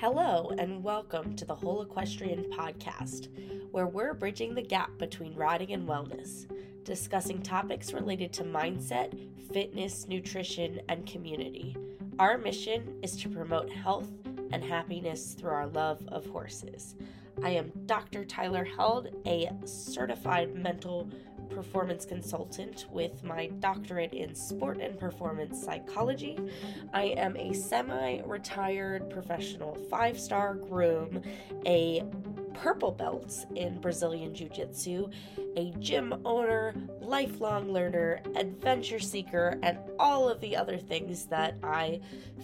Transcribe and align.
Hello, 0.00 0.52
and 0.56 0.84
welcome 0.84 1.34
to 1.34 1.44
the 1.44 1.56
Whole 1.56 1.82
Equestrian 1.82 2.44
Podcast, 2.52 3.26
where 3.72 3.88
we're 3.88 4.14
bridging 4.14 4.54
the 4.54 4.62
gap 4.62 4.96
between 4.96 5.34
riding 5.34 5.72
and 5.72 5.88
wellness, 5.88 6.46
discussing 6.84 7.42
topics 7.42 7.92
related 7.92 8.32
to 8.34 8.44
mindset, 8.44 9.18
fitness, 9.52 10.06
nutrition, 10.06 10.80
and 10.88 11.04
community. 11.04 11.76
Our 12.20 12.38
mission 12.38 13.00
is 13.02 13.16
to 13.16 13.28
promote 13.28 13.70
health 13.70 14.08
and 14.52 14.62
happiness 14.62 15.34
through 15.34 15.50
our 15.50 15.66
love 15.66 16.00
of 16.06 16.26
horses. 16.26 16.94
I 17.42 17.50
am 17.50 17.72
Dr. 17.86 18.24
Tyler 18.24 18.64
Held, 18.64 19.08
a 19.26 19.50
certified 19.64 20.54
mental 20.54 21.10
performance 21.50 22.04
consultant 22.04 22.86
with 22.90 23.22
my 23.24 23.46
doctorate 23.60 24.12
in 24.12 24.34
sport 24.34 24.78
and 24.80 24.98
performance 24.98 25.62
psychology. 25.62 26.38
I 26.92 27.04
am 27.16 27.36
a 27.36 27.52
semi 27.52 28.20
retired 28.24 29.10
professional 29.10 29.74
five 29.90 30.18
star 30.18 30.54
groom, 30.54 31.22
a 31.66 32.04
purple 32.58 32.90
belts 32.90 33.46
in 33.54 33.80
Brazilian 33.80 34.34
Jiu 34.34 34.48
Jitsu, 34.48 35.08
a 35.56 35.72
gym 35.78 36.20
owner, 36.24 36.74
lifelong 37.00 37.72
learner, 37.72 38.20
adventure 38.34 38.98
seeker, 38.98 39.58
and 39.62 39.78
all 39.98 40.28
of 40.28 40.40
the 40.40 40.56
other 40.56 40.76
things 40.76 41.26
that 41.26 41.54
I 41.62 42.00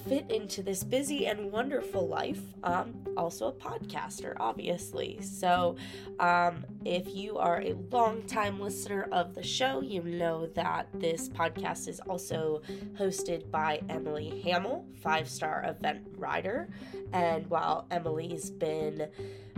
fit 0.08 0.30
into 0.30 0.62
this 0.62 0.84
busy 0.84 1.26
and 1.26 1.50
wonderful 1.50 2.06
life. 2.06 2.40
Um, 2.62 2.94
also, 3.16 3.48
a 3.48 3.52
podcaster, 3.52 4.34
obviously. 4.38 5.20
So, 5.20 5.76
um, 6.20 6.64
if 6.84 7.14
you 7.14 7.38
are 7.38 7.60
a 7.60 7.74
long-time 7.90 8.60
listener 8.60 9.08
of 9.10 9.34
the 9.34 9.42
show, 9.42 9.80
you 9.80 10.02
know 10.02 10.46
that 10.54 10.88
this 10.94 11.28
podcast 11.28 11.88
is 11.88 12.00
also 12.00 12.62
hosted 12.98 13.50
by 13.50 13.80
Emily 13.88 14.42
Hamel, 14.42 14.86
five 15.02 15.28
star 15.28 15.64
event 15.66 16.06
rider. 16.16 16.68
And 17.12 17.46
while 17.48 17.86
Emily's 17.90 18.50
been 18.50 19.08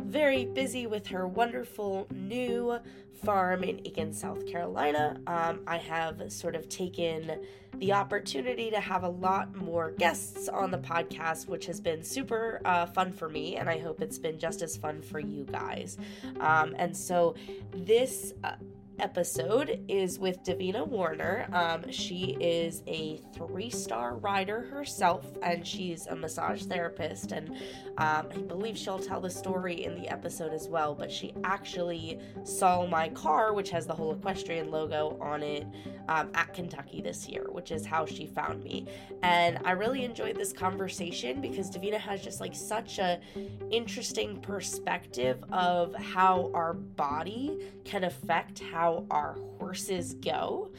very 0.07 0.45
busy 0.45 0.87
with 0.87 1.07
her 1.09 1.27
wonderful 1.27 2.07
new 2.15 2.79
farm 3.25 3.65
in 3.65 3.81
Aiken, 3.85 4.13
South 4.13 4.47
Carolina. 4.47 5.21
Um, 5.27 5.61
I 5.67 5.79
have 5.79 6.31
sort 6.33 6.55
of 6.55 6.69
taken 6.69 7.41
the 7.79 7.93
opportunity 7.93 8.71
to 8.71 8.81
have 8.81 9.05
a 9.05 9.09
lot 9.09 9.55
more 9.55 9.91
guests 9.93 10.49
on 10.49 10.71
the 10.71 10.79
podcast, 10.79 11.49
which 11.49 11.67
has 11.67 11.81
been 11.81 12.03
super 12.03 12.61
uh, 12.65 12.87
fun 12.87 13.13
for 13.13 13.29
me, 13.29 13.57
and 13.57 13.69
I 13.69 13.79
hope 13.79 14.01
it's 14.01 14.19
been 14.19 14.39
just 14.39 14.63
as 14.63 14.77
fun 14.77 15.03
for 15.03 15.19
you 15.19 15.45
guys. 15.45 15.99
Um, 16.41 16.75
and 16.79 16.97
so 16.97 17.35
this. 17.73 18.33
Uh, 18.45 18.53
episode 18.99 19.85
is 19.89 20.19
with 20.19 20.43
Davina 20.43 20.89
Warrener. 20.89 21.53
Um, 21.53 21.91
she 21.91 22.37
is 22.41 22.83
a 22.87 23.21
three 23.35 23.71
star 23.71 24.17
rider 24.17 24.63
herself, 24.63 25.27
and 25.43 25.67
she's 25.67 26.07
a 26.07 26.17
massage 26.17 26.65
therapist. 26.65 27.33
And 27.33 27.51
um, 27.99 28.29
I 28.35 28.39
believe 28.47 28.77
she'll 28.77 28.99
tell 28.99 29.21
the 29.21 29.31
story 29.31 29.85
in 29.85 29.95
the 29.95 30.09
episode 30.09 30.53
as 30.53 30.69
well. 30.69 30.95
But 30.95 31.11
she 31.11 31.35
actually 31.45 32.21
saw 32.45 32.87
my 32.87 33.09
car, 33.11 33.53
which 33.53 33.71
has 33.71 33.87
the 33.87 33.95
whole 33.95 34.13
equestrian 34.13 34.71
logo 34.71 35.19
on 35.21 35.43
it, 35.43 35.67
um, 36.09 36.31
at 36.35 36.55
Kentucky 36.55 37.01
this 37.01 37.29
year, 37.29 37.47
which 37.51 37.71
is 37.71 37.85
how 37.85 38.07
she 38.07 38.27
found 38.27 38.63
me. 38.63 38.87
And 39.23 39.59
I 39.65 39.73
really 39.73 40.05
enjoyed 40.05 40.37
this 40.37 40.53
conversation 40.53 41.41
because 41.41 41.71
Davina 41.71 41.99
has 41.99 42.23
just 42.23 42.41
like 42.41 42.55
such 42.55 42.99
a 42.99 43.21
interesting 43.71 44.41
perspective 44.41 45.43
of 45.51 45.95
how 45.95 46.51
our 46.55 46.75
body 46.75 47.59
can 47.85 48.05
affect 48.05 48.61
how 48.61 48.86
how 48.87 49.05
our 49.11 49.37
horses 49.59 50.15
go. 50.15 50.71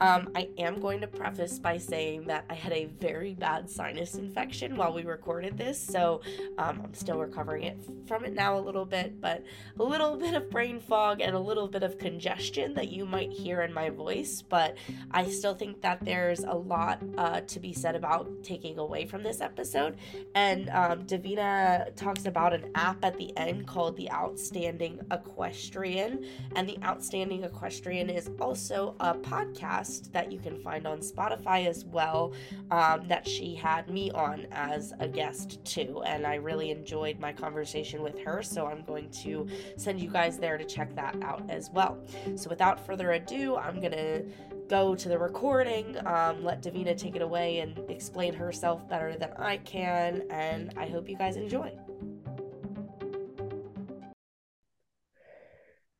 Um, 0.00 0.30
I 0.34 0.48
am 0.58 0.80
going 0.80 1.00
to 1.02 1.06
preface 1.06 1.58
by 1.58 1.78
saying 1.78 2.24
that 2.26 2.44
I 2.50 2.54
had 2.54 2.72
a 2.72 2.86
very 2.86 3.34
bad 3.34 3.70
sinus 3.70 4.14
infection 4.16 4.76
while 4.76 4.92
we 4.92 5.04
recorded 5.04 5.56
this, 5.56 5.80
so 5.80 6.20
um, 6.58 6.80
I'm 6.82 6.94
still 6.94 7.18
recovering 7.18 7.64
it 7.64 7.78
from 8.06 8.24
it 8.24 8.34
now 8.34 8.58
a 8.58 8.60
little 8.60 8.84
bit, 8.84 9.20
but 9.20 9.44
a 9.78 9.82
little 9.82 10.16
bit 10.24 10.34
of 10.34 10.50
brain 10.50 10.80
fog 10.80 11.20
and 11.20 11.36
a 11.36 11.38
little 11.38 11.68
bit 11.68 11.82
of 11.82 11.98
congestion 11.98 12.74
that 12.74 12.88
you 12.88 13.06
might 13.06 13.30
hear 13.30 13.62
in 13.62 13.72
my 13.72 13.90
voice. 13.90 14.42
But 14.42 14.76
I 15.12 15.28
still 15.28 15.54
think 15.54 15.80
that 15.82 16.04
there's 16.04 16.40
a 16.40 16.54
lot 16.54 17.02
uh, 17.16 17.40
to 17.42 17.60
be 17.60 17.72
said 17.72 17.94
about 17.94 18.42
taking 18.42 18.78
away 18.78 19.06
from 19.06 19.22
this 19.22 19.40
episode. 19.40 19.96
And 20.34 20.70
um, 20.70 21.04
Davina 21.04 21.94
talks 21.94 22.26
about 22.26 22.52
an 22.52 22.70
app 22.74 23.04
at 23.04 23.16
the 23.16 23.36
end 23.36 23.66
called 23.66 23.96
the 23.96 24.10
Outstanding 24.10 25.00
Equestrian, 25.10 26.24
and 26.56 26.68
the 26.68 26.78
Outstanding 26.82 27.44
Equestrian 27.44 28.10
is 28.10 28.30
also 28.40 28.96
a 29.00 29.14
podcast 29.14 29.83
podcast 29.84 30.12
that 30.12 30.32
you 30.32 30.38
can 30.38 30.58
find 30.58 30.86
on 30.86 30.98
Spotify 30.98 31.66
as 31.66 31.84
well, 31.84 32.32
um, 32.70 33.06
that 33.08 33.26
she 33.26 33.54
had 33.54 33.88
me 33.88 34.10
on 34.12 34.46
as 34.52 34.92
a 35.00 35.08
guest 35.08 35.64
too. 35.64 36.02
And 36.06 36.26
I 36.26 36.36
really 36.36 36.70
enjoyed 36.70 37.18
my 37.18 37.32
conversation 37.32 38.02
with 38.02 38.18
her, 38.20 38.42
so 38.42 38.66
I'm 38.66 38.82
going 38.82 39.10
to 39.22 39.46
send 39.76 40.00
you 40.00 40.10
guys 40.10 40.38
there 40.38 40.58
to 40.58 40.64
check 40.64 40.94
that 40.96 41.16
out 41.22 41.42
as 41.48 41.70
well. 41.70 41.98
So 42.36 42.50
without 42.50 42.84
further 42.84 43.12
ado, 43.12 43.56
I'm 43.56 43.80
going 43.80 43.92
to 43.92 44.24
go 44.68 44.94
to 44.94 45.08
the 45.08 45.18
recording, 45.18 45.96
um, 46.06 46.42
let 46.42 46.62
Davina 46.62 46.96
take 46.96 47.16
it 47.16 47.22
away 47.22 47.58
and 47.58 47.78
explain 47.90 48.32
herself 48.32 48.88
better 48.88 49.14
than 49.16 49.30
I 49.38 49.58
can, 49.58 50.22
and 50.30 50.72
I 50.76 50.86
hope 50.86 51.08
you 51.08 51.16
guys 51.16 51.36
enjoy. 51.36 51.72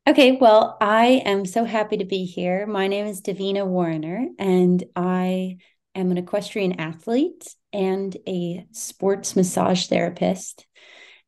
Okay, 0.06 0.32
well, 0.32 0.76
I 0.82 1.22
am 1.24 1.46
so 1.46 1.64
happy 1.64 1.96
to 1.96 2.04
be 2.04 2.26
here. 2.26 2.66
My 2.66 2.88
name 2.88 3.06
is 3.06 3.22
Davina 3.22 3.66
Warrener, 3.66 4.26
and 4.38 4.84
I 4.94 5.56
am 5.94 6.10
an 6.10 6.18
equestrian 6.18 6.78
athlete 6.78 7.54
and 7.72 8.14
a 8.28 8.66
sports 8.70 9.34
massage 9.34 9.86
therapist. 9.86 10.66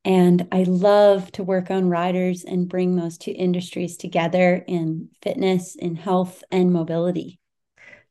And 0.04 0.46
I 0.52 0.64
love 0.64 1.32
to 1.32 1.42
work 1.42 1.70
on 1.70 1.88
riders 1.88 2.44
and 2.44 2.68
bring 2.68 2.96
those 2.96 3.16
two 3.16 3.30
industries 3.30 3.96
together 3.96 4.62
in 4.68 5.08
fitness, 5.22 5.74
in 5.74 5.96
health, 5.96 6.44
and 6.50 6.70
mobility. 6.70 7.40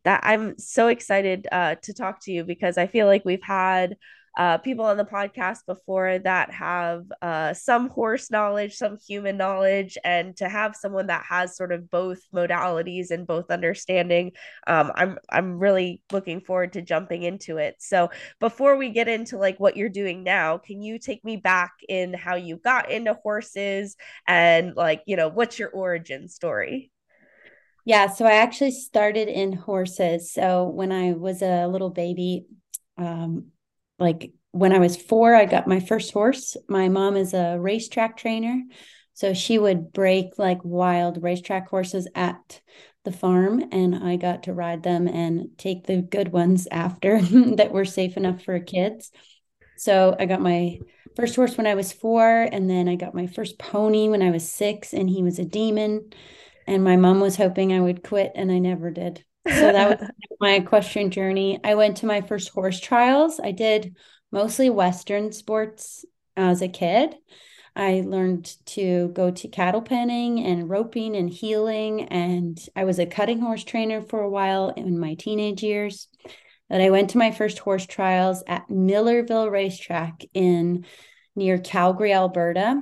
That 0.04 0.22
I'm 0.24 0.58
so 0.58 0.88
excited 0.88 1.48
uh, 1.52 1.76
to 1.84 1.94
talk 1.94 2.22
to 2.24 2.32
you 2.32 2.44
because 2.44 2.80
I 2.80 2.88
feel 2.88 3.06
like 3.06 3.24
we've 3.24 3.44
had 3.44 3.98
uh, 4.38 4.58
people 4.58 4.86
on 4.86 4.98
the 4.98 5.06
podcast 5.06 5.60
before 5.66 6.20
that 6.20 6.52
have 6.52 7.04
uh, 7.22 7.54
some 7.54 7.90
horse 7.90 8.30
knowledge, 8.30 8.76
some 8.76 8.98
human 9.08 9.38
knowledge, 9.38 9.98
and 10.04 10.36
to 10.38 10.50
have 10.50 10.76
someone 10.76 11.08
that 11.08 11.24
has 11.28 11.56
sort 11.56 11.72
of 11.72 11.90
both 11.90 12.20
modalities 12.34 13.12
and 13.12 13.26
both 13.26 13.50
understanding, 13.50 14.32
um, 14.68 14.92
I'm 14.96 15.18
I'm 15.32 15.58
really 15.58 16.02
looking 16.12 16.42
forward 16.42 16.74
to 16.74 16.82
jumping 16.82 17.24
into 17.24 17.58
it. 17.58 17.76
So 17.80 18.10
before 18.40 18.76
we 18.76 18.90
get 18.90 19.08
into 19.08 19.38
like 19.38 19.60
what 19.60 19.78
you're 19.78 19.90
doing 19.90 20.24
now, 20.24 20.58
can 20.58 20.82
you 20.82 21.00
take 21.00 21.24
me 21.24 21.38
back 21.38 21.72
in 21.88 22.14
how 22.14 22.36
you 22.36 22.58
got 22.58 22.92
into 22.92 23.14
horses 23.14 23.96
and 24.28 24.76
like 24.76 25.02
you 25.06 25.16
know 25.16 25.30
what's 25.30 25.58
your 25.58 25.70
origin 25.70 26.28
story? 26.28 26.92
Yeah, 27.86 28.08
so 28.08 28.26
I 28.26 28.38
actually 28.38 28.72
started 28.72 29.28
in 29.28 29.54
horses. 29.54 30.34
So 30.34 30.68
when 30.68 30.92
I 30.92 31.14
was 31.14 31.44
a 31.44 31.68
little 31.68 31.92
baby, 31.92 32.48
um, 32.98 33.52
like 34.00 34.32
when 34.52 34.72
I 34.72 34.80
was 34.80 34.96
four, 34.96 35.36
I 35.36 35.46
got 35.46 35.68
my 35.68 35.80
first 35.80 36.14
horse. 36.14 36.56
My 36.70 36.88
mom 36.90 37.18
is 37.18 37.34
a 37.34 37.58
racetrack 37.60 38.18
trainer. 38.18 38.62
So 39.14 39.34
she 39.34 39.58
would 39.58 39.94
break 39.94 40.38
like 40.38 40.60
wild 40.64 41.24
racetrack 41.24 41.70
horses 41.70 42.08
at 42.16 42.62
the 43.06 43.12
farm, 43.12 43.64
and 43.72 43.96
I 43.96 44.18
got 44.18 44.44
to 44.44 44.54
ride 44.54 44.84
them 44.84 45.08
and 45.08 45.50
take 45.58 45.86
the 45.86 46.02
good 46.02 46.32
ones 46.34 46.68
after 46.70 47.22
that 47.56 47.72
were 47.72 47.86
safe 47.86 48.18
enough 48.18 48.44
for 48.44 48.60
kids. 48.60 49.12
So 49.78 50.16
I 50.20 50.26
got 50.26 50.42
my 50.42 50.80
first 51.16 51.36
horse 51.36 51.56
when 51.56 51.68
I 51.68 51.76
was 51.76 51.94
four, 51.94 52.28
and 52.30 52.70
then 52.70 52.90
I 52.90 52.96
got 52.96 53.16
my 53.16 53.28
first 53.28 53.58
pony 53.58 54.10
when 54.10 54.22
I 54.22 54.32
was 54.32 54.50
six, 54.50 54.94
and 54.94 55.10
he 55.10 55.24
was 55.24 55.40
a 55.40 55.46
demon. 55.46 56.10
And 56.68 56.84
my 56.84 56.98
mom 56.98 57.20
was 57.20 57.36
hoping 57.36 57.72
I 57.72 57.80
would 57.80 58.04
quit, 58.04 58.32
and 58.36 58.52
I 58.52 58.60
never 58.60 58.90
did. 58.92 59.24
So 59.48 59.72
that 59.72 60.00
was 60.00 60.10
my 60.40 60.54
equestrian 60.54 61.12
journey. 61.12 61.60
I 61.64 61.76
went 61.76 61.98
to 61.98 62.06
my 62.06 62.22
first 62.22 62.50
horse 62.50 62.80
trials. 62.80 63.40
I 63.40 63.52
did 63.52 63.96
mostly 64.32 64.70
Western 64.70 65.32
sports 65.32 66.04
as 66.36 66.62
a 66.62 66.68
kid. 66.68 67.16
I 67.76 68.04
learned 68.06 68.56
to 68.68 69.10
go 69.10 69.32
to 69.32 69.48
cattle 69.48 69.82
penning 69.82 70.44
and 70.44 70.70
roping 70.70 71.16
and 71.16 71.30
heeling. 71.30 72.04
And 72.04 72.58
I 72.76 72.86
was 72.86 73.00
a 73.00 73.06
cutting 73.06 73.40
horse 73.40 73.64
trainer 73.64 74.02
for 74.02 74.22
a 74.22 74.30
while 74.30 74.70
in 74.70 74.98
my 74.98 75.16
teenage 75.16 75.62
years. 75.62 76.08
But 76.70 76.82
I 76.82 76.90
went 76.90 77.12
to 77.12 77.18
my 77.18 77.32
first 77.32 77.60
horse 77.60 77.86
trials 77.86 78.44
at 78.48 78.70
Millarville 78.70 79.52
Racetrack 79.52 80.24
in 80.34 80.86
near 81.36 81.60
Calgary, 81.60 82.14
Alberta. 82.14 82.82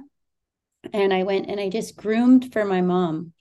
And 0.93 1.13
I 1.13 1.23
went 1.23 1.49
and 1.49 1.59
I 1.59 1.69
just 1.69 1.97
groomed 1.97 2.53
for 2.53 2.63
my 2.63 2.81
mom 2.81 3.33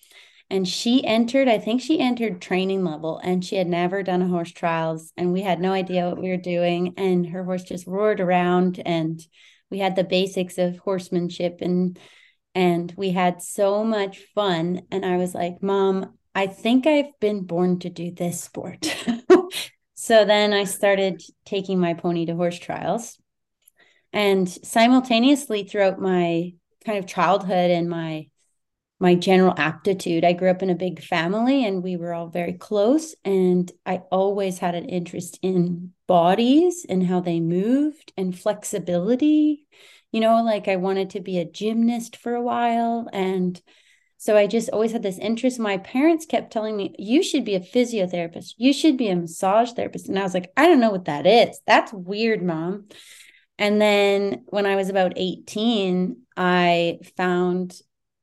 and 0.52 0.69
she 0.69 1.04
entered 1.04 1.49
i 1.49 1.58
think 1.58 1.81
she 1.81 1.99
entered 1.99 2.40
training 2.40 2.84
level 2.84 3.19
and 3.25 3.44
she 3.44 3.56
had 3.56 3.66
never 3.66 4.02
done 4.02 4.22
a 4.22 4.28
horse 4.28 4.52
trials 4.52 5.12
and 5.16 5.32
we 5.32 5.43
had 5.43 5.60
no 5.60 5.72
idea 5.72 6.08
what 6.08 6.20
we 6.20 6.28
were 6.28 6.37
doing 6.37 6.94
and 6.96 7.26
her 7.31 7.43
horse 7.44 7.64
just 7.64 7.87
roared 7.88 8.20
around 8.20 8.81
and 8.87 9.26
we 9.70 9.78
had 9.78 9.96
the 9.96 10.04
basics 10.04 10.58
of 10.58 10.78
horsemanship 10.78 11.58
and 11.62 11.99
and 12.54 12.93
we 12.96 13.10
had 13.10 13.43
so 13.43 13.82
much 13.82 14.19
fun 14.34 14.82
and 14.93 15.04
i 15.04 15.16
was 15.16 15.34
like 15.34 15.62
mom 15.62 16.14
i 16.34 16.46
think 16.46 16.87
i've 16.87 17.19
been 17.20 17.43
born 17.44 17.78
to 17.81 17.90
do 17.90 18.12
this 18.12 18.40
sport. 18.40 18.94
So 19.94 20.25
then 20.25 20.52
i 20.52 20.64
started 20.64 21.22
taking 21.44 21.78
my 21.78 21.94
pony 21.94 22.26
to 22.26 22.34
horse 22.34 22.58
trials 22.58 23.19
And 24.12 24.49
simultaneously 24.49 25.64
throughout 25.64 26.00
my 26.00 26.54
kind 26.84 26.99
of 26.99 27.06
childhood 27.06 27.70
and 27.70 27.88
my 27.88 28.28
my 29.02 29.16
general 29.16 29.52
aptitude. 29.56 30.25
I 30.25 30.32
grew 30.32 30.49
up 30.49 30.62
in 30.62 30.70
a 30.70 30.76
big 30.76 31.02
family 31.02 31.64
and 31.64 31.82
we 31.82 31.96
were 31.96 32.14
all 32.14 32.28
very 32.28 32.52
close. 32.52 33.16
And 33.25 33.70
I 33.84 33.96
always 34.12 34.60
had 34.60 34.76
an 34.76 34.88
interest 34.88 35.40
in 35.43 35.90
bodies 36.06 36.87
and 36.88 37.04
how 37.04 37.19
they 37.19 37.40
moved 37.40 38.12
and 38.16 38.38
flexibility. 38.38 39.66
You 40.12 40.20
know, 40.20 40.44
like 40.44 40.69
I 40.69 40.76
wanted 40.76 41.10
to 41.10 41.20
be 41.20 41.40
a 41.40 41.44
gymnast 41.44 42.14
for 42.14 42.37
a 42.37 42.43
while. 42.43 43.08
And 43.12 43.60
so 44.19 44.37
I 44.37 44.46
just 44.46 44.70
always 44.70 44.93
had 44.93 45.02
this 45.02 45.19
interest. 45.19 45.58
My 45.58 45.78
parents 45.78 46.25
kept 46.25 46.52
telling 46.52 46.76
me, 46.76 46.94
you 46.96 47.25
should 47.25 47.44
be 47.44 47.56
a 47.56 47.60
physiotherapist, 47.60 48.54
you 48.56 48.72
should 48.72 48.96
be 48.96 49.08
a 49.08 49.16
massage 49.16 49.72
therapist. 49.72 50.08
And 50.08 50.16
I 50.16 50.22
was 50.22 50.32
like, 50.32 50.52
I 50.56 50.69
don't 50.69 50.78
know 50.78 50.93
what 50.93 51.06
that 51.06 51.26
is. 51.26 51.60
That's 51.66 51.93
weird, 51.93 52.40
mom. 52.40 52.87
And 53.58 53.81
then 53.81 54.44
when 54.46 54.64
I 54.64 54.76
was 54.76 54.90
about 54.90 55.14
18, 55.16 56.19
I 56.37 57.00
found 57.16 57.81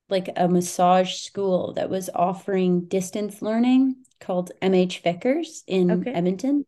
like 0.09 0.29
a 0.35 0.47
massage 0.47 1.15
school 1.15 1.73
that 1.73 1.89
was 1.89 2.09
offering 2.13 2.85
distance 2.85 3.41
learning 3.41 3.95
called 4.19 4.51
MH 4.61 5.01
Vicars 5.03 5.63
in 5.67 5.91
okay. 5.91 6.11
Edmonton. 6.11 6.65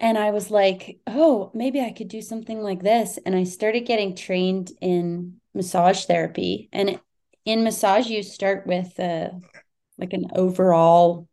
And 0.00 0.16
I 0.16 0.30
was 0.30 0.50
like, 0.50 1.00
oh, 1.06 1.50
maybe 1.54 1.80
I 1.80 1.92
could 1.92 2.08
do 2.08 2.22
something 2.22 2.60
like 2.60 2.82
this. 2.82 3.18
And 3.26 3.34
I 3.34 3.44
started 3.44 3.80
getting 3.80 4.14
trained 4.14 4.70
in 4.80 5.40
massage 5.54 6.04
therapy. 6.04 6.68
And 6.72 7.00
in 7.44 7.64
massage, 7.64 8.06
you 8.06 8.22
start 8.22 8.66
with 8.66 8.98
uh, 9.00 9.30
like 9.98 10.12
an 10.12 10.26
overall 10.36 11.28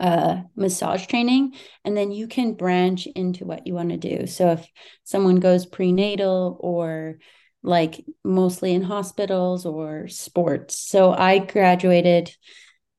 uh, 0.00 0.42
massage 0.56 1.06
training, 1.06 1.54
and 1.84 1.96
then 1.96 2.10
you 2.10 2.26
can 2.26 2.54
branch 2.54 3.06
into 3.06 3.44
what 3.44 3.66
you 3.68 3.74
want 3.74 3.90
to 3.90 3.96
do. 3.96 4.26
So 4.26 4.50
if 4.50 4.66
someone 5.04 5.36
goes 5.36 5.64
prenatal 5.64 6.56
or 6.60 7.18
like 7.62 8.04
mostly 8.24 8.72
in 8.74 8.82
hospitals 8.82 9.64
or 9.66 10.08
sports. 10.08 10.76
So 10.78 11.12
I 11.12 11.38
graduated 11.38 12.34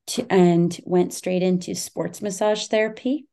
to, 0.08 0.26
and 0.30 0.78
went 0.86 1.14
straight 1.14 1.44
into 1.44 1.76
sports 1.76 2.22
massage 2.22 2.68
therapy. 2.68 3.28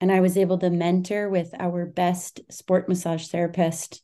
And 0.00 0.10
I 0.10 0.20
was 0.20 0.36
able 0.36 0.58
to 0.58 0.70
mentor 0.70 1.28
with 1.28 1.54
our 1.58 1.86
best 1.86 2.40
sport 2.50 2.88
massage 2.88 3.28
therapist 3.28 4.02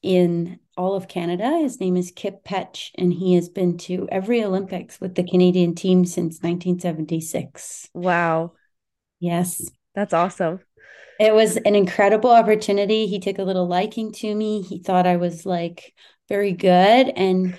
in 0.00 0.60
all 0.76 0.94
of 0.94 1.08
Canada. 1.08 1.58
His 1.58 1.80
name 1.80 1.96
is 1.96 2.12
Kip 2.14 2.44
Petch, 2.44 2.90
and 2.96 3.12
he 3.12 3.34
has 3.34 3.48
been 3.48 3.78
to 3.78 4.06
every 4.12 4.44
Olympics 4.44 5.00
with 5.00 5.14
the 5.14 5.24
Canadian 5.24 5.74
team 5.74 6.04
since 6.04 6.42
1976. 6.42 7.88
Wow. 7.94 8.52
Yes. 9.18 9.70
That's 9.94 10.12
awesome. 10.12 10.60
It 11.20 11.32
was 11.32 11.56
an 11.56 11.74
incredible 11.74 12.30
opportunity. 12.30 13.06
He 13.06 13.20
took 13.20 13.38
a 13.38 13.44
little 13.44 13.66
liking 13.66 14.12
to 14.12 14.34
me. 14.34 14.62
He 14.62 14.78
thought 14.80 15.06
I 15.06 15.16
was 15.16 15.46
like 15.46 15.94
very 16.28 16.52
good 16.52 17.12
and 17.16 17.56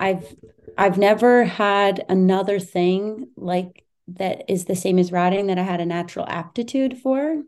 I've 0.00 0.34
I've 0.76 0.98
never 0.98 1.44
had 1.44 2.04
another 2.08 2.58
thing 2.58 3.28
like 3.36 3.84
that 4.08 4.44
is 4.48 4.64
the 4.64 4.76
same 4.76 4.98
as 4.98 5.12
writing 5.12 5.46
that 5.46 5.58
I 5.58 5.62
had 5.62 5.80
a 5.80 5.86
natural 5.86 6.26
aptitude 6.28 6.98
for. 6.98 7.42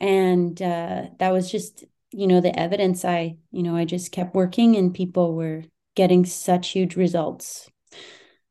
And 0.00 0.60
uh, 0.60 1.06
that 1.18 1.32
was 1.32 1.50
just, 1.50 1.84
you 2.10 2.26
know, 2.26 2.40
the 2.40 2.58
evidence 2.58 3.04
I, 3.04 3.36
you 3.50 3.62
know, 3.62 3.76
I 3.76 3.84
just 3.84 4.12
kept 4.12 4.34
working 4.34 4.76
and 4.76 4.92
people 4.92 5.34
were 5.34 5.62
getting 5.94 6.24
such 6.24 6.70
huge 6.70 6.96
results. 6.96 7.70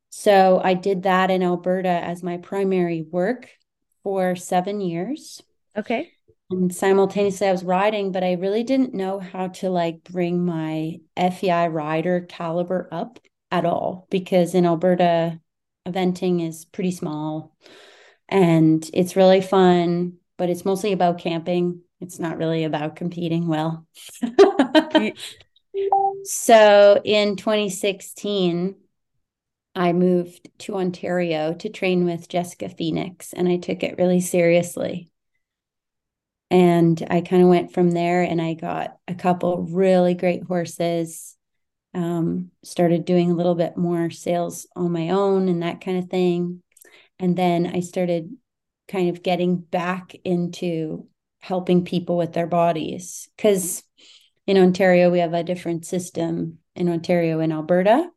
So 0.10 0.62
I 0.64 0.76
did 0.76 1.04
that 1.04 1.30
in 1.30 1.44
Alberta 1.44 1.90
as 1.90 2.24
my 2.24 2.38
primary 2.38 3.02
work 3.02 3.50
for 4.04 4.36
seven 4.36 4.80
years. 4.80 5.42
Okay. 5.78 6.12
And 6.50 6.74
simultaneously, 6.74 7.48
I 7.48 7.52
was 7.52 7.64
riding, 7.64 8.12
but 8.12 8.24
I 8.24 8.34
really 8.34 8.64
didn't 8.64 8.94
know 8.94 9.20
how 9.20 9.48
to 9.48 9.70
like 9.70 10.04
bring 10.04 10.46
my 10.46 11.00
FEI 11.18 11.68
rider 11.68 12.22
caliber 12.22 12.88
up 12.92 13.20
at 13.52 13.66
all 13.66 14.08
because 14.10 14.54
in 14.54 14.66
Alberta, 14.66 15.40
eventing 15.88 16.48
is 16.48 16.66
pretty 16.66 16.92
small 16.92 17.56
and 18.30 18.90
it's 18.94 19.16
really 19.16 19.42
fun, 19.42 20.18
but 20.38 20.50
it's 20.50 20.66
mostly 20.66 20.92
about 20.92 21.20
camping. 21.20 21.82
It's 22.02 22.20
not 22.20 22.38
really 22.38 22.64
about 22.66 22.96
competing 22.96 23.48
well. 23.48 23.88
so 26.24 27.02
in 27.04 27.36
2016, 27.36 28.76
I 29.76 29.94
moved 29.94 30.50
to 30.60 30.76
Ontario 30.76 31.54
to 31.56 31.70
train 31.70 32.06
with 32.06 32.30
Jessica 32.30 32.70
Phoenix 32.70 33.34
and 33.34 33.48
I 33.48 33.58
took 33.58 33.84
it 33.84 33.98
really 33.98 34.22
seriously. 34.22 35.13
And 36.54 37.04
I 37.10 37.22
kind 37.22 37.42
of 37.42 37.50
went 37.50 37.74
from 37.74 37.90
there 37.90 38.22
and 38.22 38.40
I 38.40 38.54
got 38.54 38.96
a 39.08 39.16
couple 39.16 39.64
really 39.64 40.14
great 40.14 40.44
horses. 40.44 41.36
Um, 41.96 42.52
started 42.64 43.06
doing 43.06 43.32
a 43.32 43.34
little 43.34 43.56
bit 43.56 43.76
more 43.76 44.12
sales 44.12 44.68
on 44.76 44.92
my 44.92 45.10
own 45.10 45.50
and 45.50 45.64
that 45.64 45.82
kind 45.82 45.98
of 45.98 46.12
thing. 46.12 46.62
And 47.18 47.36
then 47.36 47.66
I 47.66 47.80
started 47.80 48.30
kind 48.88 49.10
of 49.10 49.24
getting 49.24 49.58
back 49.58 50.16
into 50.24 51.08
helping 51.40 51.86
people 51.86 52.18
with 52.18 52.34
their 52.34 52.48
bodies. 52.48 53.30
Because 53.36 53.82
in 54.46 54.60
Ontario, 54.60 55.10
we 55.10 55.20
have 55.20 55.34
a 55.34 55.44
different 55.44 55.88
system 55.88 56.60
in 56.76 56.88
Ontario 56.88 57.40
and 57.40 57.52
Alberta. 57.52 58.12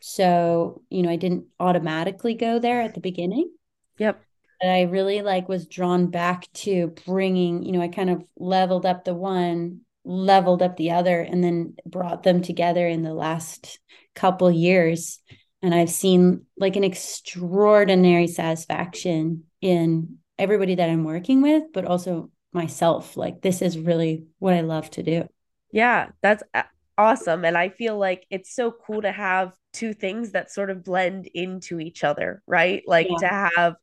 So, 0.00 0.80
you 0.88 1.02
know, 1.02 1.10
I 1.10 1.16
didn't 1.16 1.44
automatically 1.60 2.32
go 2.32 2.58
there 2.58 2.80
at 2.80 2.94
the 2.94 3.00
beginning. 3.00 3.50
Yep 3.98 4.25
that 4.60 4.70
I 4.70 4.82
really 4.82 5.22
like 5.22 5.48
was 5.48 5.66
drawn 5.66 6.08
back 6.08 6.50
to 6.54 6.94
bringing, 7.06 7.62
you 7.62 7.72
know, 7.72 7.82
I 7.82 7.88
kind 7.88 8.10
of 8.10 8.24
leveled 8.38 8.86
up 8.86 9.04
the 9.04 9.14
one, 9.14 9.80
leveled 10.04 10.62
up 10.62 10.76
the 10.76 10.92
other, 10.92 11.20
and 11.20 11.42
then 11.42 11.74
brought 11.84 12.22
them 12.22 12.42
together 12.42 12.86
in 12.86 13.02
the 13.02 13.14
last 13.14 13.78
couple 14.14 14.50
years. 14.50 15.20
And 15.62 15.74
I've 15.74 15.90
seen 15.90 16.46
like 16.56 16.76
an 16.76 16.84
extraordinary 16.84 18.26
satisfaction 18.26 19.44
in 19.60 20.18
everybody 20.38 20.76
that 20.76 20.88
I'm 20.88 21.04
working 21.04 21.42
with, 21.42 21.64
but 21.72 21.84
also 21.84 22.30
myself. 22.52 23.16
Like, 23.16 23.42
this 23.42 23.62
is 23.62 23.78
really 23.78 24.26
what 24.38 24.54
I 24.54 24.60
love 24.60 24.90
to 24.92 25.02
do. 25.02 25.28
Yeah, 25.72 26.10
that's 26.22 26.42
uh, 26.54 26.62
awesome. 26.96 27.44
And 27.44 27.56
I 27.56 27.68
feel 27.68 27.98
like 27.98 28.26
it's 28.30 28.54
so 28.54 28.70
cool 28.70 29.02
to 29.02 29.12
have 29.12 29.52
two 29.72 29.92
things 29.92 30.32
that 30.32 30.50
sort 30.50 30.70
of 30.70 30.84
blend 30.84 31.26
into 31.26 31.80
each 31.80 32.02
other, 32.02 32.42
right? 32.46 32.82
Like 32.86 33.08
yeah. 33.10 33.28
to 33.28 33.50
have 33.56 33.74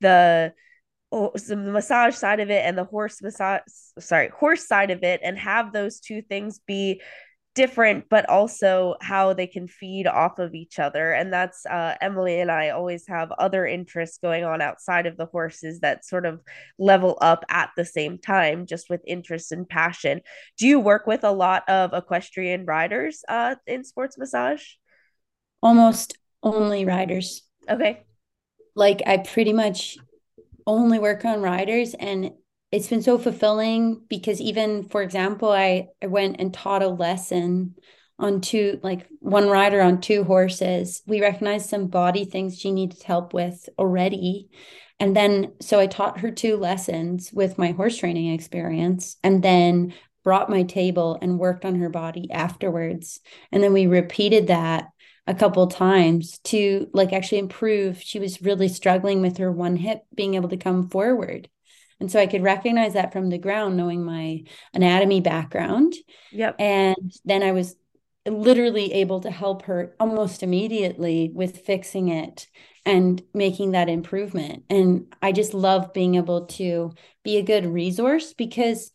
the 0.00 0.52
oh, 1.12 1.32
the 1.46 1.56
massage 1.56 2.14
side 2.14 2.40
of 2.40 2.50
it 2.50 2.64
and 2.64 2.76
the 2.76 2.84
horse 2.84 3.22
massage 3.22 3.60
sorry 3.98 4.28
horse 4.28 4.66
side 4.66 4.90
of 4.90 5.02
it 5.02 5.20
and 5.22 5.38
have 5.38 5.72
those 5.72 6.00
two 6.00 6.22
things 6.22 6.60
be 6.66 7.00
different 7.54 8.04
but 8.08 8.28
also 8.28 8.94
how 9.00 9.32
they 9.32 9.46
can 9.46 9.66
feed 9.66 10.06
off 10.06 10.38
of 10.38 10.54
each 10.54 10.78
other. 10.78 11.12
And 11.12 11.32
that's 11.32 11.66
uh, 11.66 11.96
emily 12.00 12.40
and 12.40 12.52
i 12.52 12.68
always 12.70 13.06
have 13.08 13.32
other 13.32 13.66
interests 13.66 14.18
going 14.18 14.44
on 14.44 14.60
outside 14.60 15.06
of 15.06 15.16
the 15.16 15.26
horses 15.26 15.80
that 15.80 16.04
sort 16.04 16.24
of 16.24 16.40
level 16.78 17.18
up 17.20 17.44
at 17.48 17.70
the 17.76 17.84
same 17.84 18.18
time 18.18 18.66
just 18.66 18.88
with 18.88 19.00
interest 19.06 19.50
and 19.50 19.68
passion. 19.68 20.20
Do 20.56 20.68
you 20.68 20.78
work 20.78 21.08
with 21.08 21.24
a 21.24 21.32
lot 21.32 21.68
of 21.68 21.94
equestrian 21.94 22.64
riders 22.64 23.24
uh, 23.28 23.56
in 23.66 23.82
sports 23.82 24.16
massage? 24.18 24.64
Almost 25.60 26.16
only 26.44 26.84
riders. 26.84 27.42
Okay 27.68 28.04
like 28.78 29.02
I 29.06 29.16
pretty 29.18 29.52
much 29.52 29.98
only 30.66 31.00
work 31.00 31.24
on 31.24 31.42
riders 31.42 31.94
and 31.94 32.30
it's 32.70 32.86
been 32.86 33.02
so 33.02 33.18
fulfilling 33.18 34.02
because 34.08 34.40
even 34.40 34.84
for 34.84 35.02
example 35.02 35.50
I, 35.50 35.88
I 36.00 36.06
went 36.06 36.36
and 36.38 36.54
taught 36.54 36.82
a 36.82 36.88
lesson 36.88 37.74
on 38.20 38.40
two 38.40 38.78
like 38.82 39.08
one 39.18 39.48
rider 39.48 39.80
on 39.80 40.00
two 40.00 40.22
horses. 40.22 41.02
We 41.06 41.20
recognized 41.20 41.68
some 41.68 41.88
body 41.88 42.24
things 42.24 42.58
she 42.58 42.70
needed 42.70 43.02
help 43.02 43.34
with 43.34 43.68
already. 43.78 44.48
And 45.00 45.14
then 45.14 45.54
so 45.60 45.80
i 45.80 45.86
taught 45.88 46.20
her 46.20 46.30
two 46.30 46.56
lessons 46.56 47.32
with 47.32 47.58
my 47.58 47.72
horse 47.72 47.96
training 47.96 48.32
experience 48.32 49.16
and 49.24 49.42
then 49.42 49.94
brought 50.28 50.50
my 50.50 50.62
table 50.62 51.16
and 51.22 51.38
worked 51.38 51.64
on 51.64 51.76
her 51.76 51.88
body 51.88 52.30
afterwards 52.30 53.20
and 53.50 53.62
then 53.62 53.72
we 53.72 53.86
repeated 53.86 54.48
that 54.48 54.88
a 55.26 55.34
couple 55.34 55.66
times 55.66 56.38
to 56.38 56.88
like 56.92 57.14
actually 57.14 57.38
improve. 57.38 58.00
She 58.02 58.18
was 58.18 58.42
really 58.42 58.68
struggling 58.68 59.22
with 59.22 59.38
her 59.38 59.50
one 59.50 59.76
hip 59.76 60.02
being 60.14 60.34
able 60.34 60.50
to 60.50 60.58
come 60.58 60.88
forward. 60.90 61.48
And 61.98 62.10
so 62.10 62.20
I 62.20 62.26
could 62.26 62.42
recognize 62.42 62.92
that 62.92 63.12
from 63.12 63.30
the 63.30 63.38
ground, 63.38 63.76
knowing 63.76 64.04
my 64.04 64.44
anatomy 64.72 65.22
background. 65.22 65.94
Yep. 66.32 66.56
And 66.58 67.12
then 67.24 67.42
I 67.42 67.52
was 67.52 67.74
literally 68.26 68.92
able 68.92 69.20
to 69.20 69.30
help 69.30 69.62
her 69.62 69.94
almost 69.98 70.42
immediately 70.42 71.30
with 71.34 71.64
fixing 71.64 72.08
it 72.08 72.46
and 72.86 73.22
making 73.34 73.72
that 73.72 73.88
improvement. 73.88 74.64
And 74.70 75.14
I 75.22 75.32
just 75.32 75.54
love 75.54 75.92
being 75.94 76.14
able 76.14 76.46
to 76.46 76.92
be 77.24 77.36
a 77.38 77.42
good 77.42 77.66
resource 77.66 78.32
because 78.34 78.92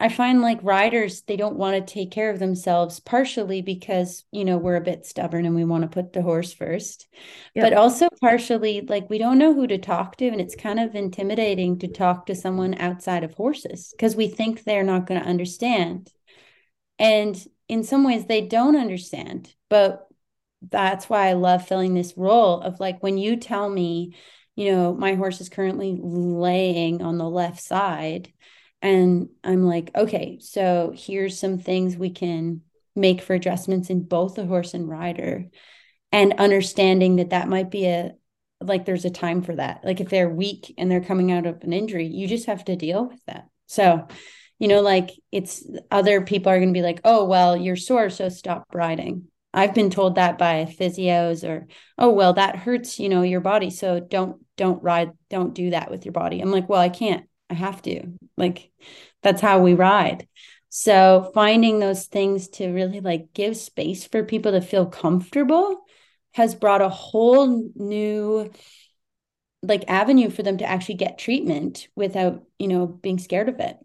I 0.00 0.08
find 0.08 0.42
like 0.42 0.58
riders, 0.62 1.22
they 1.22 1.36
don't 1.36 1.56
want 1.56 1.76
to 1.76 1.94
take 1.94 2.10
care 2.10 2.30
of 2.30 2.40
themselves, 2.40 2.98
partially 2.98 3.62
because, 3.62 4.24
you 4.32 4.44
know, 4.44 4.58
we're 4.58 4.76
a 4.76 4.80
bit 4.80 5.06
stubborn 5.06 5.46
and 5.46 5.54
we 5.54 5.64
want 5.64 5.82
to 5.82 5.88
put 5.88 6.12
the 6.12 6.22
horse 6.22 6.52
first, 6.52 7.06
yep. 7.54 7.64
but 7.64 7.72
also 7.74 8.08
partially 8.20 8.80
like 8.80 9.08
we 9.08 9.18
don't 9.18 9.38
know 9.38 9.54
who 9.54 9.68
to 9.68 9.78
talk 9.78 10.16
to. 10.16 10.26
And 10.26 10.40
it's 10.40 10.56
kind 10.56 10.80
of 10.80 10.96
intimidating 10.96 11.78
to 11.78 11.88
talk 11.88 12.26
to 12.26 12.34
someone 12.34 12.74
outside 12.74 13.22
of 13.22 13.34
horses 13.34 13.94
because 13.96 14.16
we 14.16 14.26
think 14.26 14.64
they're 14.64 14.82
not 14.82 15.06
going 15.06 15.20
to 15.20 15.28
understand. 15.28 16.10
And 16.98 17.40
in 17.68 17.84
some 17.84 18.02
ways, 18.02 18.26
they 18.26 18.40
don't 18.40 18.76
understand. 18.76 19.54
But 19.70 20.08
that's 20.60 21.08
why 21.08 21.28
I 21.28 21.34
love 21.34 21.68
filling 21.68 21.94
this 21.94 22.14
role 22.16 22.60
of 22.60 22.80
like 22.80 23.00
when 23.00 23.16
you 23.16 23.36
tell 23.36 23.68
me, 23.68 24.16
you 24.56 24.72
know, 24.72 24.92
my 24.92 25.14
horse 25.14 25.40
is 25.40 25.48
currently 25.48 25.96
laying 26.00 27.00
on 27.00 27.16
the 27.16 27.28
left 27.28 27.60
side 27.60 28.32
and 28.84 29.30
I'm 29.42 29.64
like, 29.64 29.90
okay, 29.96 30.38
so 30.42 30.92
here's 30.94 31.40
some 31.40 31.58
things 31.58 31.96
we 31.96 32.10
can 32.10 32.60
make 32.94 33.22
for 33.22 33.32
adjustments 33.32 33.88
in 33.88 34.02
both 34.02 34.34
the 34.34 34.44
horse 34.44 34.74
and 34.74 34.86
rider. 34.86 35.46
And 36.12 36.34
understanding 36.34 37.16
that 37.16 37.30
that 37.30 37.48
might 37.48 37.70
be 37.70 37.86
a, 37.86 38.12
like, 38.60 38.84
there's 38.84 39.06
a 39.06 39.10
time 39.10 39.40
for 39.40 39.56
that. 39.56 39.80
Like, 39.84 40.00
if 40.00 40.10
they're 40.10 40.28
weak 40.28 40.74
and 40.76 40.90
they're 40.90 41.00
coming 41.00 41.32
out 41.32 41.46
of 41.46 41.62
an 41.62 41.72
injury, 41.72 42.06
you 42.06 42.28
just 42.28 42.44
have 42.44 42.62
to 42.66 42.76
deal 42.76 43.06
with 43.06 43.24
that. 43.26 43.48
So, 43.66 44.06
you 44.58 44.68
know, 44.68 44.82
like, 44.82 45.10
it's 45.32 45.66
other 45.90 46.20
people 46.20 46.52
are 46.52 46.58
going 46.58 46.68
to 46.68 46.78
be 46.78 46.84
like, 46.84 47.00
oh, 47.04 47.24
well, 47.24 47.56
you're 47.56 47.76
sore, 47.76 48.10
so 48.10 48.28
stop 48.28 48.66
riding. 48.74 49.28
I've 49.54 49.74
been 49.74 49.88
told 49.88 50.16
that 50.16 50.36
by 50.36 50.66
physios 50.66 51.48
or, 51.48 51.68
oh, 51.96 52.10
well, 52.10 52.34
that 52.34 52.56
hurts, 52.56 52.98
you 53.00 53.08
know, 53.08 53.22
your 53.22 53.40
body. 53.40 53.70
So 53.70 53.98
don't, 53.98 54.44
don't 54.58 54.82
ride, 54.82 55.12
don't 55.30 55.54
do 55.54 55.70
that 55.70 55.90
with 55.90 56.04
your 56.04 56.12
body. 56.12 56.42
I'm 56.42 56.50
like, 56.50 56.68
well, 56.68 56.80
I 56.80 56.90
can't 56.90 57.26
I 57.50 57.54
have 57.54 57.82
to. 57.82 58.12
Like 58.36 58.70
that's 59.22 59.40
how 59.40 59.60
we 59.60 59.74
ride. 59.74 60.28
So 60.68 61.30
finding 61.34 61.78
those 61.78 62.06
things 62.06 62.48
to 62.50 62.68
really 62.68 63.00
like 63.00 63.32
give 63.32 63.56
space 63.56 64.04
for 64.04 64.24
people 64.24 64.52
to 64.52 64.60
feel 64.60 64.86
comfortable 64.86 65.84
has 66.32 66.54
brought 66.54 66.82
a 66.82 66.88
whole 66.88 67.70
new 67.76 68.50
like 69.62 69.84
avenue 69.88 70.30
for 70.30 70.42
them 70.42 70.58
to 70.58 70.64
actually 70.68 70.96
get 70.96 71.18
treatment 71.18 71.88
without, 71.96 72.42
you 72.58 72.68
know, 72.68 72.86
being 72.86 73.18
scared 73.18 73.48
of 73.48 73.60
it. 73.60 73.76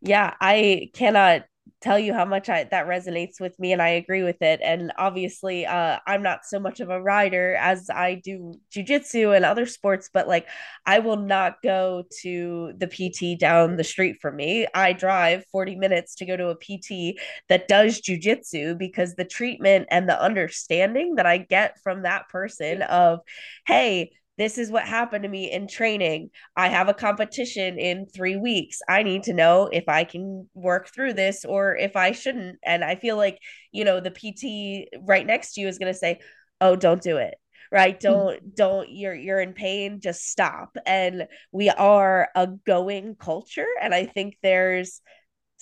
Yeah, 0.00 0.34
I 0.40 0.90
cannot 0.94 1.44
tell 1.80 1.98
you 1.98 2.12
how 2.12 2.24
much 2.24 2.48
I 2.48 2.64
that 2.64 2.86
resonates 2.86 3.40
with 3.40 3.58
me 3.58 3.72
and 3.72 3.80
I 3.80 3.88
agree 3.90 4.22
with 4.22 4.42
it. 4.42 4.60
And 4.62 4.92
obviously, 4.98 5.64
uh, 5.66 5.98
I'm 6.06 6.22
not 6.22 6.44
so 6.44 6.60
much 6.60 6.80
of 6.80 6.90
a 6.90 7.00
rider 7.00 7.54
as 7.54 7.88
I 7.88 8.16
do 8.16 8.54
jujitsu 8.70 9.34
and 9.34 9.44
other 9.44 9.66
sports, 9.66 10.10
but 10.12 10.28
like 10.28 10.46
I 10.84 10.98
will 10.98 11.16
not 11.16 11.62
go 11.62 12.04
to 12.22 12.72
the 12.76 12.86
PT 12.86 13.38
down 13.38 13.76
the 13.76 13.84
street 13.84 14.18
from 14.20 14.36
me. 14.36 14.66
I 14.74 14.92
drive 14.92 15.44
40 15.50 15.76
minutes 15.76 16.14
to 16.16 16.26
go 16.26 16.36
to 16.36 16.48
a 16.48 16.56
PT 16.56 17.18
that 17.48 17.66
does 17.66 18.00
jujitsu 18.00 18.76
because 18.78 19.14
the 19.14 19.24
treatment 19.24 19.88
and 19.90 20.08
the 20.08 20.20
understanding 20.20 21.14
that 21.16 21.26
I 21.26 21.38
get 21.38 21.78
from 21.82 22.02
that 22.02 22.28
person 22.28 22.82
of, 22.82 23.20
hey, 23.66 24.12
this 24.40 24.56
is 24.56 24.70
what 24.70 24.84
happened 24.84 25.24
to 25.24 25.28
me 25.28 25.52
in 25.52 25.68
training. 25.68 26.30
I 26.56 26.68
have 26.68 26.88
a 26.88 26.94
competition 26.94 27.78
in 27.78 28.06
three 28.06 28.36
weeks. 28.36 28.78
I 28.88 29.02
need 29.02 29.24
to 29.24 29.34
know 29.34 29.68
if 29.70 29.86
I 29.86 30.04
can 30.04 30.48
work 30.54 30.88
through 30.94 31.12
this 31.12 31.44
or 31.44 31.76
if 31.76 31.94
I 31.94 32.12
shouldn't. 32.12 32.58
And 32.64 32.82
I 32.82 32.94
feel 32.94 33.18
like, 33.18 33.38
you 33.70 33.84
know, 33.84 34.00
the 34.00 34.10
PT 34.10 34.88
right 35.06 35.26
next 35.26 35.52
to 35.52 35.60
you 35.60 35.68
is 35.68 35.76
going 35.76 35.92
to 35.92 35.98
say, 35.98 36.20
oh, 36.62 36.74
don't 36.74 37.02
do 37.02 37.18
it 37.18 37.34
right 37.72 37.94
hmm. 37.94 38.08
don't 38.08 38.56
don't 38.56 38.88
you're 38.90 39.14
you're 39.14 39.40
in 39.40 39.52
pain 39.52 40.00
just 40.00 40.28
stop 40.28 40.76
and 40.86 41.28
we 41.52 41.68
are 41.68 42.28
a 42.34 42.48
going 42.66 43.14
culture 43.14 43.68
and 43.80 43.94
i 43.94 44.04
think 44.04 44.36
there's 44.42 45.00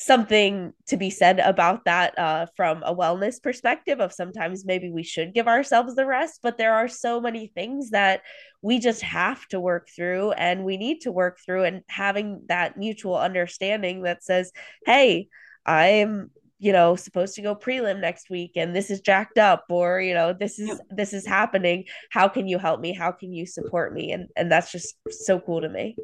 something 0.00 0.72
to 0.86 0.96
be 0.96 1.10
said 1.10 1.40
about 1.40 1.84
that 1.84 2.16
uh, 2.16 2.46
from 2.56 2.84
a 2.84 2.94
wellness 2.94 3.42
perspective 3.42 4.00
of 4.00 4.12
sometimes 4.12 4.64
maybe 4.64 4.92
we 4.92 5.02
should 5.02 5.34
give 5.34 5.48
ourselves 5.48 5.96
the 5.96 6.06
rest 6.06 6.38
but 6.40 6.56
there 6.56 6.72
are 6.72 6.86
so 6.86 7.20
many 7.20 7.48
things 7.48 7.90
that 7.90 8.22
we 8.62 8.78
just 8.78 9.02
have 9.02 9.44
to 9.48 9.58
work 9.58 9.88
through 9.94 10.30
and 10.32 10.64
we 10.64 10.76
need 10.76 11.00
to 11.00 11.10
work 11.10 11.40
through 11.44 11.64
and 11.64 11.82
having 11.88 12.40
that 12.46 12.76
mutual 12.76 13.18
understanding 13.18 14.02
that 14.02 14.22
says 14.22 14.52
hey 14.86 15.26
i'm 15.66 16.30
you 16.60 16.72
know 16.72 16.94
supposed 16.94 17.34
to 17.34 17.42
go 17.42 17.56
prelim 17.56 18.00
next 18.00 18.30
week 18.30 18.52
and 18.54 18.76
this 18.76 18.90
is 18.90 19.00
jacked 19.00 19.36
up 19.38 19.64
or 19.68 20.00
you 20.00 20.14
know 20.14 20.32
this 20.32 20.58
is 20.58 20.80
this 20.90 21.12
is 21.12 21.24
happening. 21.24 21.84
How 22.10 22.26
can 22.26 22.48
you 22.48 22.58
help 22.58 22.80
me? 22.80 22.92
How 22.92 23.12
can 23.12 23.32
you 23.32 23.46
support 23.46 23.94
me? 23.94 24.10
And 24.10 24.28
and 24.36 24.50
that's 24.50 24.72
just 24.72 24.96
so 25.08 25.38
cool 25.38 25.60
to 25.60 25.68
me 25.68 25.96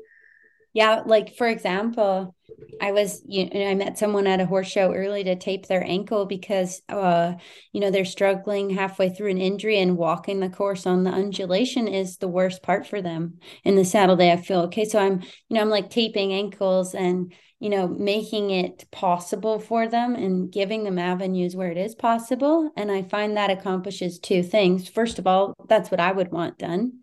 yeah, 0.74 1.02
like 1.06 1.36
for 1.36 1.46
example, 1.46 2.34
I 2.80 2.90
was 2.90 3.22
you 3.26 3.48
know 3.48 3.64
I 3.64 3.74
met 3.76 3.96
someone 3.96 4.26
at 4.26 4.40
a 4.40 4.46
horse 4.46 4.66
show 4.66 4.92
early 4.92 5.22
to 5.24 5.36
tape 5.36 5.66
their 5.66 5.84
ankle 5.84 6.26
because 6.26 6.82
uh 6.88 7.34
you 7.72 7.80
know 7.80 7.90
they're 7.92 8.04
struggling 8.04 8.70
halfway 8.70 9.08
through 9.08 9.30
an 9.30 9.40
injury 9.40 9.78
and 9.78 9.96
walking 9.96 10.40
the 10.40 10.50
course 10.50 10.84
on 10.84 11.04
the 11.04 11.10
undulation 11.10 11.86
is 11.86 12.16
the 12.16 12.28
worst 12.28 12.62
part 12.62 12.88
for 12.88 13.00
them. 13.00 13.38
In 13.62 13.76
the 13.76 13.84
saddle 13.84 14.16
they 14.16 14.32
I 14.32 14.36
feel 14.36 14.62
okay 14.62 14.84
so 14.84 14.98
I'm 14.98 15.20
you 15.22 15.54
know 15.54 15.60
I'm 15.60 15.70
like 15.70 15.90
taping 15.90 16.32
ankles 16.32 16.94
and 16.94 17.32
you 17.60 17.70
know 17.70 17.86
making 17.86 18.50
it 18.50 18.84
possible 18.90 19.60
for 19.60 19.86
them 19.86 20.16
and 20.16 20.50
giving 20.50 20.82
them 20.82 20.98
avenues 20.98 21.54
where 21.54 21.70
it 21.70 21.78
is 21.78 21.94
possible 21.94 22.72
and 22.76 22.90
I 22.90 23.02
find 23.02 23.36
that 23.36 23.50
accomplishes 23.50 24.18
two 24.18 24.42
things. 24.42 24.88
First 24.88 25.20
of 25.20 25.28
all, 25.28 25.54
that's 25.68 25.92
what 25.92 26.00
I 26.00 26.10
would 26.10 26.32
want 26.32 26.58
done. 26.58 27.00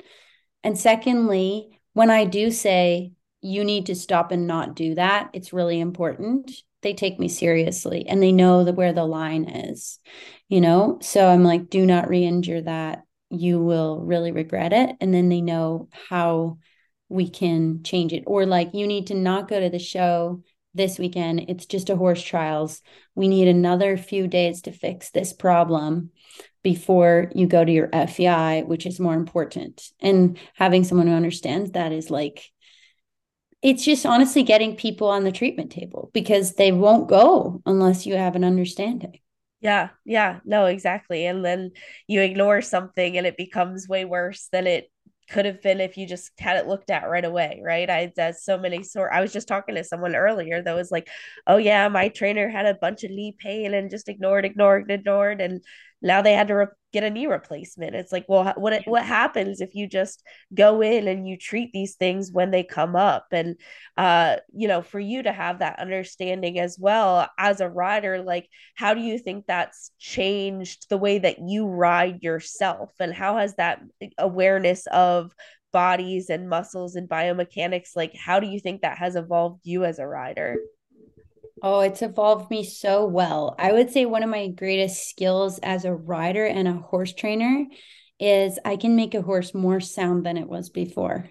And 0.61 0.77
secondly, 0.77 1.79
when 1.93 2.09
I 2.09 2.25
do 2.25 2.51
say 2.51 3.13
you 3.41 3.63
need 3.63 3.87
to 3.87 3.95
stop 3.95 4.31
and 4.31 4.47
not 4.47 4.75
do 4.75 4.95
that. 4.95 5.29
It's 5.33 5.53
really 5.53 5.79
important. 5.79 6.51
They 6.81 6.93
take 6.93 7.19
me 7.19 7.27
seriously 7.27 8.07
and 8.07 8.21
they 8.21 8.31
know 8.31 8.63
that 8.63 8.75
where 8.75 8.93
the 8.93 9.05
line 9.05 9.45
is, 9.45 9.99
you 10.47 10.61
know? 10.61 10.99
So 11.01 11.27
I'm 11.27 11.43
like, 11.43 11.69
do 11.69 11.85
not 11.85 12.09
re 12.09 12.23
injure 12.23 12.61
that. 12.61 13.03
You 13.29 13.61
will 13.61 14.01
really 14.01 14.31
regret 14.31 14.73
it. 14.73 14.95
And 14.99 15.13
then 15.13 15.29
they 15.29 15.41
know 15.41 15.89
how 16.09 16.57
we 17.09 17.29
can 17.29 17.83
change 17.83 18.13
it. 18.13 18.23
Or 18.27 18.45
like, 18.45 18.73
you 18.73 18.87
need 18.87 19.07
to 19.07 19.15
not 19.15 19.47
go 19.47 19.59
to 19.59 19.69
the 19.69 19.79
show 19.79 20.43
this 20.73 20.97
weekend. 20.97 21.45
It's 21.47 21.65
just 21.65 21.89
a 21.89 21.95
horse 21.95 22.21
trials. 22.21 22.81
We 23.15 23.27
need 23.27 23.47
another 23.47 23.97
few 23.97 24.27
days 24.27 24.61
to 24.63 24.71
fix 24.71 25.11
this 25.11 25.33
problem 25.33 26.11
before 26.63 27.31
you 27.35 27.47
go 27.47 27.63
to 27.63 27.71
your 27.71 27.89
FEI, 27.91 28.63
which 28.63 28.85
is 28.85 28.99
more 28.99 29.15
important. 29.15 29.81
And 29.99 30.37
having 30.55 30.83
someone 30.83 31.07
who 31.07 31.13
understands 31.13 31.71
that 31.71 31.91
is 31.91 32.09
like, 32.09 32.43
it's 33.61 33.85
just 33.85 34.05
honestly 34.05 34.43
getting 34.43 34.75
people 34.75 35.07
on 35.09 35.23
the 35.23 35.31
treatment 35.31 35.71
table 35.71 36.09
because 36.13 36.55
they 36.55 36.71
won't 36.71 37.07
go 37.09 37.61
unless 37.65 38.05
you 38.05 38.15
have 38.15 38.35
an 38.35 38.43
understanding. 38.43 39.19
Yeah, 39.61 39.89
yeah, 40.05 40.39
no, 40.43 40.65
exactly. 40.65 41.25
And 41.25 41.45
then 41.45 41.71
you 42.07 42.21
ignore 42.21 42.61
something 42.61 43.17
and 43.17 43.27
it 43.27 43.37
becomes 43.37 43.87
way 43.87 44.05
worse 44.05 44.47
than 44.51 44.65
it 44.65 44.89
could 45.29 45.45
have 45.45 45.61
been 45.61 45.79
if 45.79 45.97
you 45.97 46.07
just 46.07 46.31
had 46.39 46.57
it 46.57 46.67
looked 46.67 46.89
at 46.89 47.07
right 47.07 47.23
away, 47.23 47.61
right? 47.63 47.87
I 47.89 48.11
there's 48.15 48.43
so 48.43 48.57
many 48.57 48.83
sort. 48.83 49.11
I 49.13 49.21
was 49.21 49.31
just 49.31 49.47
talking 49.47 49.75
to 49.75 49.83
someone 49.83 50.15
earlier 50.15 50.61
that 50.61 50.75
was 50.75 50.89
like, 50.91 51.07
"Oh 51.45 51.57
yeah, 51.57 51.87
my 51.89 52.09
trainer 52.09 52.49
had 52.49 52.65
a 52.65 52.73
bunch 52.73 53.03
of 53.03 53.11
knee 53.11 53.35
pain 53.37 53.73
and 53.75 53.91
just 53.91 54.09
ignored, 54.09 54.45
ignored, 54.45 54.89
ignored, 54.91 55.41
and 55.41 55.61
now 56.01 56.21
they 56.23 56.33
had 56.33 56.47
to 56.47 56.55
re- 56.55 56.65
get 56.91 57.03
a 57.03 57.09
knee 57.09 57.27
replacement. 57.27 57.95
It's 57.95 58.11
like, 58.11 58.25
well, 58.27 58.53
what 58.57 58.81
what 58.85 59.05
happens 59.05 59.61
if 59.61 59.75
you 59.75 59.87
just 59.87 60.23
go 60.53 60.81
in 60.81 61.07
and 61.07 61.27
you 61.27 61.37
treat 61.37 61.71
these 61.73 61.95
things 61.95 62.31
when 62.31 62.51
they 62.51 62.63
come 62.63 62.95
up? 62.95 63.27
And 63.31 63.55
uh, 63.97 64.37
you 64.53 64.67
know, 64.67 64.81
for 64.81 64.99
you 64.99 65.23
to 65.23 65.31
have 65.31 65.59
that 65.59 65.79
understanding 65.79 66.59
as 66.59 66.77
well 66.79 67.29
as 67.37 67.61
a 67.61 67.69
rider, 67.69 68.21
like 68.21 68.47
how 68.75 68.93
do 68.93 69.01
you 69.01 69.17
think 69.17 69.45
that's 69.45 69.91
changed 69.99 70.87
the 70.89 70.97
way 70.97 71.19
that 71.19 71.37
you 71.39 71.67
ride 71.67 72.23
yourself, 72.23 72.91
and 72.99 73.13
how 73.13 73.37
has 73.37 73.55
that 73.55 73.81
awareness 74.17 74.87
of 74.87 75.33
bodies 75.71 76.29
and 76.29 76.49
muscles 76.49 76.95
and 76.95 77.07
biomechanics 77.07 77.95
like 77.95 78.13
how 78.13 78.41
do 78.41 78.47
you 78.47 78.59
think 78.59 78.81
that 78.81 78.97
has 78.97 79.15
evolved 79.15 79.61
you 79.63 79.85
as 79.85 79.99
a 79.99 80.05
rider 80.05 80.57
Oh, 81.61 81.81
it's 81.81 82.01
evolved 82.01 82.49
me 82.49 82.63
so 82.63 83.05
well. 83.05 83.55
I 83.59 83.71
would 83.71 83.91
say 83.91 84.05
one 84.05 84.23
of 84.23 84.29
my 84.29 84.47
greatest 84.47 85.07
skills 85.09 85.59
as 85.59 85.85
a 85.85 85.93
rider 85.93 86.45
and 86.45 86.67
a 86.67 86.73
horse 86.73 87.13
trainer 87.13 87.65
is 88.19 88.59
I 88.65 88.77
can 88.77 88.95
make 88.95 89.13
a 89.13 89.21
horse 89.21 89.53
more 89.53 89.79
sound 89.79 90.25
than 90.25 90.37
it 90.37 90.47
was 90.47 90.69
before. 90.69 91.29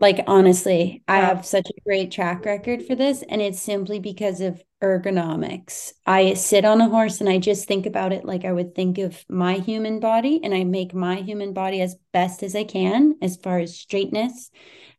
Like, 0.00 0.24
honestly, 0.26 1.04
I 1.06 1.18
have 1.18 1.46
such 1.46 1.68
a 1.70 1.80
great 1.86 2.10
track 2.10 2.44
record 2.44 2.84
for 2.84 2.96
this, 2.96 3.22
and 3.22 3.40
it's 3.40 3.62
simply 3.62 4.00
because 4.00 4.40
of 4.40 4.62
ergonomics. 4.82 5.92
I 6.04 6.34
sit 6.34 6.64
on 6.64 6.80
a 6.80 6.88
horse 6.88 7.20
and 7.20 7.28
I 7.30 7.38
just 7.38 7.68
think 7.68 7.86
about 7.86 8.12
it 8.12 8.24
like 8.24 8.44
I 8.44 8.52
would 8.52 8.74
think 8.74 8.98
of 8.98 9.24
my 9.28 9.54
human 9.54 10.00
body, 10.00 10.40
and 10.42 10.52
I 10.52 10.64
make 10.64 10.94
my 10.94 11.16
human 11.16 11.52
body 11.52 11.80
as 11.80 11.96
best 12.12 12.42
as 12.42 12.56
I 12.56 12.64
can 12.64 13.14
as 13.22 13.36
far 13.36 13.60
as 13.60 13.78
straightness, 13.78 14.50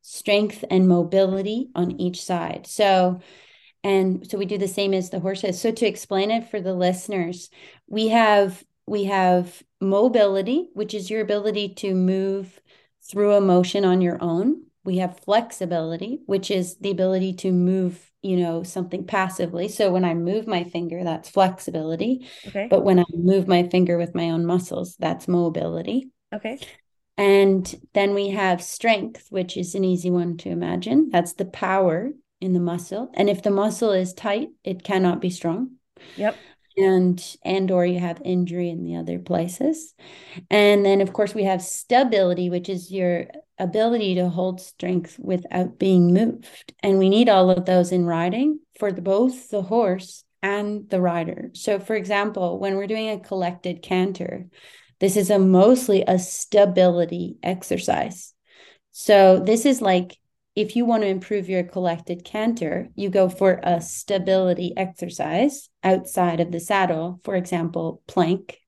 strength, 0.01 0.63
and 0.69 0.88
mobility 0.88 1.69
on 1.75 2.00
each 2.00 2.24
side. 2.24 2.65
So, 2.65 3.19
and 3.86 4.30
so 4.30 4.38
we 4.38 4.46
do 4.46 4.58
the 4.58 4.68
same 4.68 4.94
as 4.94 5.10
the 5.10 5.20
horses 5.20 5.60
so 5.60 5.72
to 5.72 5.86
explain 5.86 6.32
it 6.32 6.50
for 6.50 6.60
the 6.60 6.74
listeners 6.74 7.50
we 7.88 8.10
have 8.10 8.63
we 8.86 9.06
have 9.06 9.63
mobility 9.80 10.68
which 10.74 10.94
is 10.94 11.10
your 11.10 11.22
ability 11.22 11.70
to 11.70 11.94
move 11.94 12.60
through 13.10 13.34
a 13.34 13.42
motion 13.42 13.86
on 13.86 14.01
your 14.01 14.18
own 14.22 14.63
we 14.84 14.98
have 14.98 15.20
flexibility 15.20 16.20
which 16.25 16.51
is 16.51 16.77
the 16.77 16.92
ability 16.92 17.34
to 17.34 17.51
move 17.51 18.12
you 18.25 18.38
know, 18.38 18.63
something 18.63 19.06
passively. 19.06 19.68
So 19.68 19.92
when 19.92 20.04
I 20.04 20.15
move 20.15 20.48
my 20.48 20.63
finger, 20.63 21.04
that's 21.04 21.30
flexibility. 21.30 22.27
Okay. 22.48 22.68
But 22.72 22.84
when 22.84 23.00
I 23.00 23.06
move 23.13 23.48
my 23.48 23.70
finger 23.70 24.00
with 24.00 24.15
my 24.15 24.32
own 24.32 24.48
muscles, 24.48 24.96
that's 24.98 25.27
mobility. 25.27 26.10
Okay. 26.34 26.58
And 27.18 27.74
then 27.94 28.15
we 28.15 28.30
have 28.30 28.63
strength, 28.63 29.27
which 29.30 29.58
is 29.58 29.75
an 29.75 29.84
easy 29.84 30.10
one 30.10 30.38
to 30.38 30.50
imagine. 30.50 31.10
That's 31.12 31.34
the 31.34 31.46
power 31.46 32.13
in 32.42 32.54
the 32.54 32.60
muscle. 32.60 33.12
And 33.13 33.30
if 33.30 33.42
the 33.42 33.51
muscle 33.51 33.92
is 33.92 34.13
tight, 34.13 34.50
it 34.63 34.84
cannot 34.84 35.22
be 35.22 35.30
strong. 35.30 35.72
Yep. 36.18 36.36
And 36.77 37.38
and 37.44 37.72
or 37.72 37.86
you 37.86 38.00
have 38.00 38.22
injury 38.25 38.70
in 38.70 38.84
the 38.84 38.98
other 38.98 39.18
places. 39.18 39.94
And 40.50 40.86
then 40.86 41.00
of 41.00 41.13
course 41.13 41.34
we 41.34 41.46
have 41.46 41.62
stability, 41.62 42.50
which 42.50 42.68
is 42.68 42.92
your 42.92 43.27
ability 43.58 44.15
to 44.15 44.30
hold 44.30 44.60
strength 44.60 45.18
without 45.18 45.80
being 45.80 46.13
moved. 46.13 46.74
And 46.84 47.00
we 47.00 47.10
need 47.10 47.30
all 47.30 47.50
of 47.50 47.65
those 47.65 47.92
in 47.92 48.06
riding 48.06 48.60
for 48.77 48.92
the, 48.92 49.01
both 49.01 49.50
the 49.50 49.62
horse 49.62 50.24
and 50.44 50.89
the 50.89 51.01
rider. 51.01 51.50
So, 51.54 51.80
for 51.80 51.96
example, 51.96 52.60
when 52.60 52.75
we're 52.75 52.88
doing 52.88 53.10
a 53.10 53.20
collected 53.20 53.82
canter, 53.82 54.48
this 55.00 55.18
is 55.18 55.30
a 55.30 55.39
mostly 55.39 56.04
a 56.08 56.20
stability 56.20 57.38
exercise. 57.42 58.34
So, 58.92 59.39
this 59.39 59.65
is 59.65 59.82
like 59.82 60.18
if 60.55 60.75
you 60.75 60.85
want 60.85 61.03
to 61.03 61.09
improve 61.09 61.50
your 61.50 61.63
collected 61.63 62.24
canter, 62.24 62.88
you 62.95 63.09
go 63.09 63.27
for 63.27 63.59
a 63.62 63.81
stability 63.81 64.74
exercise 64.77 65.69
outside 65.83 66.39
of 66.39 66.51
the 66.51 66.59
saddle, 66.59 67.19
for 67.24 67.35
example, 67.35 68.01
plank. 68.07 68.59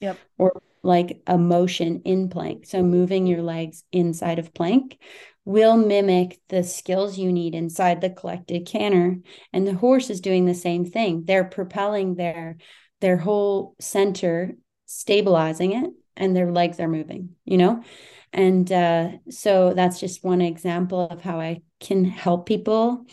Yep. 0.00 0.18
Or 0.36 0.60
like 0.82 1.22
a 1.26 1.38
motion 1.38 2.02
in 2.04 2.28
plank. 2.28 2.66
So 2.66 2.82
moving 2.82 3.26
your 3.26 3.42
legs 3.42 3.84
inside 3.92 4.38
of 4.38 4.54
plank 4.54 4.98
will 5.44 5.76
mimic 5.76 6.40
the 6.48 6.62
skills 6.62 7.18
you 7.18 7.32
need 7.32 7.54
inside 7.54 8.00
the 8.00 8.10
collected 8.10 8.66
canter. 8.66 9.16
And 9.52 9.66
the 9.66 9.74
horse 9.74 10.10
is 10.10 10.20
doing 10.20 10.44
the 10.44 10.54
same 10.54 10.84
thing. 10.84 11.24
They're 11.24 11.44
propelling 11.44 12.14
their 12.14 12.56
their 13.00 13.16
whole 13.16 13.76
center, 13.78 14.52
stabilizing 14.86 15.72
it, 15.72 15.90
and 16.16 16.34
their 16.34 16.50
legs 16.50 16.80
are 16.80 16.88
moving, 16.88 17.30
you 17.44 17.56
know? 17.56 17.82
And 18.32 18.70
uh, 18.70 19.10
so 19.30 19.72
that's 19.74 20.00
just 20.00 20.24
one 20.24 20.40
example 20.40 21.00
of 21.00 21.22
how 21.22 21.40
I 21.40 21.62
can 21.80 22.04
help 22.04 22.46
people 22.46 23.06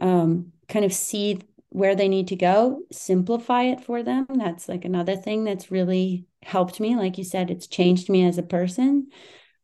um, 0.00 0.52
kind 0.68 0.84
of 0.84 0.92
see 0.92 1.40
where 1.68 1.94
they 1.94 2.08
need 2.08 2.28
to 2.28 2.36
go, 2.36 2.82
simplify 2.90 3.62
it 3.64 3.82
for 3.82 4.02
them. 4.02 4.26
That's 4.28 4.68
like 4.68 4.84
another 4.84 5.16
thing 5.16 5.44
that's 5.44 5.70
really 5.70 6.26
helped 6.42 6.80
me. 6.80 6.96
Like 6.96 7.16
you 7.16 7.24
said, 7.24 7.50
it's 7.50 7.66
changed 7.66 8.10
me 8.10 8.26
as 8.26 8.36
a 8.36 8.42
person. 8.42 9.08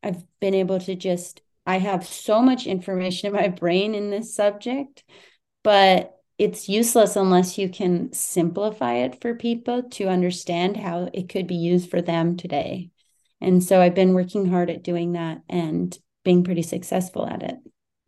I've 0.03 0.25
been 0.41 0.55
able 0.55 0.79
to 0.81 0.95
just, 0.95 1.43
I 1.67 1.79
have 1.79 2.07
so 2.07 2.41
much 2.41 2.67
information 2.67 3.29
in 3.29 3.33
my 3.35 3.49
brain 3.49 3.95
in 3.95 4.11
this 4.11 4.35
subject, 4.35 5.05
but 5.63 6.15
it's 6.39 6.69
useless 6.69 7.17
unless 7.17 7.59
you 7.59 7.69
can 7.69 8.13
simplify 8.13 8.95
it 8.95 9.21
for 9.21 9.35
people 9.35 9.83
to 9.83 10.09
understand 10.09 10.77
how 10.77 11.11
it 11.13 11.29
could 11.29 11.47
be 11.47 11.57
used 11.57 11.91
for 11.91 12.01
them 12.01 12.37
today. 12.37 12.91
And 13.41 13.63
so 13.63 13.81
I've 13.81 13.95
been 13.95 14.15
working 14.15 14.47
hard 14.51 14.71
at 14.71 14.83
doing 14.83 15.13
that 15.13 15.43
and 15.49 15.97
being 16.25 16.45
pretty 16.45 16.63
successful 16.63 17.27
at 17.27 17.43
it. 17.43 17.57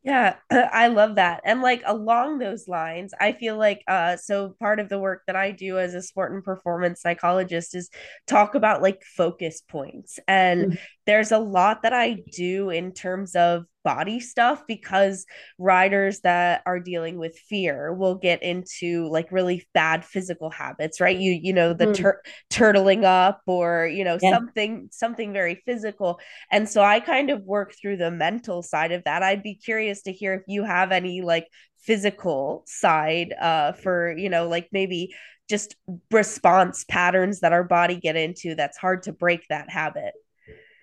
Yeah, 0.02 0.36
I 0.50 0.88
love 0.88 1.16
that. 1.16 1.42
And 1.44 1.60
like 1.60 1.82
along 1.84 2.38
those 2.38 2.66
lines, 2.66 3.12
I 3.20 3.32
feel 3.32 3.56
like 3.56 3.82
uh 3.86 4.16
so 4.16 4.54
part 4.58 4.80
of 4.80 4.88
the 4.88 4.98
work 4.98 5.22
that 5.26 5.36
I 5.36 5.50
do 5.50 5.78
as 5.78 5.94
a 5.94 6.02
sport 6.02 6.32
and 6.32 6.42
performance 6.42 7.02
psychologist 7.02 7.74
is 7.74 7.90
talk 8.26 8.54
about 8.54 8.82
like 8.82 9.02
focus 9.16 9.62
points. 9.66 10.18
And 10.26 10.64
mm-hmm. 10.64 10.74
there's 11.06 11.32
a 11.32 11.38
lot 11.38 11.82
that 11.82 11.92
I 11.92 12.22
do 12.32 12.70
in 12.70 12.92
terms 12.92 13.34
of 13.34 13.64
body 13.84 14.20
stuff 14.20 14.62
because 14.66 15.26
riders 15.58 16.20
that 16.20 16.62
are 16.66 16.78
dealing 16.78 17.18
with 17.18 17.36
fear 17.36 17.92
will 17.92 18.14
get 18.14 18.42
into 18.42 19.08
like 19.08 19.30
really 19.32 19.66
bad 19.72 20.04
physical 20.04 20.50
habits 20.50 21.00
right 21.00 21.18
you 21.18 21.38
you 21.42 21.52
know 21.52 21.72
the 21.72 21.86
mm. 21.86 21.94
tur- 21.94 22.22
turtling 22.50 23.04
up 23.04 23.40
or 23.46 23.86
you 23.86 24.04
know 24.04 24.18
yeah. 24.20 24.30
something 24.30 24.88
something 24.90 25.32
very 25.32 25.62
physical 25.66 26.20
and 26.50 26.68
so 26.68 26.82
i 26.82 27.00
kind 27.00 27.30
of 27.30 27.42
work 27.42 27.74
through 27.80 27.96
the 27.96 28.10
mental 28.10 28.62
side 28.62 28.92
of 28.92 29.02
that 29.04 29.22
i'd 29.22 29.42
be 29.42 29.54
curious 29.54 30.02
to 30.02 30.12
hear 30.12 30.34
if 30.34 30.42
you 30.46 30.64
have 30.64 30.92
any 30.92 31.22
like 31.22 31.46
physical 31.78 32.62
side 32.66 33.34
uh 33.40 33.72
for 33.72 34.14
you 34.16 34.28
know 34.28 34.46
like 34.46 34.68
maybe 34.72 35.14
just 35.48 35.74
response 36.12 36.84
patterns 36.88 37.40
that 37.40 37.52
our 37.52 37.64
body 37.64 37.96
get 37.96 38.14
into 38.14 38.54
that's 38.54 38.78
hard 38.78 39.02
to 39.02 39.12
break 39.12 39.44
that 39.48 39.68
habit 39.68 40.12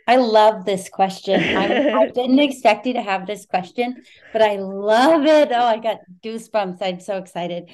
I 0.08 0.15
love 0.15 0.65
this 0.65 0.88
question. 0.88 1.39
I, 1.39 1.89
I 1.91 2.08
didn't 2.15 2.39
expect 2.39 2.88
you 2.88 2.93
to 2.93 3.02
have 3.02 3.28
this 3.28 3.46
question, 3.46 4.04
but 4.32 4.41
I 4.41 4.56
love 4.56 5.26
it. 5.26 5.50
Oh, 5.52 5.65
I 5.65 5.78
got 5.78 6.00
goosebumps. 6.24 6.78
I'm 6.82 7.02
so 7.02 7.17
excited 7.17 7.70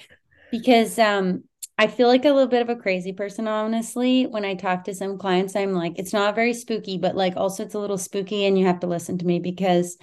because 0.51 0.97
um, 0.97 1.43
I 1.77 1.87
feel 1.87 2.07
like 2.07 2.25
a 2.25 2.31
little 2.31 2.47
bit 2.47 2.63
of 2.63 2.69
a 2.69 2.75
crazy 2.75 3.13
person, 3.13 3.47
honestly. 3.47 4.25
When 4.25 4.45
I 4.45 4.55
talk 4.55 4.83
to 4.85 4.95
some 4.95 5.19
clients, 5.19 5.55
I'm 5.55 5.73
like, 5.73 5.99
it's 5.99 6.13
not 6.13 6.33
very 6.33 6.55
spooky, 6.55 6.97
but 6.97 7.15
like 7.15 7.37
also 7.37 7.63
it's 7.63 7.75
a 7.75 7.79
little 7.79 7.99
spooky, 7.99 8.45
and 8.45 8.57
you 8.57 8.65
have 8.65 8.79
to 8.79 8.87
listen 8.87 9.19
to 9.19 9.25
me 9.25 9.39
because 9.39 9.97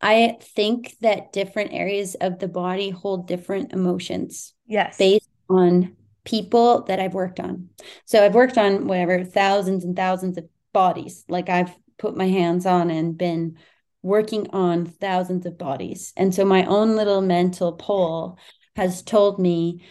I 0.00 0.38
think 0.40 0.96
that 1.00 1.32
different 1.32 1.72
areas 1.72 2.14
of 2.16 2.38
the 2.38 2.48
body 2.48 2.90
hold 2.90 3.26
different 3.26 3.72
emotions. 3.72 4.54
Yes. 4.66 4.98
Based 4.98 5.28
on 5.50 5.96
people 6.24 6.82
that 6.84 7.00
I've 7.00 7.14
worked 7.14 7.40
on. 7.40 7.70
So 8.04 8.24
I've 8.24 8.34
worked 8.34 8.56
on 8.56 8.86
whatever 8.86 9.24
thousands 9.24 9.84
and 9.84 9.96
thousands 9.96 10.38
of 10.38 10.48
bodies. 10.72 11.24
Like 11.28 11.48
I've 11.48 11.74
put 11.98 12.16
my 12.16 12.28
hands 12.28 12.66
on 12.66 12.90
and 12.90 13.16
been 13.16 13.56
working 14.02 14.50
on 14.50 14.86
thousands 14.86 15.46
of 15.46 15.58
bodies. 15.58 16.12
And 16.16 16.34
so 16.34 16.44
my 16.44 16.64
own 16.64 16.96
little 16.96 17.20
mental 17.20 17.72
poll 17.72 18.38
has 18.74 19.02
told 19.02 19.38
me, 19.38 19.84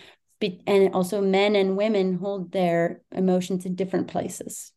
and 0.65 0.93
also 0.93 1.21
men 1.21 1.55
and 1.55 1.77
women 1.77 2.15
hold 2.15 2.51
their 2.51 3.01
emotions 3.11 3.65
in 3.65 3.75
different 3.75 4.07
places. 4.07 4.71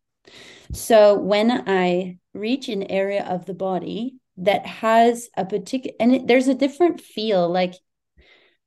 So 0.72 1.18
when 1.18 1.50
I 1.50 2.18
reach 2.32 2.68
an 2.68 2.84
area 2.90 3.24
of 3.24 3.46
the 3.46 3.54
body 3.54 4.16
that 4.36 4.66
has 4.66 5.28
a 5.36 5.44
particular, 5.44 5.96
and 6.00 6.14
it, 6.14 6.26
there's 6.26 6.48
a 6.48 6.54
different 6.54 7.00
feel, 7.00 7.48
like 7.48 7.74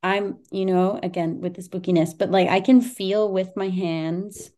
I'm, 0.02 0.40
you 0.52 0.66
know, 0.66 1.00
again 1.02 1.40
with 1.40 1.56
the 1.56 1.62
spookiness, 1.62 2.18
but 2.18 2.32
like 2.32 2.50
I 2.50 2.62
can 2.62 2.82
feel 2.82 3.32
with 3.32 3.50
my 3.56 3.70
hands 3.70 4.52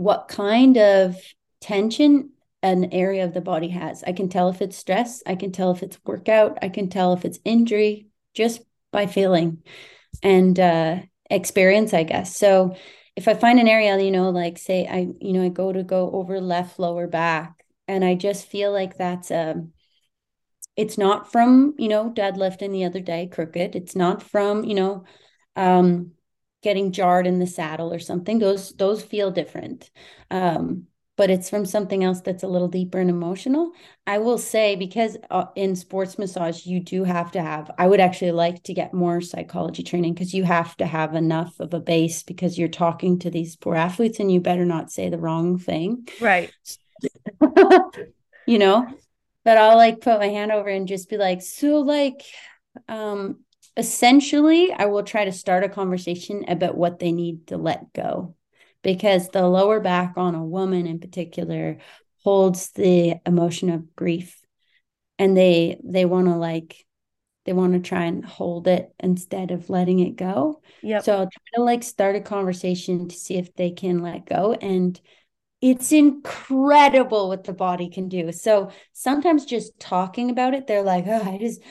what 0.00 0.28
kind 0.28 0.78
of 0.78 1.14
tension 1.60 2.30
an 2.62 2.90
area 2.90 3.22
of 3.22 3.34
the 3.34 3.40
body 3.42 3.68
has. 3.68 4.02
I 4.02 4.12
can 4.12 4.30
tell 4.30 4.48
if 4.48 4.62
it's 4.62 4.78
stress, 4.78 5.22
I 5.26 5.34
can 5.34 5.52
tell 5.52 5.72
if 5.72 5.82
it's 5.82 5.98
workout, 6.06 6.58
I 6.62 6.70
can 6.70 6.88
tell 6.88 7.12
if 7.12 7.26
it's 7.26 7.38
injury 7.44 8.06
just 8.32 8.62
by 8.92 9.06
feeling 9.06 9.62
and 10.22 10.58
uh, 10.58 11.00
experience, 11.28 11.92
I 11.92 12.04
guess. 12.04 12.34
So 12.34 12.76
if 13.14 13.28
I 13.28 13.34
find 13.34 13.60
an 13.60 13.68
area, 13.68 13.98
you 13.98 14.10
know, 14.10 14.30
like 14.30 14.56
say 14.56 14.86
I, 14.86 15.08
you 15.20 15.34
know, 15.34 15.44
I 15.44 15.50
go 15.50 15.70
to 15.70 15.82
go 15.82 16.10
over 16.12 16.40
left 16.40 16.78
lower 16.78 17.06
back 17.06 17.62
and 17.86 18.02
I 18.02 18.14
just 18.14 18.46
feel 18.46 18.72
like 18.72 18.96
that's 18.96 19.30
um 19.30 19.72
it's 20.76 20.96
not 20.96 21.30
from, 21.30 21.74
you 21.76 21.88
know, 21.88 22.10
deadlifting 22.10 22.72
the 22.72 22.86
other 22.86 23.00
day 23.00 23.26
crooked. 23.26 23.76
It's 23.76 23.94
not 23.94 24.22
from, 24.22 24.64
you 24.64 24.74
know, 24.74 25.04
um 25.56 26.12
getting 26.62 26.92
jarred 26.92 27.26
in 27.26 27.38
the 27.38 27.46
saddle 27.46 27.92
or 27.92 27.98
something 27.98 28.38
those 28.38 28.72
those 28.72 29.02
feel 29.02 29.30
different. 29.30 29.90
Um, 30.30 30.86
but 31.16 31.28
it's 31.28 31.50
from 31.50 31.66
something 31.66 32.02
else 32.02 32.22
that's 32.22 32.44
a 32.44 32.48
little 32.48 32.68
deeper 32.68 32.98
and 32.98 33.10
emotional. 33.10 33.72
I 34.06 34.16
will 34.18 34.38
say 34.38 34.74
because 34.74 35.18
uh, 35.30 35.46
in 35.54 35.76
sports 35.76 36.18
massage 36.18 36.64
you 36.64 36.80
do 36.80 37.04
have 37.04 37.30
to 37.32 37.42
have 37.42 37.70
i 37.76 37.86
would 37.86 38.00
actually 38.00 38.32
like 38.32 38.62
to 38.62 38.72
get 38.72 38.94
more 38.94 39.20
psychology 39.20 39.82
training 39.82 40.14
because 40.14 40.32
you 40.32 40.44
have 40.44 40.74
to 40.78 40.86
have 40.86 41.14
enough 41.14 41.60
of 41.60 41.74
a 41.74 41.80
base 41.80 42.22
because 42.22 42.58
you're 42.58 42.68
talking 42.68 43.18
to 43.18 43.30
these 43.30 43.54
poor 43.54 43.74
athletes 43.74 44.18
and 44.18 44.32
you 44.32 44.40
better 44.40 44.64
not 44.64 44.90
say 44.90 45.10
the 45.10 45.18
wrong 45.18 45.58
thing. 45.58 46.08
Right. 46.20 46.50
You 48.46 48.58
know? 48.58 48.86
But 49.44 49.58
i'll 49.58 49.76
like 49.76 50.00
put 50.00 50.18
my 50.18 50.28
hand 50.28 50.52
over 50.52 50.68
and 50.68 50.88
just 50.88 51.08
be 51.08 51.16
like 51.16 51.40
so 51.42 51.80
like 51.80 52.22
um 52.88 53.40
essentially, 53.76 54.72
I 54.72 54.86
will 54.86 55.02
try 55.02 55.24
to 55.24 55.32
start 55.32 55.64
a 55.64 55.68
conversation 55.68 56.44
about 56.48 56.76
what 56.76 56.98
they 56.98 57.12
need 57.12 57.48
to 57.48 57.56
let 57.56 57.92
go 57.92 58.34
because 58.82 59.28
the 59.28 59.46
lower 59.46 59.80
back 59.80 60.14
on 60.16 60.34
a 60.34 60.44
woman 60.44 60.86
in 60.86 61.00
particular 61.00 61.78
holds 62.22 62.70
the 62.72 63.16
emotion 63.26 63.70
of 63.70 63.94
grief 63.96 64.40
and 65.18 65.36
they 65.36 65.78
they 65.84 66.04
want 66.04 66.26
to 66.26 66.34
like 66.34 66.84
they 67.44 67.52
want 67.52 67.72
to 67.72 67.80
try 67.80 68.04
and 68.04 68.24
hold 68.24 68.68
it 68.68 68.92
instead 69.00 69.50
of 69.50 69.70
letting 69.70 69.98
it 70.00 70.16
go. 70.16 70.60
Yeah. 70.82 71.00
So 71.00 71.12
I'll 71.12 71.30
try 71.30 71.42
to 71.54 71.62
like 71.62 71.82
start 71.82 72.16
a 72.16 72.20
conversation 72.20 73.08
to 73.08 73.16
see 73.16 73.36
if 73.36 73.54
they 73.54 73.70
can 73.70 74.02
let 74.02 74.26
go. 74.26 74.52
And 74.52 75.00
it's 75.62 75.92
incredible 75.92 77.28
what 77.28 77.44
the 77.44 77.52
body 77.52 77.88
can 77.88 78.08
do. 78.08 78.30
So 78.32 78.70
sometimes 78.92 79.44
just 79.46 79.78
talking 79.80 80.30
about 80.30 80.54
it, 80.54 80.66
they're 80.66 80.82
like, 80.82 81.06
oh, 81.06 81.22
I 81.22 81.38
just 81.38 81.62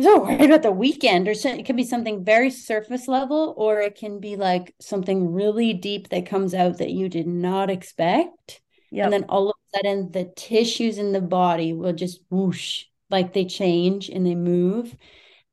so 0.00 0.22
worried 0.24 0.42
about 0.42 0.62
the 0.62 0.70
weekend 0.72 1.28
or 1.28 1.32
it 1.32 1.66
can 1.66 1.76
be 1.76 1.84
something 1.84 2.24
very 2.24 2.50
surface 2.50 3.08
level 3.08 3.54
or 3.56 3.80
it 3.80 3.94
can 3.96 4.20
be 4.20 4.36
like 4.36 4.74
something 4.80 5.32
really 5.32 5.72
deep 5.74 6.08
that 6.08 6.26
comes 6.26 6.54
out 6.54 6.78
that 6.78 6.90
you 6.90 7.08
did 7.08 7.26
not 7.26 7.70
expect 7.70 8.60
yep. 8.90 9.04
and 9.04 9.12
then 9.12 9.24
all 9.28 9.50
of 9.50 9.56
a 9.74 9.78
sudden 9.78 10.10
the 10.12 10.24
tissues 10.36 10.98
in 10.98 11.12
the 11.12 11.20
body 11.20 11.72
will 11.72 11.92
just 11.92 12.20
whoosh 12.30 12.84
like 13.10 13.32
they 13.32 13.44
change 13.44 14.08
and 14.08 14.26
they 14.26 14.34
move 14.34 14.96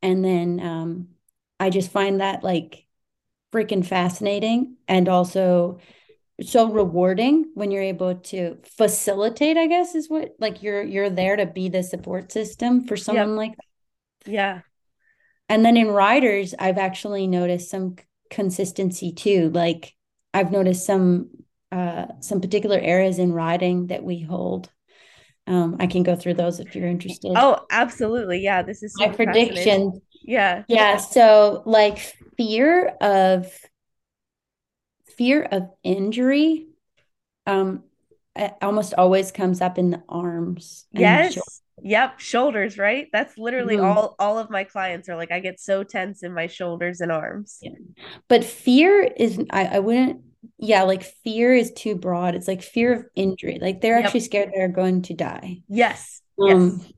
And 0.01 0.25
then 0.25 0.61
um, 0.61 1.09
I 1.59 1.71
just 1.71 1.91
find 1.91 2.21
that 2.21 2.43
like 2.43 2.87
freaking 3.53 3.85
fascinating 3.85 4.77
and 4.87 5.09
also 5.09 5.79
so 6.41 6.71
rewarding 6.71 7.51
when 7.55 7.71
you're 7.71 7.83
able 7.83 8.15
to 8.15 8.57
facilitate, 8.77 9.57
I 9.57 9.67
guess 9.67 9.95
is 9.95 10.09
what 10.09 10.35
like 10.39 10.63
you're 10.63 10.83
you're 10.83 11.09
there 11.09 11.35
to 11.37 11.45
be 11.47 11.69
the 11.69 11.83
support 11.83 12.31
system 12.31 12.85
for 12.87 12.97
someone 12.97 13.29
yep. 13.31 13.37
like 13.37 13.51
that. 13.57 13.65
Yeah. 14.27 14.61
And 15.49 15.63
then 15.63 15.77
in 15.77 15.87
riders, 15.87 16.53
I've 16.57 16.77
actually 16.77 17.27
noticed 17.27 17.69
some 17.69 17.95
consistency 18.29 19.11
too. 19.13 19.49
Like 19.49 19.95
I've 20.33 20.51
noticed 20.51 20.85
some 20.85 21.29
uh 21.71 22.07
some 22.19 22.41
particular 22.41 22.79
areas 22.79 23.19
in 23.19 23.33
riding 23.33 23.87
that 23.87 24.03
we 24.03 24.21
hold. 24.21 24.69
Um, 25.47 25.77
I 25.79 25.87
can 25.87 26.03
go 26.03 26.15
through 26.15 26.33
those 26.33 26.59
if 26.59 26.75
you're 26.75 26.87
interested. 26.87 27.31
Oh, 27.35 27.65
absolutely. 27.71 28.41
Yeah, 28.41 28.63
this 28.63 28.83
is 28.83 28.93
my 28.97 29.07
prediction. 29.09 30.01
Yeah. 30.23 30.63
Yeah. 30.67 30.97
So 30.97 31.63
like 31.65 31.99
fear 32.35 32.87
of 32.99 33.49
fear 35.17 35.43
of 35.43 35.69
injury 35.83 36.67
um 37.45 37.83
almost 38.61 38.93
always 38.95 39.31
comes 39.31 39.61
up 39.61 39.77
in 39.77 39.91
the 39.91 40.03
arms. 40.09 40.85
Yes. 40.91 41.61
Yep, 41.83 42.19
shoulders, 42.19 42.77
right? 42.77 43.07
That's 43.13 43.37
literally 43.37 43.77
mm-hmm. 43.77 43.85
all 43.85 44.15
all 44.17 44.39
of 44.39 44.49
my 44.49 44.63
clients 44.63 45.09
are 45.09 45.15
like 45.15 45.31
I 45.31 45.39
get 45.39 45.59
so 45.59 45.83
tense 45.83 46.23
in 46.23 46.33
my 46.33 46.47
shoulders 46.47 47.01
and 47.01 47.11
arms. 47.11 47.59
Yeah. 47.61 47.71
But 48.27 48.43
fear 48.43 49.03
is 49.03 49.39
I, 49.51 49.65
I 49.65 49.79
wouldn't 49.79 50.21
yeah, 50.57 50.83
like 50.83 51.03
fear 51.03 51.53
is 51.53 51.71
too 51.71 51.95
broad. 51.95 52.35
It's 52.35 52.47
like 52.47 52.61
fear 52.61 52.93
of 52.93 53.05
injury. 53.15 53.59
Like 53.61 53.81
they're 53.81 53.97
yep. 53.97 54.05
actually 54.05 54.21
scared 54.21 54.51
they're 54.53 54.67
going 54.67 55.03
to 55.03 55.13
die. 55.13 55.61
Yes. 55.67 56.21
Um, 56.41 56.81
yes. 56.81 56.93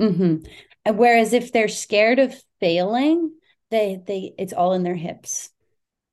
Mm-hmm. 0.00 0.44
And 0.84 0.98
whereas 0.98 1.32
if 1.32 1.52
they're 1.52 1.68
scared 1.68 2.18
of 2.18 2.34
failing, 2.60 3.32
they 3.70 4.00
they 4.04 4.34
it's 4.38 4.52
all 4.52 4.72
in 4.72 4.82
their 4.82 4.94
hips. 4.94 5.50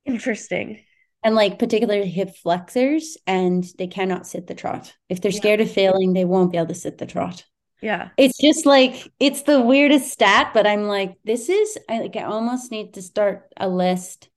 Interesting. 0.05 0.81
And 1.23 1.35
like 1.35 1.57
particularly 1.57 2.09
hip 2.09 2.35
flexors, 2.35 3.17
and 3.25 3.65
they 3.77 3.87
cannot 3.87 4.27
sit 4.27 4.47
the 4.47 4.55
trot. 4.55 4.93
If 5.09 5.21
they're 5.21 5.31
scared 5.31 5.61
yeah. 5.61 5.65
of 5.65 5.71
failing, 5.71 6.13
they 6.13 6.25
won't 6.25 6.51
be 6.51 6.57
able 6.57 6.67
to 6.67 6.75
sit 6.75 6.97
the 6.97 7.05
trot. 7.05 7.45
Yeah. 7.83 8.11
It's 8.15 8.37
just 8.37 8.65
like 8.65 9.11
it's 9.19 9.41
the 9.41 9.59
weirdest 9.61 10.09
stat, 10.09 10.51
but 10.53 10.65
I'm 10.65 10.83
like, 10.83 11.17
this 11.25 11.49
is 11.49 11.77
I 11.89 11.99
like 11.99 12.15
I 12.15 12.23
almost 12.23 12.71
need 12.71 12.93
to 12.93 13.01
start 13.01 13.51
a 13.57 13.67
list 13.67 14.29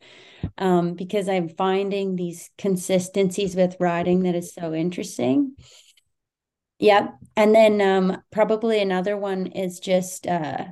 um 0.59 0.95
because 0.95 1.29
I'm 1.29 1.49
finding 1.49 2.17
these 2.17 2.51
consistencies 2.59 3.55
with 3.55 3.77
riding 3.79 4.25
that 4.25 4.35
is 4.35 4.53
so 4.53 4.75
interesting. 4.75 5.53
Yeah. 6.81 7.11
And 7.37 7.55
then 7.55 7.81
um 7.81 8.21
probably 8.33 8.83
another 8.83 9.17
one 9.17 9.47
is 9.47 9.79
just 9.79 10.27
uh 10.27 10.65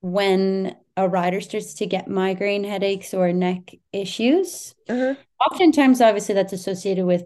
when 0.00 0.74
a 0.96 1.08
rider 1.08 1.40
starts 1.40 1.74
to 1.74 1.86
get 1.86 2.08
migraine 2.08 2.64
headaches 2.64 3.14
or 3.14 3.32
neck 3.32 3.74
issues. 3.92 4.74
Uh-huh. 4.88 5.14
Oftentimes, 5.52 6.00
obviously, 6.00 6.34
that's 6.34 6.52
associated 6.52 7.06
with 7.06 7.24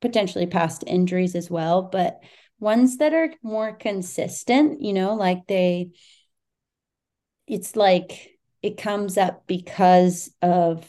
potentially 0.00 0.46
past 0.46 0.84
injuries 0.86 1.34
as 1.34 1.50
well, 1.50 1.82
but 1.82 2.20
ones 2.60 2.98
that 2.98 3.12
are 3.14 3.32
more 3.42 3.72
consistent, 3.72 4.82
you 4.82 4.92
know, 4.92 5.14
like 5.14 5.46
they, 5.48 5.90
it's 7.46 7.74
like 7.74 8.38
it 8.62 8.76
comes 8.76 9.18
up 9.18 9.46
because 9.46 10.30
of 10.40 10.86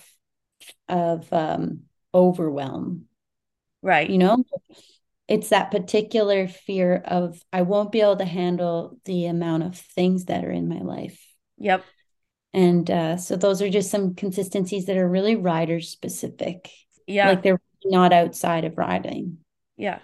of 0.88 1.32
um 1.34 1.82
overwhelm 2.14 3.06
right 3.82 4.10
you 4.10 4.18
know 4.18 4.44
it's 5.28 5.50
that 5.50 5.72
particular 5.72 6.48
fear 6.48 7.02
of 7.06 7.42
I 7.54 7.62
won't 7.62 7.92
be 7.92 8.02
able 8.02 8.18
to 8.18 8.26
handle 8.26 9.00
the 9.06 9.28
amount 9.28 9.64
of 9.64 9.78
things 9.78 10.26
that 10.26 10.44
are 10.44 10.52
in 10.52 10.68
my 10.68 10.80
life. 10.80 11.26
Yep. 11.58 11.86
And 12.54 12.92
uh, 12.92 13.16
so 13.16 13.38
those 13.38 13.62
are 13.62 13.70
just 13.70 13.90
some 13.90 14.14
consistencies 14.14 14.88
that 14.88 14.98
are 14.98 15.08
really 15.08 15.38
rider 15.38 15.80
specific. 15.80 16.70
Yeah. 17.08 17.30
Like 17.30 17.44
they're 17.44 17.62
not 17.86 18.12
outside 18.12 18.66
of 18.66 18.78
riding. 18.78 19.38
Yeah 19.78 20.00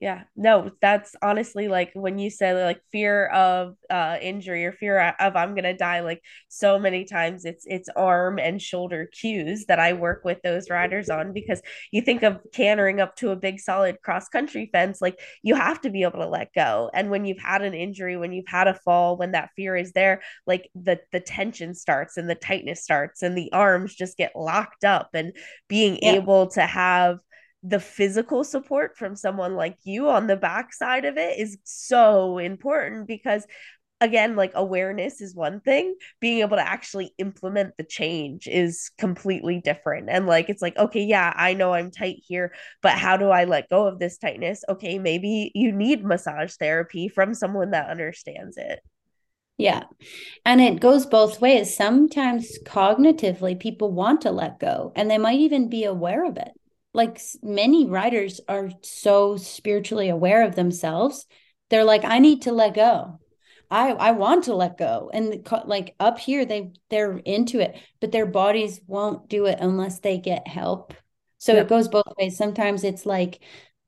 yeah 0.00 0.22
no 0.36 0.70
that's 0.80 1.16
honestly 1.22 1.66
like 1.66 1.90
when 1.94 2.18
you 2.20 2.30
said 2.30 2.64
like 2.64 2.80
fear 2.92 3.26
of 3.26 3.74
uh 3.90 4.16
injury 4.22 4.64
or 4.64 4.70
fear 4.70 5.14
of 5.18 5.34
i'm 5.34 5.56
gonna 5.56 5.76
die 5.76 6.00
like 6.00 6.22
so 6.48 6.78
many 6.78 7.04
times 7.04 7.44
it's 7.44 7.64
it's 7.66 7.88
arm 7.96 8.38
and 8.38 8.62
shoulder 8.62 9.08
cues 9.12 9.66
that 9.66 9.80
i 9.80 9.92
work 9.92 10.24
with 10.24 10.40
those 10.42 10.70
riders 10.70 11.10
on 11.10 11.32
because 11.32 11.60
you 11.90 12.00
think 12.00 12.22
of 12.22 12.38
cantering 12.52 13.00
up 13.00 13.16
to 13.16 13.30
a 13.30 13.36
big 13.36 13.58
solid 13.58 14.00
cross 14.02 14.28
country 14.28 14.68
fence 14.72 15.00
like 15.00 15.18
you 15.42 15.56
have 15.56 15.80
to 15.80 15.90
be 15.90 16.02
able 16.02 16.20
to 16.20 16.28
let 16.28 16.52
go 16.54 16.88
and 16.94 17.10
when 17.10 17.24
you've 17.24 17.38
had 17.38 17.62
an 17.62 17.74
injury 17.74 18.16
when 18.16 18.32
you've 18.32 18.48
had 18.48 18.68
a 18.68 18.74
fall 18.74 19.16
when 19.16 19.32
that 19.32 19.50
fear 19.56 19.74
is 19.74 19.92
there 19.92 20.22
like 20.46 20.70
the 20.76 21.00
the 21.10 21.20
tension 21.20 21.74
starts 21.74 22.16
and 22.16 22.30
the 22.30 22.36
tightness 22.36 22.84
starts 22.84 23.22
and 23.22 23.36
the 23.36 23.50
arms 23.52 23.96
just 23.96 24.16
get 24.16 24.36
locked 24.36 24.84
up 24.84 25.08
and 25.12 25.32
being 25.68 25.98
yeah. 26.00 26.12
able 26.12 26.46
to 26.46 26.60
have 26.60 27.18
the 27.62 27.80
physical 27.80 28.44
support 28.44 28.96
from 28.96 29.16
someone 29.16 29.54
like 29.54 29.76
you 29.84 30.08
on 30.08 30.26
the 30.26 30.36
backside 30.36 31.04
of 31.04 31.16
it 31.16 31.38
is 31.38 31.58
so 31.64 32.38
important 32.38 33.08
because 33.08 33.44
again 34.00 34.36
like 34.36 34.52
awareness 34.54 35.20
is 35.20 35.34
one 35.34 35.60
thing. 35.60 35.96
Being 36.20 36.40
able 36.40 36.56
to 36.56 36.66
actually 36.66 37.12
implement 37.18 37.76
the 37.76 37.84
change 37.84 38.46
is 38.46 38.90
completely 38.96 39.60
different. 39.60 40.08
And 40.08 40.26
like 40.26 40.48
it's 40.48 40.62
like 40.62 40.76
okay 40.78 41.02
yeah 41.02 41.32
i 41.36 41.54
know 41.54 41.72
i'm 41.72 41.90
tight 41.90 42.22
here 42.26 42.52
but 42.80 42.92
how 42.92 43.16
do 43.16 43.30
i 43.30 43.44
let 43.44 43.68
go 43.68 43.86
of 43.86 43.98
this 43.98 44.18
tightness? 44.18 44.62
Okay 44.68 44.98
maybe 44.98 45.50
you 45.54 45.72
need 45.72 46.04
massage 46.04 46.54
therapy 46.54 47.08
from 47.08 47.34
someone 47.34 47.72
that 47.72 47.90
understands 47.90 48.56
it. 48.56 48.80
Yeah. 49.56 49.82
And 50.44 50.60
it 50.60 50.78
goes 50.78 51.04
both 51.04 51.40
ways. 51.40 51.76
Sometimes 51.76 52.60
cognitively, 52.64 53.58
people 53.58 53.90
want 53.90 54.20
to 54.20 54.30
let 54.30 54.60
go 54.60 54.92
and 54.94 55.10
they 55.10 55.18
might 55.18 55.40
even 55.40 55.68
be 55.68 55.82
aware 55.82 56.24
of 56.24 56.36
it 56.36 56.52
like 56.98 57.20
many 57.42 57.86
writers 57.86 58.40
are 58.48 58.70
so 58.82 59.36
spiritually 59.36 60.08
aware 60.08 60.42
of 60.42 60.56
themselves. 60.56 61.26
They're 61.70 61.84
like 61.84 62.04
i 62.04 62.18
need 62.18 62.42
to 62.42 62.52
let 62.52 62.74
go. 62.74 63.20
I 63.70 63.92
i 63.92 64.10
want 64.10 64.44
to 64.44 64.54
let 64.54 64.76
go. 64.76 65.10
And 65.14 65.48
like 65.64 65.94
up 66.00 66.18
here 66.18 66.44
they 66.44 66.72
they're 66.90 67.16
into 67.18 67.60
it 67.60 67.78
but 68.00 68.12
their 68.12 68.26
bodies 68.26 68.80
won't 68.86 69.28
do 69.28 69.46
it 69.46 69.58
unless 69.60 70.00
they 70.00 70.18
get 70.18 70.48
help. 70.48 70.92
So 71.38 71.54
it 71.54 71.68
goes 71.68 71.86
both 71.88 72.12
ways. 72.18 72.36
Sometimes 72.36 72.82
it's 72.84 73.06
like 73.06 73.40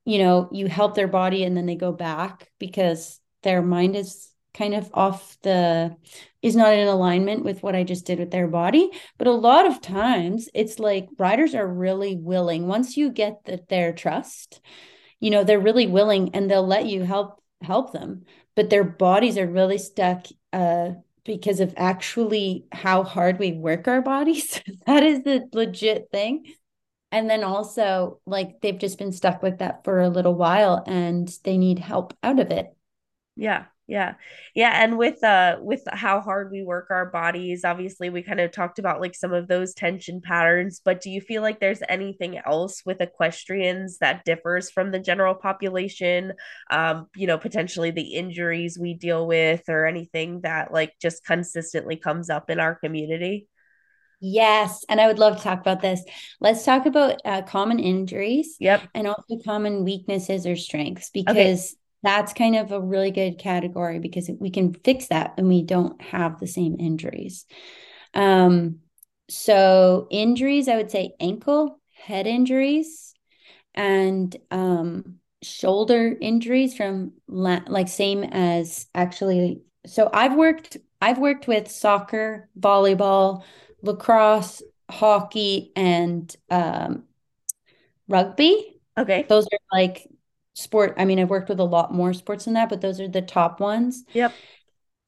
you 0.05 0.17
know 0.19 0.49
you 0.53 0.67
help 0.67 0.95
their 0.95 1.09
body 1.09 1.43
and 1.43 1.55
then 1.55 1.65
they 1.65 1.75
go 1.75 1.91
back 1.91 2.49
because 2.59 3.19
their 3.43 3.61
mind 3.61 3.95
is 3.97 4.29
kind 4.53 4.73
of 4.73 4.89
off 4.93 5.37
the 5.43 5.95
is 6.41 6.55
not 6.55 6.73
in 6.73 6.87
alignment 6.87 7.43
with 7.43 7.61
what 7.61 7.75
I 7.75 7.83
just 7.83 8.05
did 8.05 8.19
with 8.19 8.31
their 8.31 8.47
body. 8.47 8.89
But 9.17 9.27
a 9.27 9.31
lot 9.31 9.67
of 9.67 9.81
times 9.81 10.49
it's 10.53 10.79
like 10.79 11.07
riders 11.17 11.53
are 11.53 11.67
really 11.67 12.15
willing 12.15 12.67
once 12.67 12.97
you 12.97 13.11
get 13.11 13.45
the, 13.45 13.63
their 13.69 13.93
trust, 13.93 14.61
you 15.19 15.29
know, 15.29 15.43
they're 15.43 15.59
really 15.59 15.87
willing 15.87 16.33
and 16.33 16.49
they'll 16.49 16.65
let 16.65 16.85
you 16.85 17.03
help 17.03 17.41
help 17.61 17.93
them. 17.93 18.25
But 18.55 18.69
their 18.69 18.83
bodies 18.83 19.37
are 19.37 19.47
really 19.47 19.77
stuck 19.77 20.25
uh 20.51 20.91
because 21.23 21.59
of 21.59 21.73
actually 21.77 22.65
how 22.71 23.03
hard 23.03 23.37
we 23.37 23.51
work 23.51 23.87
our 23.87 24.01
bodies. 24.01 24.59
that 24.87 25.03
is 25.03 25.23
the 25.23 25.47
legit 25.53 26.09
thing. 26.11 26.45
And 27.11 27.29
then 27.29 27.43
also 27.43 28.19
like 28.25 28.61
they've 28.61 28.79
just 28.79 28.97
been 28.97 29.11
stuck 29.11 29.43
with 29.43 29.59
that 29.59 29.83
for 29.83 29.99
a 29.99 30.09
little 30.09 30.33
while 30.33 30.83
and 30.87 31.31
they 31.43 31.57
need 31.57 31.77
help 31.77 32.17
out 32.23 32.39
of 32.39 32.49
it. 32.49 32.75
Yeah 33.35 33.65
yeah 33.91 34.13
yeah 34.55 34.81
and 34.81 34.97
with 34.97 35.21
uh 35.21 35.57
with 35.59 35.83
how 35.91 36.21
hard 36.21 36.49
we 36.49 36.63
work 36.63 36.87
our 36.91 37.07
bodies 37.07 37.65
obviously 37.65 38.09
we 38.09 38.21
kind 38.23 38.39
of 38.39 38.49
talked 38.49 38.79
about 38.79 39.01
like 39.01 39.13
some 39.13 39.33
of 39.33 39.49
those 39.49 39.73
tension 39.73 40.21
patterns 40.21 40.79
but 40.83 41.01
do 41.01 41.09
you 41.09 41.19
feel 41.19 41.41
like 41.41 41.59
there's 41.59 41.83
anything 41.89 42.39
else 42.45 42.83
with 42.85 43.01
equestrians 43.01 43.97
that 43.97 44.23
differs 44.23 44.71
from 44.71 44.91
the 44.91 44.99
general 44.99 45.35
population 45.35 46.31
um 46.69 47.07
you 47.17 47.27
know 47.27 47.37
potentially 47.37 47.91
the 47.91 48.13
injuries 48.15 48.79
we 48.79 48.93
deal 48.93 49.27
with 49.27 49.67
or 49.67 49.85
anything 49.85 50.39
that 50.39 50.71
like 50.71 50.93
just 51.01 51.25
consistently 51.25 51.97
comes 51.97 52.29
up 52.29 52.49
in 52.49 52.61
our 52.61 52.75
community 52.75 53.45
Yes, 54.23 54.85
and 54.87 55.01
I 55.01 55.07
would 55.07 55.17
love 55.17 55.37
to 55.37 55.43
talk 55.43 55.61
about 55.61 55.81
this. 55.81 56.03
Let's 56.39 56.63
talk 56.63 56.85
about 56.85 57.19
uh, 57.25 57.41
common 57.41 57.79
injuries. 57.79 58.55
Yep. 58.59 58.83
And 58.93 59.07
also 59.07 59.39
common 59.43 59.83
weaknesses 59.83 60.45
or 60.45 60.55
strengths 60.55 61.09
because 61.09 61.75
that's 62.03 62.33
kind 62.33 62.55
of 62.55 62.71
a 62.71 62.81
really 62.81 63.11
good 63.11 63.37
category 63.37 63.99
because 63.99 64.29
we 64.39 64.49
can 64.49 64.73
fix 64.73 65.07
that 65.07 65.33
and 65.37 65.47
we 65.47 65.63
don't 65.63 66.01
have 66.01 66.39
the 66.39 66.47
same 66.47 66.77
injuries. 66.79 67.45
Um, 68.13 68.79
so 69.29 70.07
injuries, 70.09 70.67
I 70.67 70.75
would 70.77 70.91
say 70.91 71.13
ankle, 71.19 71.79
head 71.93 72.27
injuries, 72.27 73.13
and 73.73 74.35
um, 74.49 75.19
shoulder 75.41 76.15
injuries 76.19 76.75
from 76.75 77.13
la- 77.27 77.61
like 77.67 77.87
same 77.87 78.23
as 78.23 78.87
actually. 78.93 79.61
So 79.85 80.09
I've 80.11 80.35
worked 80.35 80.77
I've 81.01 81.17
worked 81.17 81.47
with 81.47 81.69
soccer, 81.69 82.49
volleyball, 82.59 83.43
lacrosse, 83.81 84.61
hockey, 84.89 85.71
and 85.75 86.35
um, 86.49 87.03
rugby. 88.07 88.79
Okay. 88.97 89.25
Those 89.27 89.45
are 89.45 89.59
like 89.71 90.07
sport. 90.53 90.95
I 90.97 91.05
mean, 91.05 91.19
I've 91.19 91.29
worked 91.29 91.49
with 91.49 91.59
a 91.59 91.65
lot 91.65 91.93
more 91.93 92.13
sports 92.13 92.45
than 92.45 92.55
that, 92.55 92.69
but 92.69 92.81
those 92.81 92.99
are 92.99 93.07
the 93.07 93.21
top 93.21 93.59
ones. 93.59 94.03
Yep. 94.13 94.33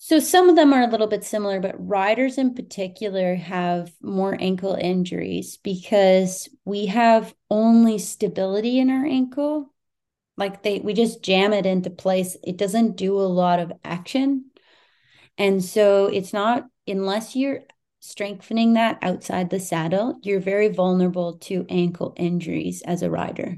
So 0.05 0.19
some 0.19 0.49
of 0.49 0.57
them 0.57 0.73
are 0.73 0.81
a 0.81 0.87
little 0.87 1.07
bit 1.07 1.23
similar, 1.23 1.61
but 1.61 1.75
riders 1.77 2.37
in 2.37 2.55
particular 2.55 3.35
have 3.35 3.93
more 4.01 4.35
ankle 4.37 4.73
injuries 4.73 5.57
because 5.63 6.49
we 6.65 6.87
have 6.87 7.33
only 7.49 7.97
stability 7.97 8.79
in 8.79 8.89
our 8.89 9.05
ankle. 9.05 9.73
Like 10.35 10.61
they 10.61 10.79
we 10.79 10.93
just 10.93 11.23
jam 11.23 11.53
it 11.53 11.65
into 11.65 11.89
place. 11.89 12.35
It 12.43 12.57
doesn't 12.57 12.97
do 12.97 13.17
a 13.17 13.23
lot 13.23 13.59
of 13.59 13.71
action. 13.85 14.51
And 15.37 15.63
so 15.63 16.07
it's 16.07 16.33
not 16.33 16.67
unless 16.85 17.35
you're 17.35 17.61
strengthening 18.01 18.73
that 18.73 18.99
outside 19.01 19.49
the 19.49 19.59
saddle, 19.61 20.19
you're 20.21 20.41
very 20.41 20.67
vulnerable 20.67 21.37
to 21.37 21.65
ankle 21.69 22.13
injuries 22.17 22.81
as 22.81 23.03
a 23.03 23.09
rider. 23.09 23.57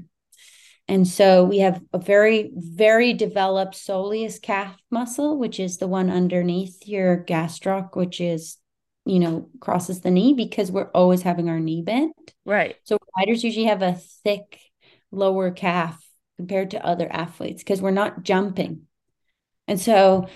And 0.88 1.06
so 1.06 1.44
we 1.44 1.58
have 1.58 1.82
a 1.92 1.98
very, 1.98 2.50
very 2.54 3.12
developed 3.12 3.74
soleus 3.74 4.40
calf 4.40 4.76
muscle, 4.90 5.36
which 5.36 5.58
is 5.58 5.78
the 5.78 5.88
one 5.88 6.10
underneath 6.10 6.86
your 6.86 7.24
gastroc, 7.24 7.96
which 7.96 8.20
is, 8.20 8.58
you 9.04 9.18
know, 9.18 9.48
crosses 9.58 10.00
the 10.00 10.12
knee 10.12 10.32
because 10.32 10.70
we're 10.70 10.90
always 10.90 11.22
having 11.22 11.48
our 11.48 11.58
knee 11.58 11.82
bent. 11.82 12.14
Right. 12.44 12.76
So 12.84 12.98
riders 13.18 13.42
usually 13.42 13.66
have 13.66 13.82
a 13.82 13.94
thick 14.22 14.60
lower 15.10 15.50
calf 15.50 16.00
compared 16.36 16.70
to 16.72 16.84
other 16.84 17.10
athletes 17.10 17.64
because 17.64 17.82
we're 17.82 17.90
not 17.90 18.22
jumping. 18.22 18.82
And 19.66 19.80
so 19.80 20.28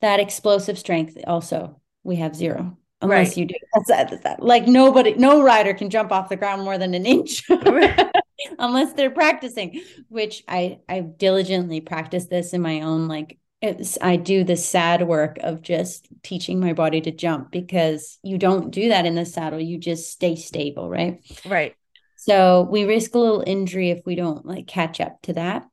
that 0.00 0.20
explosive 0.20 0.78
strength 0.78 1.16
also 1.26 1.80
we 2.02 2.16
have 2.16 2.36
zero 2.36 2.76
unless 3.00 3.28
right. 3.28 3.36
you 3.38 3.46
do 3.46 3.54
that's, 3.88 4.22
that. 4.22 4.42
like 4.42 4.66
nobody 4.66 5.14
no 5.14 5.42
rider 5.42 5.72
can 5.72 5.88
jump 5.88 6.12
off 6.12 6.28
the 6.28 6.36
ground 6.36 6.62
more 6.62 6.76
than 6.76 6.92
an 6.92 7.06
inch 7.06 7.42
unless 8.58 8.92
they're 8.92 9.10
practicing 9.10 9.82
which 10.08 10.42
i 10.48 10.78
i 10.88 11.00
diligently 11.00 11.80
practice 11.80 12.26
this 12.26 12.52
in 12.52 12.60
my 12.60 12.80
own 12.80 13.08
like 13.08 13.38
it's, 13.60 13.96
i 14.02 14.16
do 14.16 14.44
the 14.44 14.56
sad 14.56 15.06
work 15.06 15.38
of 15.42 15.62
just 15.62 16.08
teaching 16.22 16.60
my 16.60 16.72
body 16.72 17.00
to 17.00 17.10
jump 17.10 17.50
because 17.50 18.18
you 18.22 18.38
don't 18.38 18.70
do 18.70 18.88
that 18.88 19.06
in 19.06 19.14
the 19.14 19.26
saddle. 19.26 19.60
You 19.60 19.78
just 19.78 20.10
stay 20.10 20.34
stable 20.34 20.88
right? 20.88 21.20
Right. 21.46 21.76
So 22.16 22.66
we 22.70 22.84
risk 22.84 23.14
a 23.14 23.18
little 23.18 23.44
injury 23.46 23.90
if 23.90 24.00
we 24.06 24.14
don't 24.14 24.46
like 24.46 24.66
catch 24.66 25.00
up 25.00 25.20
to 25.22 25.34
that. 25.34 25.66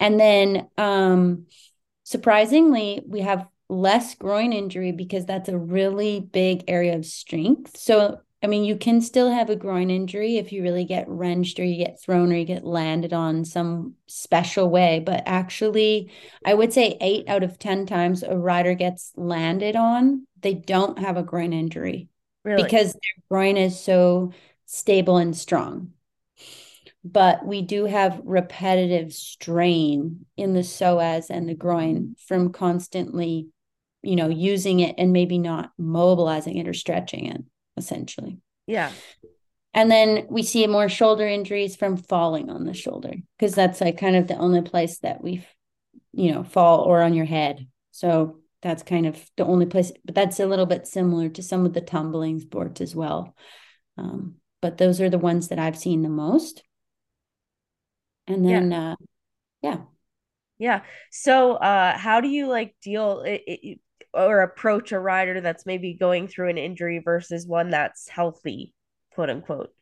And 0.00 0.18
then 0.18 0.68
um 0.76 1.46
surprisingly 2.02 3.02
we 3.06 3.20
have 3.20 3.46
less 3.68 4.14
groin 4.14 4.52
injury 4.52 4.92
because 4.92 5.24
that's 5.24 5.48
a 5.48 5.56
really 5.56 6.20
big 6.20 6.64
area 6.68 6.96
of 6.96 7.06
strength. 7.06 7.78
So 7.78 8.18
I 8.44 8.46
mean, 8.46 8.62
you 8.64 8.76
can 8.76 9.00
still 9.00 9.30
have 9.30 9.48
a 9.48 9.56
groin 9.56 9.90
injury 9.90 10.36
if 10.36 10.52
you 10.52 10.62
really 10.62 10.84
get 10.84 11.08
wrenched 11.08 11.58
or 11.58 11.64
you 11.64 11.82
get 11.82 11.98
thrown 11.98 12.30
or 12.30 12.36
you 12.36 12.44
get 12.44 12.62
landed 12.62 13.14
on 13.14 13.46
some 13.46 13.94
special 14.06 14.68
way. 14.68 15.00
But 15.00 15.22
actually, 15.24 16.10
I 16.44 16.52
would 16.52 16.70
say 16.70 16.98
eight 17.00 17.26
out 17.26 17.42
of 17.42 17.58
10 17.58 17.86
times 17.86 18.22
a 18.22 18.36
rider 18.36 18.74
gets 18.74 19.12
landed 19.16 19.76
on, 19.76 20.26
they 20.42 20.52
don't 20.52 20.98
have 20.98 21.16
a 21.16 21.22
groin 21.22 21.54
injury 21.54 22.10
really? 22.44 22.64
because 22.64 22.92
their 22.92 23.24
groin 23.30 23.56
is 23.56 23.80
so 23.80 24.34
stable 24.66 25.16
and 25.16 25.34
strong. 25.34 25.94
But 27.02 27.46
we 27.46 27.62
do 27.62 27.86
have 27.86 28.20
repetitive 28.24 29.14
strain 29.14 30.26
in 30.36 30.52
the 30.52 30.60
psoas 30.60 31.30
and 31.30 31.48
the 31.48 31.54
groin 31.54 32.14
from 32.18 32.52
constantly, 32.52 33.48
you 34.02 34.16
know, 34.16 34.28
using 34.28 34.80
it 34.80 34.96
and 34.98 35.14
maybe 35.14 35.38
not 35.38 35.72
mobilizing 35.78 36.58
it 36.58 36.68
or 36.68 36.74
stretching 36.74 37.24
it 37.24 37.42
essentially. 37.76 38.40
Yeah. 38.66 38.92
And 39.72 39.90
then 39.90 40.26
we 40.30 40.42
see 40.42 40.66
more 40.66 40.88
shoulder 40.88 41.26
injuries 41.26 41.74
from 41.74 41.96
falling 41.96 42.48
on 42.48 42.64
the 42.64 42.74
shoulder 42.74 43.12
because 43.38 43.54
that's 43.54 43.80
like 43.80 43.98
kind 43.98 44.14
of 44.14 44.28
the 44.28 44.36
only 44.36 44.62
place 44.62 44.98
that 45.00 45.22
we, 45.22 45.44
you 46.12 46.32
know, 46.32 46.44
fall 46.44 46.80
or 46.80 47.02
on 47.02 47.14
your 47.14 47.24
head. 47.24 47.66
So 47.90 48.38
that's 48.62 48.82
kind 48.82 49.06
of 49.06 49.22
the 49.36 49.44
only 49.44 49.66
place, 49.66 49.92
but 50.04 50.14
that's 50.14 50.38
a 50.38 50.46
little 50.46 50.66
bit 50.66 50.86
similar 50.86 51.28
to 51.30 51.42
some 51.42 51.66
of 51.66 51.72
the 51.72 51.80
tumbling 51.80 52.40
sports 52.40 52.80
as 52.80 52.94
well. 52.94 53.34
Um, 53.98 54.36
but 54.62 54.78
those 54.78 55.00
are 55.00 55.10
the 55.10 55.18
ones 55.18 55.48
that 55.48 55.58
I've 55.58 55.76
seen 55.76 56.02
the 56.02 56.08
most. 56.08 56.62
And 58.26 58.44
then, 58.44 58.70
yeah. 58.70 58.92
Uh, 58.92 58.96
yeah. 59.60 59.76
Yeah. 60.58 60.80
So, 61.10 61.54
uh, 61.54 61.98
how 61.98 62.20
do 62.20 62.28
you 62.28 62.46
like 62.46 62.74
deal? 62.80 63.20
It, 63.22 63.42
it, 63.46 63.80
or 64.14 64.42
approach 64.42 64.92
a 64.92 64.98
rider 64.98 65.40
that's 65.40 65.66
maybe 65.66 65.94
going 65.94 66.28
through 66.28 66.50
an 66.50 66.58
injury 66.58 67.00
versus 67.04 67.46
one 67.46 67.70
that's 67.70 68.08
healthy, 68.08 68.72
quote 69.12 69.30
unquote? 69.30 69.72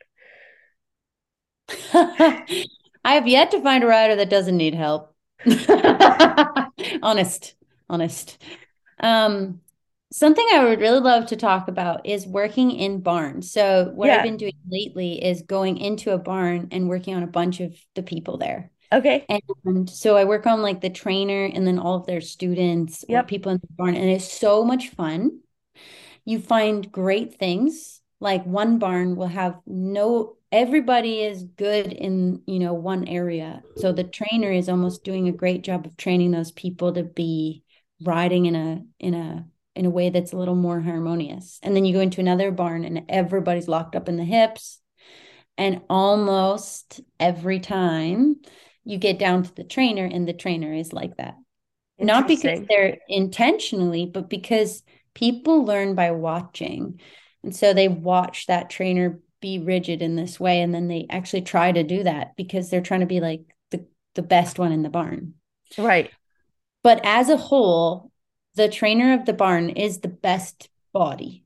I 3.05 3.15
have 3.15 3.27
yet 3.27 3.51
to 3.53 3.63
find 3.63 3.85
a 3.85 3.87
rider 3.87 4.17
that 4.17 4.31
doesn't 4.31 4.57
need 4.57 4.75
help. 4.75 5.15
honest, 7.03 7.55
honest. 7.89 8.43
Um, 9.01 9.61
something 10.13 10.47
I 10.53 10.65
would 10.65 10.81
really 10.81 11.01
love 11.01 11.27
to 11.27 11.37
talk 11.37 11.69
about 11.69 12.07
is 12.07 12.27
working 12.27 12.71
in 12.71 13.01
barns. 13.01 13.51
So, 13.51 13.91
what 13.95 14.09
yeah. 14.09 14.19
I've 14.19 14.23
been 14.23 14.37
doing 14.37 14.55
lately 14.69 15.25
is 15.25 15.43
going 15.43 15.79
into 15.79 16.13
a 16.13 16.19
barn 16.19 16.69
and 16.71 16.89
working 16.89 17.15
on 17.15 17.23
a 17.23 17.29
bunch 17.29 17.61
of 17.61 17.75
the 17.95 18.03
people 18.03 18.39
there. 18.39 18.72
Okay. 18.93 19.25
And 19.29 19.89
so 19.89 20.17
I 20.17 20.25
work 20.25 20.47
on 20.47 20.63
like 20.63 20.81
the 20.81 20.91
trainer 20.91 21.47
and 21.47 21.67
then 21.67 21.79
all 21.79 21.97
of 21.97 22.07
their 22.07 22.21
students 22.21 23.05
yep. 23.09 23.25
or 23.25 23.27
people 23.27 23.53
in 23.53 23.59
the 23.59 23.69
barn. 23.77 23.95
And 23.95 24.11
it's 24.11 24.31
so 24.31 24.65
much 24.65 24.91
fun. 24.91 25.41
You 26.25 26.39
find 26.39 26.91
great 26.93 27.39
things. 27.39 28.01
Like 28.21 28.45
one 28.45 28.79
barn 28.79 29.17
will 29.17 29.29
have 29.29 29.59
no 29.67 30.37
everybody 30.53 31.23
is 31.23 31.43
good 31.43 31.91
in 31.91 32.43
you 32.47 32.59
know 32.59 32.75
one 32.75 33.09
area 33.09 33.63
so 33.79 33.91
the 33.91 34.05
trainer 34.05 34.53
is 34.53 34.69
almost 34.69 35.03
doing 35.03 35.27
a 35.27 35.33
great 35.33 35.63
job 35.63 35.87
of 35.87 35.97
training 35.97 36.31
those 36.31 36.53
people 36.53 36.93
to 36.93 37.03
be 37.03 37.65
riding 38.03 38.45
in 38.45 38.55
a 38.55 38.85
in 39.01 39.15
a 39.15 39.47
in 39.75 39.87
a 39.87 39.91
way 39.91 40.11
that's 40.11 40.33
a 40.33 40.37
little 40.37 40.55
more 40.55 40.79
harmonious 40.79 41.59
and 41.63 41.75
then 41.75 41.87
you 41.87 41.95
go 41.95 42.01
into 42.01 42.21
another 42.21 42.51
barn 42.51 42.85
and 42.85 43.03
everybody's 43.09 43.67
locked 43.67 43.97
up 43.97 44.11
in 44.11 44.19
the 44.19 44.25
hips 44.25 44.79
and 45.57 45.81
almost 45.89 47.01
every 47.19 47.59
time 47.59 48.37
you 48.85 48.99
get 48.99 49.19
down 49.19 49.45
to 49.45 49.55
the 49.55 49.65
trainer 49.65 50.05
and 50.05 50.27
the 50.27 50.33
trainer 50.33 50.73
is 50.73 50.93
like 50.93 51.17
that. 51.17 51.37
Not 51.99 52.27
because 52.27 52.61
they're 52.69 52.99
intentionally 53.09 54.07
but 54.07 54.29
because 54.29 54.83
people 55.15 55.65
learn 55.65 55.95
by 55.95 56.11
watching. 56.11 57.01
And 57.45 57.55
so 57.55 57.75
they 57.75 57.89
watch 57.89 58.47
that 58.47 58.71
trainer 58.71 59.21
be 59.41 59.59
rigid 59.59 60.03
in 60.03 60.17
this 60.17 60.39
way 60.39 60.61
and 60.61 60.75
then 60.75 60.89
they 60.89 61.07
actually 61.11 61.43
try 61.43 61.71
to 61.71 61.83
do 61.83 62.05
that 62.05 62.37
because 62.37 62.71
they're 62.71 62.81
trying 62.81 63.01
to 63.01 63.07
be 63.07 63.21
like 63.21 63.43
the 63.71 63.85
the 64.15 64.23
best 64.23 64.59
one 64.59 64.73
in 64.73 64.83
the 64.83 64.89
barn. 64.89 65.35
Right. 65.77 66.11
But 66.83 67.01
as 67.05 67.29
a 67.29 67.37
whole 67.37 68.11
the 68.55 68.69
trainer 68.69 69.15
of 69.15 69.25
the 69.25 69.33
barn 69.33 69.71
is 69.71 70.01
the 70.01 70.09
best 70.09 70.69
body. 70.93 71.45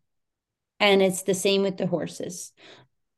And 0.81 1.03
it's 1.03 1.23
the 1.23 1.35
same 1.35 1.63
with 1.63 1.77
the 1.77 1.87
horses. 1.87 2.53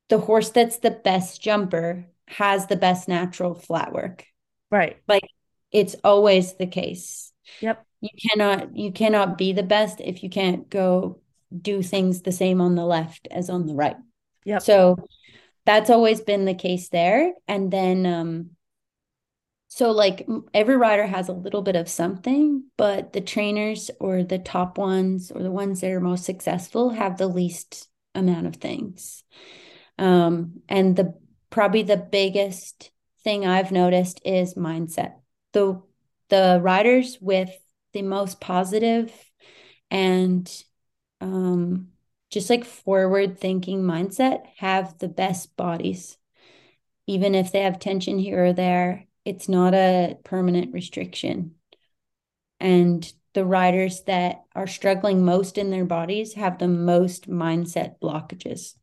The 0.08 0.18
horse 0.18 0.50
that's 0.50 0.78
the 0.78 0.90
best 0.90 1.42
jumper 1.42 2.06
has 2.28 2.66
the 2.66 2.76
best 2.76 3.08
natural 3.08 3.54
flat 3.54 3.92
work. 3.92 4.24
Right. 4.70 4.98
Like 5.08 5.28
it's 5.72 5.96
always 6.04 6.54
the 6.54 6.66
case. 6.66 7.32
Yep. 7.60 7.84
You 8.00 8.10
cannot 8.30 8.76
you 8.76 8.92
cannot 8.92 9.38
be 9.38 9.52
the 9.52 9.62
best 9.62 10.00
if 10.00 10.22
you 10.22 10.30
can't 10.30 10.68
go 10.68 11.20
do 11.56 11.82
things 11.82 12.22
the 12.22 12.32
same 12.32 12.60
on 12.60 12.74
the 12.74 12.84
left 12.84 13.28
as 13.30 13.50
on 13.50 13.66
the 13.66 13.74
right. 13.74 13.96
Yep. 14.44 14.62
So 14.62 14.96
that's 15.68 15.90
always 15.90 16.22
been 16.22 16.46
the 16.46 16.54
case 16.54 16.88
there 16.88 17.34
and 17.46 17.70
then 17.70 18.06
um 18.06 18.50
so 19.70 19.90
like 19.90 20.26
every 20.54 20.78
rider 20.78 21.06
has 21.06 21.28
a 21.28 21.34
little 21.34 21.60
bit 21.60 21.76
of 21.76 21.90
something 21.90 22.64
but 22.78 23.12
the 23.12 23.20
trainers 23.20 23.90
or 24.00 24.22
the 24.22 24.38
top 24.38 24.78
ones 24.78 25.30
or 25.30 25.42
the 25.42 25.50
ones 25.50 25.82
that 25.82 25.90
are 25.90 26.00
most 26.00 26.24
successful 26.24 26.88
have 26.88 27.18
the 27.18 27.26
least 27.26 27.86
amount 28.14 28.46
of 28.46 28.56
things 28.56 29.24
um 29.98 30.62
and 30.70 30.96
the 30.96 31.12
probably 31.50 31.82
the 31.82 31.96
biggest 31.96 32.90
thing 33.24 33.46
I've 33.46 33.72
noticed 33.72 34.20
is 34.24 34.54
mindset. 34.54 35.14
The 35.52 35.82
the 36.28 36.60
riders 36.62 37.18
with 37.20 37.50
the 37.92 38.02
most 38.02 38.40
positive 38.40 39.12
and 39.90 40.50
um, 41.20 41.88
just 42.30 42.50
like 42.50 42.64
forward 42.64 43.38
thinking 43.38 43.82
mindset 43.82 44.42
have 44.58 44.98
the 44.98 45.08
best 45.08 45.56
bodies. 45.56 46.18
Even 47.06 47.34
if 47.34 47.50
they 47.50 47.62
have 47.62 47.78
tension 47.78 48.18
here 48.18 48.46
or 48.46 48.52
there, 48.52 49.06
it's 49.24 49.48
not 49.48 49.74
a 49.74 50.18
permanent 50.24 50.74
restriction. 50.74 51.54
And 52.60 53.10
the 53.32 53.44
riders 53.44 54.02
that 54.02 54.44
are 54.54 54.66
struggling 54.66 55.24
most 55.24 55.56
in 55.56 55.70
their 55.70 55.84
bodies 55.84 56.34
have 56.34 56.58
the 56.58 56.68
most 56.68 57.28
mindset 57.28 57.98
blockages 58.00 58.74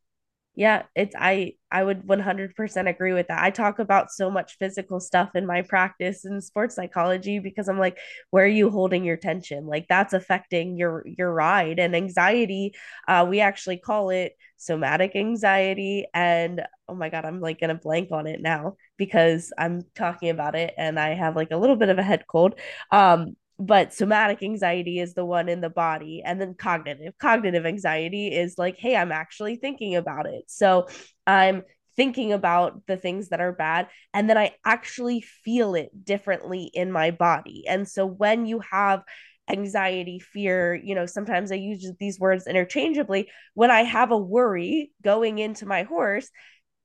yeah 0.56 0.82
it's 0.94 1.14
i 1.18 1.52
i 1.70 1.82
would 1.82 2.06
100% 2.06 2.88
agree 2.88 3.12
with 3.12 3.28
that. 3.28 3.42
I 3.42 3.50
talk 3.50 3.78
about 3.78 4.10
so 4.10 4.30
much 4.30 4.56
physical 4.58 5.00
stuff 5.00 5.30
in 5.34 5.46
my 5.46 5.62
practice 5.62 6.24
in 6.24 6.40
sports 6.40 6.74
psychology 6.74 7.38
because 7.38 7.68
i'm 7.68 7.78
like 7.78 7.98
where 8.30 8.44
are 8.44 8.48
you 8.48 8.70
holding 8.70 9.04
your 9.04 9.16
tension? 9.16 9.66
Like 9.66 9.86
that's 9.88 10.12
affecting 10.12 10.76
your 10.76 11.04
your 11.06 11.32
ride 11.32 11.78
and 11.78 11.94
anxiety. 11.94 12.74
Uh, 13.06 13.26
we 13.28 13.40
actually 13.40 13.78
call 13.78 14.10
it 14.10 14.32
somatic 14.56 15.14
anxiety 15.14 16.06
and 16.14 16.62
oh 16.88 16.94
my 16.94 17.10
god 17.10 17.26
i'm 17.26 17.40
like 17.40 17.60
gonna 17.60 17.74
blank 17.74 18.10
on 18.10 18.26
it 18.26 18.40
now 18.40 18.74
because 18.96 19.52
i'm 19.58 19.82
talking 19.94 20.30
about 20.30 20.54
it 20.54 20.72
and 20.78 20.98
i 20.98 21.10
have 21.10 21.36
like 21.36 21.50
a 21.50 21.56
little 21.58 21.76
bit 21.76 21.90
of 21.90 21.98
a 21.98 22.02
head 22.02 22.24
cold. 22.26 22.54
Um 22.90 23.36
but 23.58 23.94
somatic 23.94 24.42
anxiety 24.42 24.98
is 24.98 25.14
the 25.14 25.24
one 25.24 25.48
in 25.48 25.60
the 25.60 25.70
body 25.70 26.22
and 26.24 26.40
then 26.40 26.54
cognitive. 26.54 27.14
Cognitive 27.18 27.64
anxiety 27.64 28.28
is 28.28 28.58
like 28.58 28.76
hey 28.78 28.96
i'm 28.96 29.12
actually 29.12 29.56
thinking 29.56 29.96
about 29.96 30.26
it. 30.26 30.44
So 30.46 30.88
i'm 31.26 31.62
thinking 31.96 32.32
about 32.32 32.86
the 32.86 32.96
things 32.98 33.30
that 33.30 33.40
are 33.40 33.52
bad 33.52 33.88
and 34.12 34.28
then 34.28 34.36
i 34.36 34.52
actually 34.66 35.22
feel 35.22 35.74
it 35.74 35.90
differently 36.04 36.70
in 36.74 36.92
my 36.92 37.10
body. 37.10 37.64
And 37.66 37.88
so 37.88 38.04
when 38.06 38.46
you 38.46 38.60
have 38.70 39.02
anxiety 39.48 40.18
fear 40.18 40.74
you 40.74 40.92
know 40.92 41.06
sometimes 41.06 41.52
i 41.52 41.54
use 41.54 41.88
these 42.00 42.18
words 42.18 42.46
interchangeably. 42.46 43.28
When 43.54 43.70
i 43.70 43.82
have 43.82 44.10
a 44.10 44.18
worry 44.18 44.90
going 45.02 45.38
into 45.38 45.66
my 45.66 45.84
horse 45.84 46.28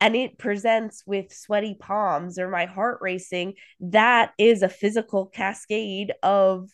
and 0.02 0.16
it 0.16 0.40
presents 0.40 1.04
with 1.06 1.32
sweaty 1.32 1.76
palms 1.80 2.40
or 2.40 2.50
my 2.50 2.66
heart 2.66 2.98
racing, 3.02 3.54
that 3.80 4.34
is 4.40 4.64
a 4.64 4.70
physical 4.70 5.28
cascade 5.28 6.12
of 6.24 6.70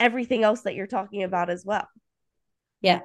everything 0.00 0.42
else 0.42 0.62
that 0.62 0.74
you're 0.74 0.86
talking 0.86 1.22
about 1.22 1.50
as 1.50 1.66
well. 1.66 1.86
Yeah. 2.80 3.00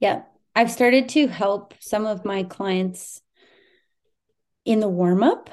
Yeah. 0.00 0.22
I've 0.54 0.70
started 0.70 1.08
to 1.10 1.28
help 1.28 1.72
some 1.80 2.04
of 2.04 2.26
my 2.26 2.42
clients 2.42 3.22
in 4.66 4.80
the 4.80 4.88
warm 4.88 5.22
up, 5.22 5.48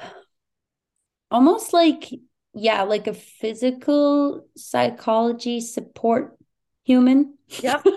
almost 1.30 1.72
like, 1.72 2.12
yeah, 2.52 2.82
like 2.82 3.06
a 3.06 3.14
physical 3.14 4.46
psychology 4.58 5.60
support 5.62 6.36
human. 6.84 7.38
Yep. 7.60 7.86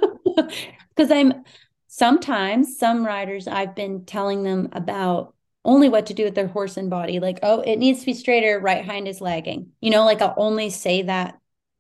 Because 0.96 1.12
I'm, 1.12 1.46
sometimes 1.92 2.78
some 2.78 3.06
riders 3.06 3.48
I've 3.48 3.76
been 3.76 4.06
telling 4.06 4.44
them 4.44 4.70
about 4.72 5.34
only 5.66 5.90
what 5.90 6.06
to 6.06 6.14
do 6.14 6.24
with 6.24 6.36
their 6.36 6.48
horse 6.48 6.78
and 6.78 6.90
body. 6.90 7.20
Like 7.20 7.40
oh 7.44 7.62
it 7.62 7.78
needs 7.78 8.02
to 8.02 8.06
be 8.06 8.14
straighter. 8.14 8.60
Right 8.60 8.86
hind 8.86 9.08
is 9.08 9.20
lagging. 9.20 9.72
You 9.82 9.90
know 9.90 10.06
like 10.06 10.22
I'll 10.22 10.36
only 10.38 10.70
say 10.70 11.02
that 11.02 11.40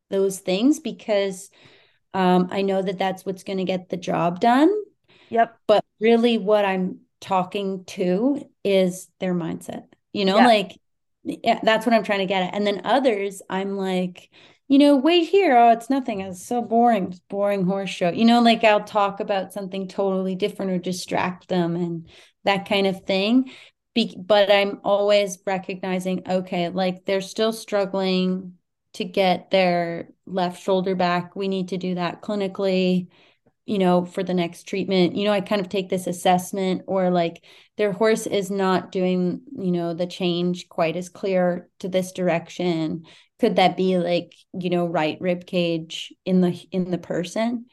those 0.09 0.39
things 0.39 0.79
because 0.79 1.49
um, 2.15 2.49
I 2.51 2.63
know 2.63 2.81
that 2.81 2.97
that's 2.97 3.23
what's 3.23 3.43
going 3.43 3.59
to 3.59 3.65
get 3.65 3.89
the 3.89 3.97
job 3.97 4.39
done. 4.39 4.73
Yep. 5.29 5.55
But 5.67 5.85
really 6.01 6.39
what 6.39 6.65
I'm 6.65 7.01
talking 7.21 7.85
to 7.85 8.41
is 8.63 9.09
their 9.19 9.33
mindset 9.33 9.83
you 10.13 10.25
know 10.25 10.37
like 10.37 10.77
yeah, 11.23 11.59
that's 11.61 11.85
what 11.85 11.93
I'm 11.93 12.03
trying 12.03 12.19
to 12.19 12.25
get 12.25 12.43
at. 12.43 12.53
And 12.55 12.65
then 12.65 12.81
others 12.85 13.41
I'm 13.49 13.77
like 13.77 14.29
you 14.69 14.77
know, 14.77 14.95
wait 14.95 15.27
here. 15.29 15.57
Oh, 15.57 15.71
it's 15.71 15.89
nothing. 15.89 16.21
It's 16.21 16.45
so 16.45 16.61
boring. 16.61 17.07
It's 17.09 17.19
boring 17.21 17.65
horse 17.65 17.89
show. 17.89 18.11
You 18.11 18.25
know, 18.25 18.41
like 18.41 18.63
I'll 18.63 18.83
talk 18.83 19.19
about 19.19 19.51
something 19.51 19.87
totally 19.87 20.35
different 20.35 20.71
or 20.71 20.77
distract 20.77 21.49
them 21.49 21.75
and 21.75 22.07
that 22.45 22.69
kind 22.69 22.87
of 22.87 23.03
thing. 23.05 23.51
Be- 23.95 24.15
but 24.17 24.51
I'm 24.51 24.79
always 24.83 25.39
recognizing, 25.45 26.23
okay, 26.29 26.69
like 26.69 27.05
they're 27.05 27.19
still 27.21 27.51
struggling 27.51 28.53
to 28.93 29.05
get 29.05 29.49
their 29.49 30.09
left 30.27 30.61
shoulder 30.61 30.95
back. 30.95 31.35
We 31.35 31.47
need 31.47 31.69
to 31.69 31.77
do 31.77 31.95
that 31.95 32.21
clinically, 32.21 33.07
you 33.65 33.79
know, 33.79 34.05
for 34.05 34.23
the 34.23 34.35
next 34.35 34.63
treatment. 34.63 35.15
You 35.15 35.25
know, 35.25 35.31
I 35.31 35.41
kind 35.41 35.61
of 35.61 35.69
take 35.69 35.89
this 35.89 36.07
assessment 36.07 36.83
or 36.87 37.09
like 37.09 37.43
their 37.79 37.93
horse 37.93 38.27
is 38.27 38.51
not 38.51 38.91
doing, 38.91 39.41
you 39.57 39.71
know, 39.71 39.93
the 39.93 40.05
change 40.05 40.67
quite 40.67 40.97
as 40.97 41.09
clear 41.09 41.69
to 41.79 41.87
this 41.87 42.11
direction. 42.11 43.05
Could 43.39 43.55
that 43.55 43.77
be 43.77 43.97
like 43.97 44.35
you 44.53 44.69
know 44.69 44.85
right 44.85 45.17
rib 45.19 45.47
cage 45.47 46.13
in 46.25 46.41
the 46.41 46.51
in 46.71 46.91
the 46.91 46.97
person? 46.97 47.65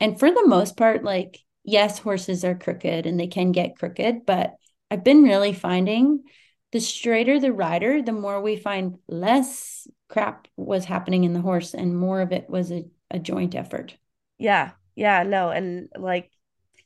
And 0.00 0.18
for 0.18 0.30
the 0.30 0.46
most 0.46 0.76
part 0.76 1.04
like 1.04 1.38
yes 1.64 2.00
horses 2.00 2.44
are 2.44 2.56
crooked 2.56 3.06
and 3.06 3.18
they 3.18 3.28
can 3.28 3.52
get 3.52 3.78
crooked 3.78 4.26
but 4.26 4.56
i've 4.90 5.04
been 5.04 5.22
really 5.22 5.52
finding 5.52 6.24
the 6.72 6.80
straighter 6.80 7.38
the 7.38 7.52
rider 7.52 8.02
the 8.02 8.12
more 8.12 8.40
we 8.40 8.56
find 8.56 8.98
less 9.06 9.86
crap 10.08 10.48
was 10.56 10.84
happening 10.84 11.22
in 11.22 11.32
the 11.34 11.40
horse 11.40 11.72
and 11.72 11.96
more 11.96 12.20
of 12.20 12.32
it 12.32 12.50
was 12.50 12.72
a, 12.72 12.84
a 13.12 13.18
joint 13.18 13.54
effort. 13.54 13.96
Yeah 14.38 14.72
yeah 14.96 15.22
no 15.22 15.50
and 15.50 15.88
like 15.96 16.30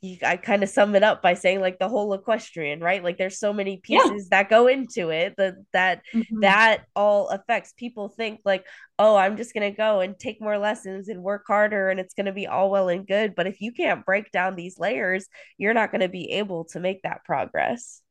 you, 0.01 0.19
I 0.25 0.37
kind 0.37 0.63
of 0.63 0.69
sum 0.69 0.95
it 0.95 1.03
up 1.03 1.23
by 1.23 1.35
saying 1.35 1.61
like 1.61 1.79
the 1.79 1.89
whole 1.89 2.13
equestrian, 2.13 2.81
right? 2.81 3.03
Like 3.03 3.19
there's 3.19 3.39
so 3.39 3.53
many 3.53 3.79
pieces 3.79 4.29
yeah. 4.31 4.43
that 4.43 4.51
go 4.51 4.67
into 4.67 5.11
it 5.11 5.35
that 5.37 5.55
that 5.73 6.03
mm-hmm. 6.15 6.41
that 6.41 6.85
all 6.95 7.29
affects. 7.29 7.73
People 7.77 8.09
think 8.09 8.41
like, 8.45 8.67
oh, 8.99 9.17
I'm 9.17 9.37
just 9.37 9.55
gonna 9.55 9.71
go 9.71 10.01
and 10.01 10.19
take 10.19 10.41
more 10.41 10.59
lessons 10.59 11.09
and 11.09 11.23
work 11.23 11.45
harder, 11.47 11.91
and 11.91 12.01
it's 12.01 12.15
gonna 12.15 12.33
be 12.33 12.47
all 12.47 12.71
well 12.71 12.89
and 12.89 13.07
good. 13.07 13.35
But 13.35 13.47
if 13.47 13.61
you 13.61 13.73
can't 13.73 14.05
break 14.05 14.31
down 14.31 14.57
these 14.57 14.79
layers, 14.79 15.27
you're 15.59 15.75
not 15.75 15.93
gonna 15.93 16.09
be 16.09 16.33
able 16.33 16.65
to 16.67 16.81
make 16.81 17.03
that 17.03 17.25
progress. 17.25 18.03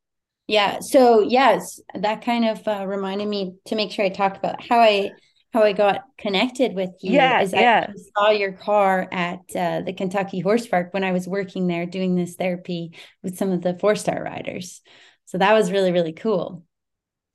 Yeah. 0.48 0.80
So 0.82 1.22
yes, 1.22 1.80
that 1.96 2.24
kind 2.24 2.46
of 2.46 2.68
uh, 2.68 2.86
reminded 2.86 3.28
me 3.28 3.56
to 3.66 3.76
make 3.76 3.92
sure 3.92 4.06
I 4.06 4.10
talk 4.10 4.38
about 4.38 4.64
how 4.64 4.80
I 4.80 5.12
how 5.56 5.64
I 5.64 5.72
got 5.72 6.04
connected 6.18 6.76
with 6.76 6.92
you 7.02 7.14
yeah, 7.14 7.42
is 7.42 7.54
yeah. 7.54 7.88
I 7.90 7.94
saw 8.14 8.30
your 8.32 8.52
car 8.52 9.08
at 9.10 9.40
uh, 9.56 9.82
the 9.82 9.94
Kentucky 9.94 10.42
Horse 10.42 10.68
Park 10.68 10.94
when 10.94 11.06
I 11.06 11.14
was 11.14 11.30
working 11.30 11.68
there 11.68 11.86
doing 11.86 12.16
this 12.16 12.36
therapy 12.36 12.92
with 13.24 13.38
some 13.38 13.52
of 13.52 13.62
the 13.62 13.78
four 13.80 13.96
star 13.96 14.22
riders. 14.22 14.82
So 15.24 15.38
that 15.38 15.54
was 15.54 15.72
really, 15.72 15.94
really 15.94 16.12
cool. 16.12 16.64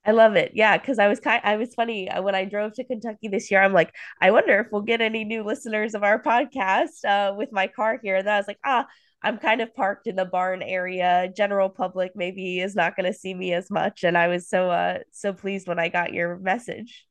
I 0.05 0.11
love 0.11 0.35
it. 0.35 0.51
Yeah, 0.53 0.77
because 0.77 0.99
I 0.99 1.07
was 1.07 1.19
kind 1.19 1.41
I 1.43 1.57
was 1.57 1.73
funny 1.73 2.09
uh, 2.09 2.21
when 2.21 2.35
I 2.35 2.45
drove 2.45 2.73
to 2.73 2.83
Kentucky 2.83 3.27
this 3.27 3.49
year. 3.49 3.61
I'm 3.61 3.73
like, 3.73 3.91
I 4.21 4.29
wonder 4.29 4.59
if 4.59 4.67
we'll 4.71 4.81
get 4.83 5.01
any 5.01 5.23
new 5.23 5.43
listeners 5.43 5.95
of 5.95 6.03
our 6.03 6.21
podcast 6.21 7.03
uh, 7.03 7.33
with 7.35 7.51
my 7.51 7.67
car 7.67 7.99
here. 8.03 8.17
And 8.17 8.27
then 8.27 8.35
I 8.35 8.37
was 8.37 8.47
like, 8.47 8.59
ah, 8.63 8.85
I'm 9.23 9.39
kind 9.39 9.61
of 9.61 9.73
parked 9.73 10.05
in 10.05 10.15
the 10.15 10.25
barn 10.25 10.61
area. 10.61 11.31
General 11.35 11.69
public 11.69 12.11
maybe 12.15 12.59
is 12.59 12.75
not 12.75 12.95
going 12.95 13.11
to 13.11 13.17
see 13.17 13.33
me 13.33 13.53
as 13.53 13.71
much. 13.71 14.03
And 14.03 14.15
I 14.15 14.27
was 14.27 14.47
so 14.47 14.69
uh 14.69 14.99
so 15.11 15.33
pleased 15.33 15.67
when 15.67 15.79
I 15.79 15.89
got 15.89 16.13
your 16.13 16.37
message. 16.37 17.05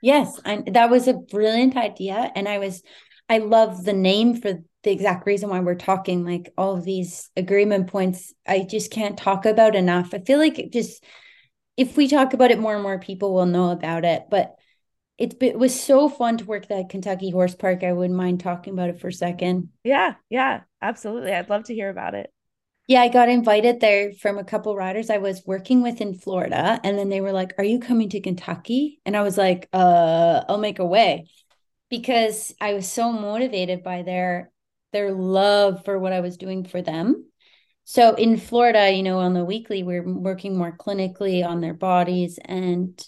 Yes, 0.00 0.40
and 0.44 0.74
that 0.74 0.90
was 0.90 1.08
a 1.08 1.14
brilliant 1.14 1.76
idea. 1.76 2.30
And 2.34 2.48
I 2.48 2.58
was, 2.58 2.82
I 3.28 3.38
love 3.38 3.84
the 3.84 3.92
name 3.92 4.40
for 4.40 4.54
the 4.84 4.90
exact 4.90 5.26
reason 5.26 5.50
why 5.50 5.60
we're 5.60 5.74
talking 5.74 6.24
like 6.24 6.52
all 6.56 6.80
these 6.80 7.30
agreement 7.36 7.88
points. 7.88 8.32
I 8.46 8.60
just 8.68 8.90
can't 8.90 9.18
talk 9.18 9.44
about 9.44 9.74
enough. 9.74 10.14
I 10.14 10.20
feel 10.20 10.38
like 10.38 10.68
just, 10.72 11.04
if 11.76 11.96
we 11.96 12.08
talk 12.08 12.32
about 12.32 12.50
it, 12.50 12.58
more 12.58 12.74
and 12.74 12.82
more 12.82 12.98
people 12.98 13.34
will 13.34 13.46
know 13.46 13.70
about 13.70 14.04
it. 14.04 14.24
But 14.30 14.54
it, 15.18 15.34
it 15.42 15.58
was 15.58 15.78
so 15.78 16.08
fun 16.08 16.38
to 16.38 16.44
work 16.44 16.68
that 16.68 16.88
Kentucky 16.88 17.30
Horse 17.30 17.56
Park. 17.56 17.82
I 17.82 17.92
wouldn't 17.92 18.16
mind 18.16 18.40
talking 18.40 18.72
about 18.72 18.90
it 18.90 19.00
for 19.00 19.08
a 19.08 19.12
second. 19.12 19.70
Yeah, 19.82 20.14
yeah, 20.30 20.62
absolutely. 20.80 21.32
I'd 21.32 21.50
love 21.50 21.64
to 21.64 21.74
hear 21.74 21.90
about 21.90 22.14
it. 22.14 22.32
Yeah, 22.88 23.02
I 23.02 23.08
got 23.08 23.28
invited 23.28 23.80
there 23.80 24.12
from 24.14 24.38
a 24.38 24.44
couple 24.44 24.74
riders 24.74 25.10
I 25.10 25.18
was 25.18 25.42
working 25.44 25.82
with 25.82 26.00
in 26.00 26.14
Florida. 26.14 26.80
And 26.82 26.98
then 26.98 27.10
they 27.10 27.20
were 27.20 27.32
like, 27.32 27.52
Are 27.58 27.64
you 27.64 27.80
coming 27.80 28.08
to 28.10 28.20
Kentucky? 28.20 29.00
And 29.04 29.14
I 29.16 29.20
was 29.22 29.36
like, 29.36 29.68
uh, 29.74 30.44
I'll 30.48 30.58
make 30.58 30.78
a 30.78 30.86
way 30.86 31.28
because 31.90 32.54
I 32.60 32.74
was 32.74 32.90
so 32.90 33.12
motivated 33.12 33.84
by 33.84 34.02
their 34.02 34.52
their 34.92 35.12
love 35.12 35.84
for 35.84 35.98
what 35.98 36.14
I 36.14 36.20
was 36.20 36.38
doing 36.38 36.64
for 36.64 36.82
them. 36.82 37.26
So 37.84 38.14
in 38.14 38.38
Florida, 38.38 38.90
you 38.92 39.02
know, 39.02 39.18
on 39.18 39.34
the 39.34 39.44
weekly, 39.44 39.82
we're 39.82 40.02
working 40.04 40.56
more 40.56 40.76
clinically 40.76 41.46
on 41.46 41.60
their 41.60 41.74
bodies. 41.74 42.38
And, 42.44 42.98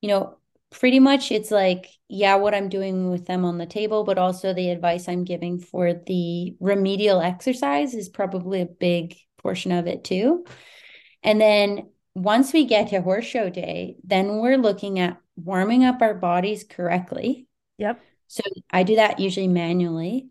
you 0.00 0.08
know, 0.08 0.38
pretty 0.72 0.98
much 0.98 1.30
it's 1.30 1.50
like 1.50 1.90
yeah 2.08 2.34
what 2.34 2.54
i'm 2.54 2.68
doing 2.68 3.10
with 3.10 3.26
them 3.26 3.44
on 3.44 3.58
the 3.58 3.66
table 3.66 4.04
but 4.04 4.18
also 4.18 4.52
the 4.52 4.70
advice 4.70 5.08
i'm 5.08 5.24
giving 5.24 5.58
for 5.58 5.92
the 5.92 6.56
remedial 6.60 7.20
exercise 7.20 7.94
is 7.94 8.08
probably 8.08 8.60
a 8.60 8.66
big 8.66 9.14
portion 9.38 9.70
of 9.70 9.86
it 9.86 10.02
too 10.02 10.44
and 11.22 11.40
then 11.40 11.88
once 12.14 12.52
we 12.52 12.64
get 12.64 12.88
to 12.88 13.00
horse 13.00 13.24
show 13.24 13.50
day 13.50 13.96
then 14.04 14.38
we're 14.38 14.58
looking 14.58 14.98
at 14.98 15.18
warming 15.36 15.84
up 15.84 16.00
our 16.00 16.14
bodies 16.14 16.64
correctly 16.64 17.46
yep 17.78 18.00
so 18.26 18.42
i 18.70 18.82
do 18.82 18.96
that 18.96 19.20
usually 19.20 19.48
manually 19.48 20.28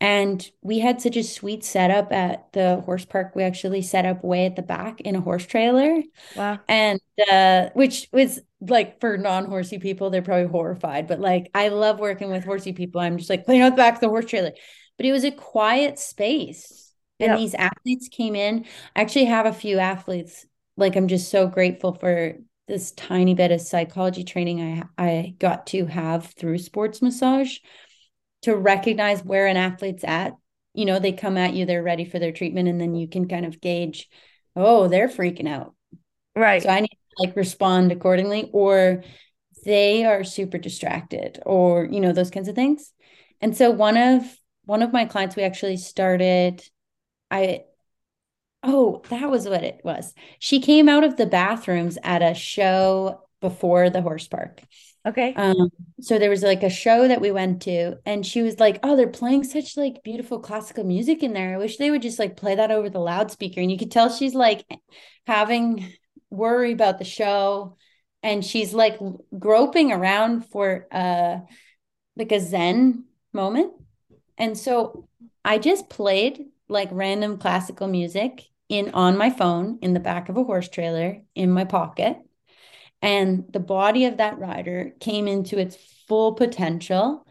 and 0.00 0.50
we 0.60 0.78
had 0.78 1.00
such 1.00 1.16
a 1.16 1.22
sweet 1.22 1.64
setup 1.64 2.12
at 2.12 2.52
the 2.52 2.82
horse 2.84 3.06
park. 3.06 3.34
We 3.34 3.44
actually 3.44 3.80
set 3.80 4.04
up 4.04 4.22
way 4.22 4.44
at 4.44 4.54
the 4.54 4.62
back 4.62 5.00
in 5.00 5.16
a 5.16 5.22
horse 5.22 5.46
trailer. 5.46 6.02
Wow. 6.36 6.60
And 6.68 7.00
uh, 7.30 7.70
which 7.72 8.08
was 8.12 8.40
like 8.70 9.00
for 9.00 9.16
non-horsey 9.16 9.78
people, 9.78 10.10
they're 10.10 10.22
probably 10.22 10.48
horrified. 10.48 11.06
But 11.06 11.20
like 11.20 11.50
I 11.54 11.68
love 11.68 11.98
working 12.00 12.30
with 12.30 12.44
horsey 12.44 12.72
people. 12.72 13.00
I'm 13.00 13.18
just 13.18 13.30
like 13.30 13.44
playing 13.44 13.62
out 13.62 13.70
the 13.70 13.76
back 13.76 13.94
of 13.94 14.00
the 14.00 14.08
horse 14.08 14.26
trailer. 14.26 14.52
But 14.96 15.06
it 15.06 15.12
was 15.12 15.24
a 15.24 15.30
quiet 15.30 15.98
space. 15.98 16.92
And 17.18 17.38
these 17.38 17.54
athletes 17.54 18.08
came 18.08 18.36
in. 18.36 18.66
I 18.94 19.00
actually 19.00 19.24
have 19.26 19.46
a 19.46 19.52
few 19.52 19.78
athletes. 19.78 20.44
Like 20.76 20.96
I'm 20.96 21.08
just 21.08 21.30
so 21.30 21.46
grateful 21.46 21.94
for 21.94 22.34
this 22.68 22.92
tiny 22.92 23.34
bit 23.34 23.52
of 23.52 23.60
psychology 23.60 24.24
training 24.24 24.60
I 24.60 24.82
I 25.02 25.34
got 25.38 25.66
to 25.68 25.86
have 25.86 26.26
through 26.26 26.58
sports 26.58 27.00
massage 27.00 27.58
to 28.42 28.54
recognize 28.54 29.24
where 29.24 29.46
an 29.46 29.56
athlete's 29.56 30.04
at. 30.04 30.34
You 30.74 30.84
know, 30.84 30.98
they 30.98 31.12
come 31.12 31.38
at 31.38 31.54
you, 31.54 31.64
they're 31.64 31.82
ready 31.82 32.04
for 32.04 32.18
their 32.18 32.32
treatment, 32.32 32.68
and 32.68 32.78
then 32.78 32.94
you 32.94 33.08
can 33.08 33.28
kind 33.28 33.46
of 33.46 33.62
gauge, 33.62 34.10
oh, 34.54 34.88
they're 34.88 35.08
freaking 35.08 35.48
out. 35.48 35.74
Right. 36.34 36.62
So 36.62 36.68
I 36.68 36.80
need 36.80 36.98
like 37.18 37.36
respond 37.36 37.92
accordingly, 37.92 38.50
or 38.52 39.02
they 39.64 40.04
are 40.04 40.24
super 40.24 40.58
distracted, 40.58 41.40
or 41.44 41.84
you 41.84 42.00
know, 42.00 42.12
those 42.12 42.30
kinds 42.30 42.48
of 42.48 42.54
things. 42.54 42.92
And 43.40 43.56
so 43.56 43.70
one 43.70 43.96
of 43.96 44.22
one 44.64 44.82
of 44.82 44.92
my 44.92 45.04
clients, 45.04 45.36
we 45.36 45.42
actually 45.44 45.76
started, 45.76 46.62
I 47.30 47.64
oh, 48.62 49.02
that 49.10 49.30
was 49.30 49.48
what 49.48 49.64
it 49.64 49.80
was. 49.84 50.12
She 50.38 50.60
came 50.60 50.88
out 50.88 51.04
of 51.04 51.16
the 51.16 51.26
bathrooms 51.26 51.98
at 52.02 52.22
a 52.22 52.34
show 52.34 53.22
before 53.40 53.90
the 53.90 54.02
horse 54.02 54.26
park. 54.28 54.60
Okay. 55.06 55.34
Um, 55.34 55.70
so 56.00 56.18
there 56.18 56.30
was 56.30 56.42
like 56.42 56.64
a 56.64 56.70
show 56.70 57.06
that 57.06 57.20
we 57.20 57.30
went 57.30 57.62
to, 57.62 57.96
and 58.04 58.26
she 58.26 58.42
was 58.42 58.58
like, 58.58 58.80
"Oh, 58.82 58.96
they're 58.96 59.06
playing 59.06 59.44
such 59.44 59.76
like 59.76 60.02
beautiful 60.02 60.40
classical 60.40 60.82
music 60.82 61.22
in 61.22 61.32
there. 61.32 61.54
I 61.54 61.58
wish 61.58 61.76
they 61.76 61.92
would 61.92 62.02
just 62.02 62.18
like 62.18 62.36
play 62.36 62.56
that 62.56 62.72
over 62.72 62.90
the 62.90 62.98
loudspeaker." 62.98 63.60
And 63.60 63.70
you 63.70 63.78
could 63.78 63.92
tell 63.92 64.10
she's 64.10 64.34
like 64.34 64.66
having 65.26 65.92
worry 66.30 66.72
about 66.72 66.98
the 66.98 67.04
show, 67.04 67.76
and 68.22 68.44
she's 68.44 68.74
like 68.74 68.98
groping 69.38 69.92
around 69.92 70.46
for 70.46 70.86
uh 70.90 71.38
like 72.16 72.32
a 72.32 72.40
zen 72.40 73.04
moment. 73.32 73.72
And 74.38 74.56
so 74.56 75.08
I 75.44 75.58
just 75.58 75.88
played 75.88 76.46
like 76.68 76.88
random 76.92 77.38
classical 77.38 77.86
music 77.86 78.42
in 78.68 78.90
on 78.90 79.16
my 79.16 79.30
phone 79.30 79.78
in 79.82 79.94
the 79.94 80.00
back 80.00 80.28
of 80.28 80.36
a 80.36 80.44
horse 80.44 80.68
trailer 80.68 81.22
in 81.34 81.50
my 81.50 81.64
pocket 81.64 82.16
and 83.02 83.44
the 83.52 83.60
body 83.60 84.06
of 84.06 84.16
that 84.16 84.38
rider 84.38 84.94
came 85.00 85.28
into 85.28 85.58
its 85.58 85.76
full 86.08 86.32
potential 86.32 87.26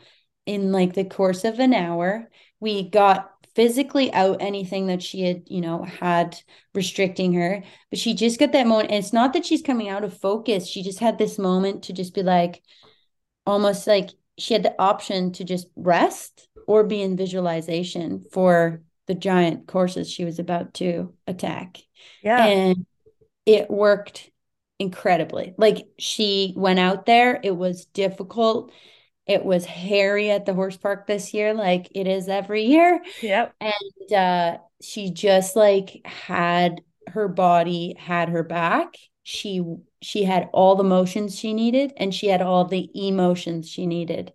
in 0.45 0.71
like 0.71 0.93
the 0.93 1.03
course 1.03 1.43
of 1.43 1.59
an 1.59 1.73
hour. 1.73 2.29
We 2.59 2.89
got 2.89 3.31
physically 3.55 4.13
out 4.13 4.41
anything 4.41 4.87
that 4.87 5.01
she 5.01 5.21
had, 5.21 5.43
you 5.47 5.61
know, 5.61 5.83
had 5.83 6.37
restricting 6.73 7.33
her, 7.33 7.63
but 7.89 7.97
she 7.97 8.13
just 8.13 8.37
got 8.37 8.51
that 8.51 8.67
moment. 8.67 8.89
And 8.89 8.99
it's 8.99 9.13
not 9.13 9.33
that 9.33 9.45
she's 9.45 9.61
coming 9.61 9.89
out 9.89 10.03
of 10.03 10.19
focus. 10.19 10.67
She 10.67 10.83
just 10.83 10.99
had 10.99 11.17
this 11.17 11.39
moment 11.39 11.83
to 11.83 11.93
just 11.93 12.13
be 12.13 12.21
like, 12.21 12.61
almost 13.45 13.87
like 13.87 14.09
she 14.37 14.53
had 14.53 14.63
the 14.63 14.75
option 14.79 15.31
to 15.33 15.43
just 15.43 15.67
rest 15.75 16.49
or 16.67 16.83
be 16.83 17.01
in 17.01 17.15
visualization 17.15 18.25
for 18.31 18.81
the 19.07 19.15
giant 19.15 19.67
courses 19.67 20.11
she 20.11 20.25
was 20.25 20.39
about 20.39 20.73
to 20.73 21.13
attack. 21.27 21.77
Yeah. 22.21 22.45
And 22.45 22.85
it 23.45 23.69
worked 23.69 24.29
incredibly. 24.79 25.53
Like 25.57 25.87
she 25.97 26.53
went 26.57 26.79
out 26.79 27.05
there, 27.05 27.39
it 27.41 27.55
was 27.55 27.85
difficult. 27.85 28.71
It 29.27 29.43
was 29.43 29.65
hairy 29.65 30.29
at 30.29 30.45
the 30.45 30.53
horse 30.53 30.77
park 30.77 31.07
this 31.07 31.33
year, 31.33 31.53
like 31.53 31.89
it 31.95 32.07
is 32.07 32.29
every 32.29 32.63
year. 32.65 33.01
Yep. 33.21 33.55
And 33.59 34.13
uh, 34.13 34.57
she 34.81 35.09
just 35.09 35.55
like 35.55 36.01
had 36.05 36.81
her 37.07 37.27
body 37.27 37.95
had 37.97 38.29
her 38.29 38.43
back. 38.43 38.95
She 39.23 39.63
she 40.01 40.23
had 40.23 40.49
all 40.53 40.75
the 40.75 40.83
motions 40.83 41.37
she 41.37 41.53
needed 41.53 41.93
and 41.97 42.13
she 42.13 42.27
had 42.27 42.41
all 42.41 42.65
the 42.65 42.89
emotions 42.93 43.67
she 43.67 43.87
needed. 43.87 44.31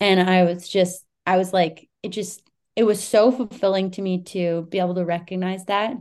And 0.00 0.20
I 0.20 0.44
was 0.44 0.68
just 0.68 1.04
I 1.26 1.38
was 1.38 1.52
like 1.52 1.88
it 2.02 2.10
just 2.10 2.42
it 2.76 2.84
was 2.84 3.02
so 3.02 3.32
fulfilling 3.32 3.90
to 3.92 4.02
me 4.02 4.22
to 4.24 4.66
be 4.70 4.78
able 4.78 4.94
to 4.96 5.04
recognize 5.04 5.64
that. 5.64 5.96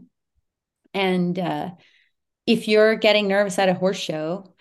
And 0.93 1.39
uh 1.39 1.71
if 2.45 2.67
you're 2.67 2.95
getting 2.95 3.27
nervous 3.27 3.59
at 3.59 3.69
a 3.69 3.73
horse 3.73 3.97
show, 3.97 4.53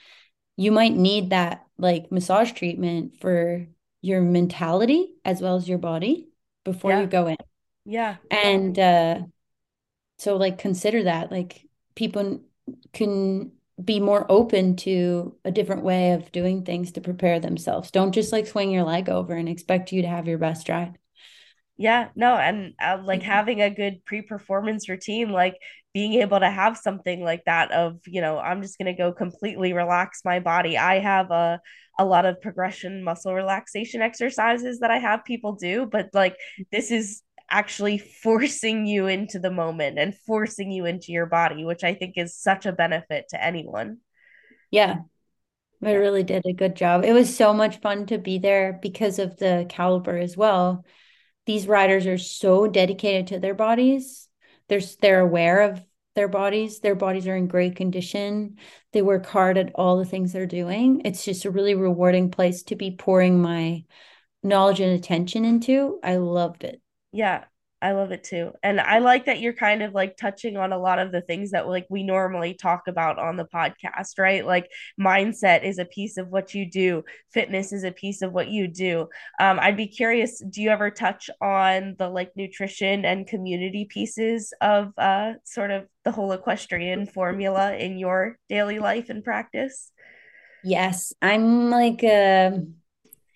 you 0.57 0.73
might 0.73 0.93
need 0.95 1.31
that 1.31 1.66
like 1.79 2.11
massage 2.13 2.53
treatment 2.53 3.21
for 3.21 3.67
your 4.03 4.21
mentality 4.23 5.15
as 5.25 5.41
well 5.41 5.57
as 5.57 5.69
your 5.69 5.79
body 5.79 6.29
before 6.65 6.93
Yeah. 6.93 7.01
you 7.03 7.07
go 7.07 7.27
in. 7.27 7.37
Yeah. 7.85 8.17
And 8.31 8.79
uh 8.79 9.21
so 10.19 10.37
like 10.37 10.59
consider 10.59 11.05
that 11.05 11.31
like 11.31 11.67
people 11.95 12.41
can 12.93 13.53
be 13.83 14.01
more 14.01 14.27
open 14.31 14.77
to 14.77 15.37
a 15.45 15.51
different 15.51 15.83
way 15.83 16.13
of 16.13 16.33
doing 16.33 16.65
things 16.65 16.93
to 16.93 17.01
prepare 17.01 17.41
themselves. 17.41 17.91
Don't 17.91 18.13
just 18.13 18.33
like 18.33 18.47
swing 18.47 18.71
your 18.71 18.85
leg 18.85 19.09
over 19.09 19.35
and 19.35 19.49
expect 19.49 19.93
you 19.93 20.03
to 20.03 20.09
have 20.09 20.27
your 20.27 20.39
best 20.39 20.69
ride. 20.69 20.99
Yeah, 21.79 22.09
no, 22.17 22.37
and 22.37 22.73
uh, 22.81 22.99
like 23.05 23.23
having 23.23 23.61
a 23.61 23.69
good 23.69 24.03
pre-performance 24.07 24.89
routine, 24.89 25.31
like 25.31 25.57
being 25.97 26.21
able 26.21 26.39
to 26.39 26.51
have 26.51 26.77
something 26.77 27.25
like 27.25 27.43
that 27.47 27.73
of, 27.73 27.99
you 28.07 28.21
know, 28.21 28.39
I'm 28.39 28.61
just 28.61 28.77
gonna 28.77 28.95
go 28.95 29.15
completely 29.15 29.73
relax 29.73 30.21
my 30.27 30.41
body. 30.41 30.77
I 30.77 30.99
have 30.99 31.31
a 31.31 31.59
a 31.99 32.05
lot 32.05 32.27
of 32.27 32.39
progression 32.43 33.03
muscle 33.03 33.33
relaxation 33.33 34.03
exercises 34.03 34.81
that 34.81 34.91
I 34.91 34.99
have 34.99 35.25
people 35.25 35.55
do, 35.55 35.87
but 35.87 36.11
like 36.13 36.37
this 36.71 36.91
is 36.91 37.23
actually 37.49 37.97
forcing 37.97 38.85
you 38.85 39.07
into 39.07 39.39
the 39.39 39.51
moment 39.51 39.99
and 39.99 40.15
forcing 40.15 40.71
you 40.71 40.85
into 40.85 41.13
your 41.13 41.25
body, 41.25 41.65
which 41.65 41.83
I 41.83 41.95
think 41.95 42.19
is 42.19 42.37
such 42.37 42.67
a 42.67 42.73
benefit 42.73 43.31
to 43.31 43.43
anyone. 43.43 44.01
Yeah, 44.71 44.97
I 45.83 45.93
really 45.95 46.25
did 46.25 46.45
a 46.45 46.53
good 46.53 46.77
job. 46.77 47.07
It 47.07 47.15
was 47.15 47.35
so 47.35 47.55
much 47.55 47.81
fun 47.81 48.05
to 48.09 48.19
be 48.19 48.37
there 48.37 48.79
because 48.83 49.19
of 49.19 49.39
the 49.39 49.65
caliber 49.71 50.19
as 50.19 50.37
well. 50.37 50.85
These 51.47 51.67
riders 51.67 52.07
are 52.07 52.19
so 52.19 52.67
dedicated 52.67 53.29
to 53.29 53.39
their 53.39 53.55
bodies. 53.55 54.26
They're 54.69 54.81
they're 55.01 55.21
aware 55.21 55.63
of 55.63 55.85
their 56.15 56.29
bodies. 56.29 56.81
Their 56.81 56.95
bodies 56.95 57.27
are 57.27 57.37
in 57.37 57.47
great 57.47 57.77
condition. 57.77 58.57
They 58.93 59.03
work 59.03 59.27
hard 59.27 59.59
at 59.59 59.73
all 59.75 59.99
the 59.99 60.05
things 60.05 60.33
they're 60.33 60.47
doing. 60.47 61.03
It's 61.05 61.25
just 61.25 61.45
a 61.45 61.51
really 61.51 61.75
rewarding 61.75 62.31
place 62.31 62.63
to 62.65 62.77
be 62.77 62.97
pouring 62.97 63.41
my 63.41 63.85
knowledge 64.43 64.81
and 64.81 64.93
attention 64.93 65.45
into. 65.45 66.01
I 66.03 66.17
loved 66.17 66.65
it. 66.65 66.81
Yeah, 67.13 67.45
I 67.83 67.93
love 67.93 68.11
it 68.11 68.25
too. 68.25 68.53
And 68.63 68.81
I 68.81 69.01
like 69.01 69.27
that 69.27 69.41
you're 69.41 69.53
kind 69.53 69.83
of 69.83 69.93
like 69.93 70.17
touching 70.17 70.57
on 70.57 70.73
a 70.73 70.79
lot 70.79 70.99
of 70.99 71.13
the 71.13 71.21
things 71.21 71.51
that 71.51 71.69
like 71.69 71.87
we 71.91 72.03
normally 72.03 72.55
talk 72.55 72.89
about 72.89 73.19
on 73.19 73.37
the 73.37 73.45
podcast, 73.45 74.19
right? 74.19 74.47
Like 74.47 74.71
mindset 74.99 75.63
is 75.63 75.79
a 75.79 75.85
piece 75.85 76.17
of 76.17 76.29
what 76.29 76.55
you 76.55 76.71
do, 76.71 77.05
fitness 77.33 77.73
is 77.73 77.85
a 77.85 77.93
piece 77.93 78.23
of 78.23 78.33
what 78.33 78.49
you 78.49 78.67
do. 78.67 79.09
Um, 79.39 79.61
I'd 79.61 79.77
be 79.77 79.89
curious, 79.89 80.43
do 80.49 80.63
you 80.63 80.71
ever 80.71 80.91
touch 80.91 81.29
on 81.43 81.97
the 81.99 82.09
like 82.09 82.33
nutrition 82.35 83.05
and 83.05 83.27
community 83.27 83.85
pieces 83.85 84.55
of 84.63 84.93
uh 84.97 85.35
sort 85.45 85.71
of 85.71 85.87
the 86.05 86.13
whole 86.13 86.33
equestrian 86.33 87.07
formula 87.07 87.75
in 87.75 87.99
your 87.99 88.39
daily 88.49 88.79
life 88.79 89.11
and 89.11 89.23
practice? 89.23 89.93
Yes, 90.65 91.13
I'm 91.21 91.71
like 91.71 92.03
uh, 92.03 92.53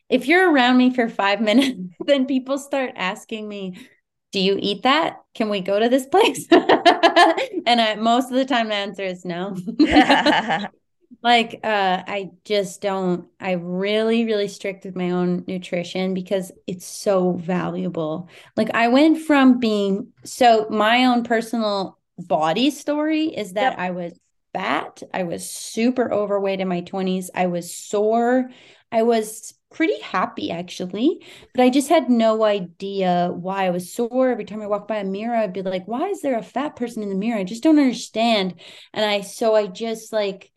if 0.09 0.26
you're 0.26 0.53
around 0.53 0.76
me 0.76 0.93
for 0.93 1.09
five 1.09 1.41
minutes, 1.41 1.78
then 2.05 2.26
people 2.26 2.59
start 2.59 2.93
asking 2.97 3.49
me, 3.49 3.88
"Do 4.33 4.41
you 4.41 4.59
eat 4.61 4.83
that? 4.85 5.18
Can 5.35 5.49
we 5.49 5.61
go 5.61 5.78
to 5.78 5.89
this 5.89 6.07
place?" 6.07 6.47
and 6.51 7.81
I, 7.81 7.97
most 7.97 8.31
of 8.31 8.37
the 8.37 8.45
time, 8.45 8.68
the 8.68 8.74
answer 8.74 9.03
is 9.05 9.24
no. 9.24 9.57
like 11.22 11.61
uh, 11.64 12.03
I 12.07 12.31
just 12.45 12.81
don't. 12.81 13.26
I 13.41 13.53
really, 13.53 14.24
really 14.24 14.49
strict 14.49 14.85
with 14.85 14.97
my 14.97 15.11
own 15.11 15.45
nutrition 15.47 16.14
because 16.14 16.53
it's 16.66 16.87
so 16.87 17.33
valuable. 17.33 18.28
Like 18.57 18.70
I 18.74 18.89
went 18.89 19.20
from 19.22 19.59
being 19.59 20.12
so 20.24 20.66
my 20.70 21.07
own 21.07 21.24
personal 21.24 21.99
body 22.18 22.70
story 22.70 23.26
is 23.26 23.55
that 23.55 23.72
Yep. 23.72 23.78
I 23.78 23.91
was 23.91 24.18
fat. 24.53 25.03
I 25.14 25.24
was 25.24 25.49
super 25.49 26.12
overweight 26.12 26.61
in 26.61 26.68
my 26.68 26.81
20s. 26.83 27.31
I 27.35 27.47
was 27.47 27.74
sore. 27.74 28.51
I 28.93 29.03
was 29.03 29.55
pretty 29.72 30.01
happy 30.01 30.51
actually, 30.51 31.24
but 31.55 31.62
I 31.62 31.70
just 31.70 31.88
had 31.88 32.11
no 32.11 32.43
idea 32.43 33.30
why 33.32 33.66
I 33.66 33.70
was 33.70 33.93
sore. 33.93 34.30
Every 34.30 34.45
time 34.45 34.62
I 34.62 34.66
walked 34.66 34.88
by 34.88 34.97
a 34.97 35.05
mirror, 35.05 35.36
I'd 35.36 35.53
be 35.53 35.62
like, 35.62 35.86
why 35.86 36.09
is 36.09 36.22
there 36.22 36.36
a 36.38 36.43
fat 36.43 36.76
person 36.76 37.03
in 37.03 37.09
the 37.09 37.14
mirror? 37.14 37.38
I 37.38 37.45
just 37.45 37.62
don't 37.62 37.78
understand. 37.78 38.55
And 38.93 39.05
I, 39.05 39.20
so 39.20 39.55
I 39.55 39.66
just 39.66 40.12
like, 40.12 40.51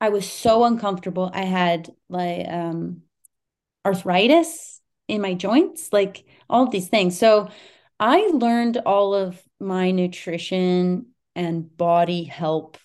I 0.00 0.08
was 0.08 0.30
so 0.30 0.64
uncomfortable. 0.64 1.30
I 1.32 1.42
had 1.42 1.90
like 2.08 2.48
um, 2.48 3.02
arthritis 3.84 4.80
in 5.08 5.20
my 5.20 5.34
joints, 5.34 5.92
like 5.92 6.24
all 6.48 6.66
these 6.68 6.88
things. 6.88 7.18
So 7.18 7.50
I 7.98 8.30
learned 8.32 8.78
all 8.78 9.14
of 9.14 9.40
my 9.58 9.90
nutrition 9.90 11.08
and 11.36 11.76
body 11.76 12.24
help 12.24 12.78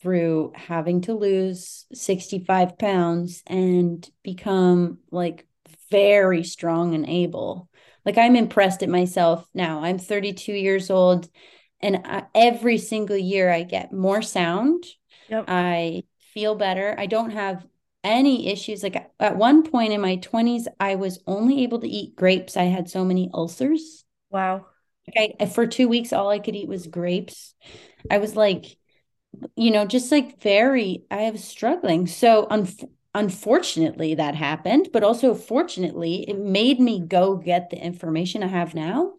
through 0.00 0.52
having 0.54 1.00
to 1.02 1.14
lose 1.14 1.86
65 1.92 2.78
pounds 2.78 3.42
and 3.46 4.08
become 4.22 4.98
like 5.10 5.46
very 5.90 6.44
strong 6.44 6.94
and 6.94 7.08
able. 7.08 7.68
Like 8.04 8.18
I'm 8.18 8.36
impressed 8.36 8.82
at 8.82 8.88
myself 8.88 9.46
now. 9.54 9.82
I'm 9.82 9.98
32 9.98 10.52
years 10.52 10.90
old 10.90 11.28
and 11.80 12.00
I, 12.04 12.24
every 12.34 12.78
single 12.78 13.16
year 13.16 13.50
I 13.50 13.62
get 13.62 13.92
more 13.92 14.22
sound. 14.22 14.84
Yep. 15.28 15.44
I 15.48 16.04
feel 16.32 16.54
better. 16.54 16.94
I 16.98 17.06
don't 17.06 17.30
have 17.30 17.66
any 18.04 18.48
issues. 18.48 18.82
Like 18.82 19.10
at 19.18 19.36
one 19.36 19.68
point 19.68 19.92
in 19.92 20.00
my 20.00 20.16
20s, 20.16 20.66
I 20.80 20.94
was 20.94 21.20
only 21.26 21.62
able 21.64 21.80
to 21.80 21.88
eat 21.88 22.16
grapes. 22.16 22.56
I 22.56 22.64
had 22.64 22.88
so 22.88 23.04
many 23.04 23.30
ulcers. 23.32 24.04
Wow. 24.30 24.66
Like 25.14 25.36
I, 25.40 25.46
for 25.46 25.66
two 25.66 25.88
weeks, 25.88 26.12
all 26.12 26.30
I 26.30 26.38
could 26.38 26.56
eat 26.56 26.68
was 26.68 26.86
grapes. 26.86 27.54
I 28.10 28.18
was 28.18 28.36
like, 28.36 28.77
you 29.56 29.70
know, 29.70 29.86
just 29.86 30.10
like 30.12 30.40
very, 30.42 31.04
I 31.10 31.30
was 31.30 31.44
struggling. 31.44 32.06
So 32.06 32.46
un- 32.50 32.68
unfortunately, 33.14 34.14
that 34.16 34.34
happened, 34.34 34.90
but 34.92 35.02
also 35.04 35.34
fortunately, 35.34 36.24
it 36.28 36.38
made 36.38 36.80
me 36.80 37.00
go 37.00 37.36
get 37.36 37.70
the 37.70 37.78
information 37.82 38.42
I 38.42 38.48
have 38.48 38.74
now. 38.74 39.14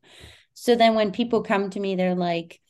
So 0.53 0.75
then 0.75 0.95
when 0.95 1.11
people 1.11 1.43
come 1.43 1.69
to 1.71 1.79
me, 1.79 1.95
they're 1.95 2.15
like, 2.15 2.61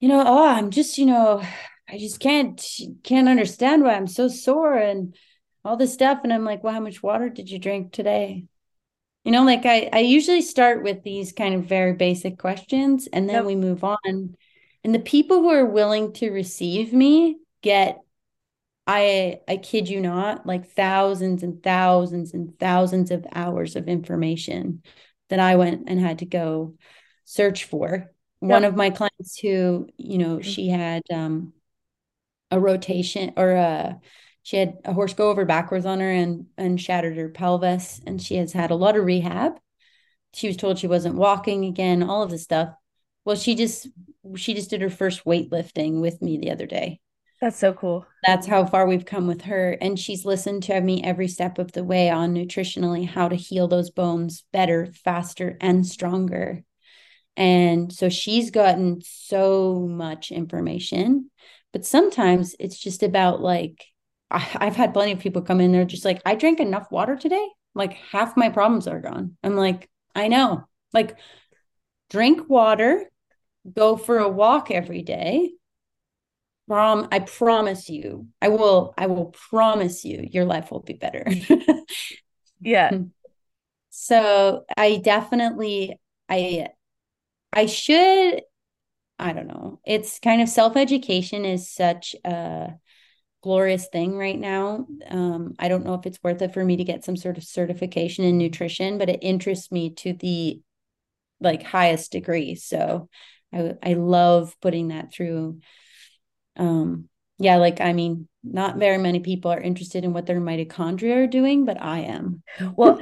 you 0.00 0.08
know, 0.08 0.22
oh, 0.26 0.48
I'm 0.48 0.70
just, 0.70 0.98
you 0.98 1.06
know, 1.06 1.42
I 1.88 1.98
just 1.98 2.20
can't 2.20 2.62
can't 3.02 3.28
understand 3.28 3.82
why 3.82 3.94
I'm 3.94 4.06
so 4.06 4.28
sore 4.28 4.76
and 4.76 5.14
all 5.64 5.76
this 5.76 5.92
stuff. 5.94 6.20
And 6.22 6.32
I'm 6.32 6.44
like, 6.44 6.62
well, 6.62 6.74
how 6.74 6.80
much 6.80 7.02
water 7.02 7.28
did 7.28 7.50
you 7.50 7.58
drink 7.58 7.92
today? 7.92 8.44
You 9.24 9.32
know, 9.32 9.44
like 9.44 9.66
I, 9.66 9.90
I 9.92 10.00
usually 10.00 10.42
start 10.42 10.82
with 10.84 11.02
these 11.04 11.32
kind 11.32 11.54
of 11.54 11.64
very 11.66 11.94
basic 11.94 12.38
questions 12.38 13.08
and 13.12 13.28
then 13.28 13.36
Yep. 13.36 13.46
we 13.46 13.56
move 13.56 13.84
on. 13.84 14.36
And 14.84 14.94
the 14.94 15.00
people 15.00 15.40
who 15.40 15.50
are 15.50 15.66
willing 15.66 16.12
to 16.14 16.30
receive 16.30 16.92
me 16.92 17.38
get 17.62 18.00
I 18.86 19.40
I 19.46 19.58
kid 19.58 19.88
you 19.88 20.00
not, 20.00 20.46
like 20.46 20.70
thousands 20.70 21.42
and 21.42 21.62
thousands 21.62 22.32
and 22.32 22.58
thousands 22.58 23.10
of 23.10 23.26
hours 23.32 23.76
of 23.76 23.86
information 23.86 24.82
that 25.28 25.38
I 25.38 25.56
went 25.56 25.84
and 25.88 26.00
had 26.00 26.20
to 26.20 26.26
go 26.26 26.74
search 27.24 27.64
for. 27.64 28.10
Yep. 28.40 28.50
One 28.50 28.64
of 28.64 28.76
my 28.76 28.88
clients 28.88 29.38
who, 29.38 29.88
you 29.98 30.16
know, 30.16 30.38
mm-hmm. 30.38 30.40
she 30.40 30.68
had 30.68 31.02
um 31.12 31.52
a 32.50 32.58
rotation 32.58 33.34
or 33.36 33.52
a 33.52 34.00
she 34.42 34.56
had 34.56 34.78
a 34.86 34.94
horse 34.94 35.12
go 35.12 35.28
over 35.28 35.44
backwards 35.44 35.84
on 35.84 36.00
her 36.00 36.10
and 36.10 36.46
and 36.56 36.80
shattered 36.80 37.18
her 37.18 37.28
pelvis 37.28 38.00
and 38.06 38.22
she 38.22 38.36
has 38.36 38.52
had 38.52 38.70
a 38.70 38.74
lot 38.74 38.96
of 38.96 39.04
rehab. 39.04 39.60
She 40.32 40.46
was 40.46 40.56
told 40.56 40.78
she 40.78 40.86
wasn't 40.86 41.16
walking 41.16 41.66
again, 41.66 42.02
all 42.02 42.22
of 42.22 42.30
this 42.30 42.44
stuff. 42.44 42.70
Well, 43.28 43.36
she 43.36 43.56
just 43.56 43.86
she 44.36 44.54
just 44.54 44.70
did 44.70 44.80
her 44.80 44.88
first 44.88 45.26
weightlifting 45.26 46.00
with 46.00 46.22
me 46.22 46.38
the 46.38 46.50
other 46.50 46.64
day. 46.64 46.98
That's 47.42 47.58
so 47.58 47.74
cool. 47.74 48.06
That's 48.26 48.46
how 48.46 48.64
far 48.64 48.86
we've 48.86 49.04
come 49.04 49.26
with 49.26 49.42
her. 49.42 49.76
And 49.82 49.98
she's 49.98 50.24
listened 50.24 50.62
to 50.62 50.80
me 50.80 51.02
every 51.04 51.28
step 51.28 51.58
of 51.58 51.72
the 51.72 51.84
way 51.84 52.08
on 52.08 52.32
nutritionally 52.32 53.06
how 53.06 53.28
to 53.28 53.36
heal 53.36 53.68
those 53.68 53.90
bones 53.90 54.44
better, 54.50 54.86
faster, 55.04 55.58
and 55.60 55.86
stronger. 55.86 56.64
And 57.36 57.92
so 57.92 58.08
she's 58.08 58.50
gotten 58.50 59.02
so 59.04 59.86
much 59.86 60.32
information. 60.32 61.30
But 61.74 61.84
sometimes 61.84 62.56
it's 62.58 62.78
just 62.78 63.02
about 63.02 63.42
like, 63.42 63.84
I, 64.30 64.38
have 64.38 64.76
had 64.76 64.94
plenty 64.94 65.12
of 65.12 65.18
people 65.18 65.42
come 65.42 65.60
in 65.60 65.72
They're 65.72 65.84
just 65.84 66.06
like, 66.06 66.22
I 66.24 66.34
drank 66.34 66.60
enough 66.60 66.90
water 66.90 67.14
today. 67.14 67.46
Like 67.74 67.92
half 67.92 68.38
my 68.38 68.48
problems 68.48 68.88
are 68.88 69.02
gone. 69.02 69.36
I'm 69.44 69.54
like, 69.54 69.90
I 70.14 70.28
know. 70.28 70.64
Like, 70.94 71.18
drink 72.08 72.48
water, 72.48 73.04
go 73.74 73.96
for 73.96 74.18
a 74.18 74.28
walk 74.28 74.70
every 74.70 75.02
day 75.02 75.50
prom 76.68 77.08
I 77.10 77.20
promise 77.20 77.88
you, 77.88 78.28
I 78.40 78.48
will, 78.48 78.94
I 78.96 79.06
will 79.06 79.26
promise 79.50 80.04
you 80.04 80.28
your 80.30 80.44
life 80.44 80.70
will 80.70 80.80
be 80.82 80.92
better. 80.92 81.26
yeah. 82.60 82.98
So 83.90 84.64
I 84.76 84.96
definitely 84.96 85.98
I 86.28 86.68
I 87.52 87.66
should 87.66 88.42
I 89.18 89.32
don't 89.32 89.48
know. 89.48 89.80
It's 89.84 90.20
kind 90.20 90.40
of 90.42 90.48
self-education 90.48 91.44
is 91.44 91.68
such 91.68 92.14
a 92.24 92.74
glorious 93.42 93.88
thing 93.88 94.16
right 94.16 94.38
now. 94.38 94.86
Um, 95.08 95.54
I 95.58 95.68
don't 95.68 95.84
know 95.84 95.94
if 95.94 96.06
it's 96.06 96.22
worth 96.22 96.42
it 96.42 96.54
for 96.54 96.64
me 96.64 96.76
to 96.76 96.84
get 96.84 97.04
some 97.04 97.16
sort 97.16 97.38
of 97.38 97.44
certification 97.44 98.24
in 98.24 98.38
nutrition, 98.38 98.98
but 98.98 99.08
it 99.08 99.18
interests 99.22 99.72
me 99.72 99.90
to 99.94 100.12
the 100.12 100.60
like 101.40 101.62
highest 101.62 102.12
degree. 102.12 102.54
So 102.54 103.08
I 103.52 103.74
I 103.82 103.92
love 103.94 104.54
putting 104.60 104.88
that 104.88 105.12
through. 105.12 105.60
Um 106.56 107.08
yeah 107.38 107.56
like 107.56 107.80
i 107.80 107.92
mean 107.92 108.28
not 108.44 108.76
very 108.76 108.98
many 108.98 109.20
people 109.20 109.50
are 109.50 109.60
interested 109.60 110.04
in 110.04 110.12
what 110.12 110.26
their 110.26 110.40
mitochondria 110.40 111.24
are 111.24 111.26
doing 111.26 111.64
but 111.64 111.80
i 111.80 112.00
am. 112.00 112.42
Well 112.76 112.98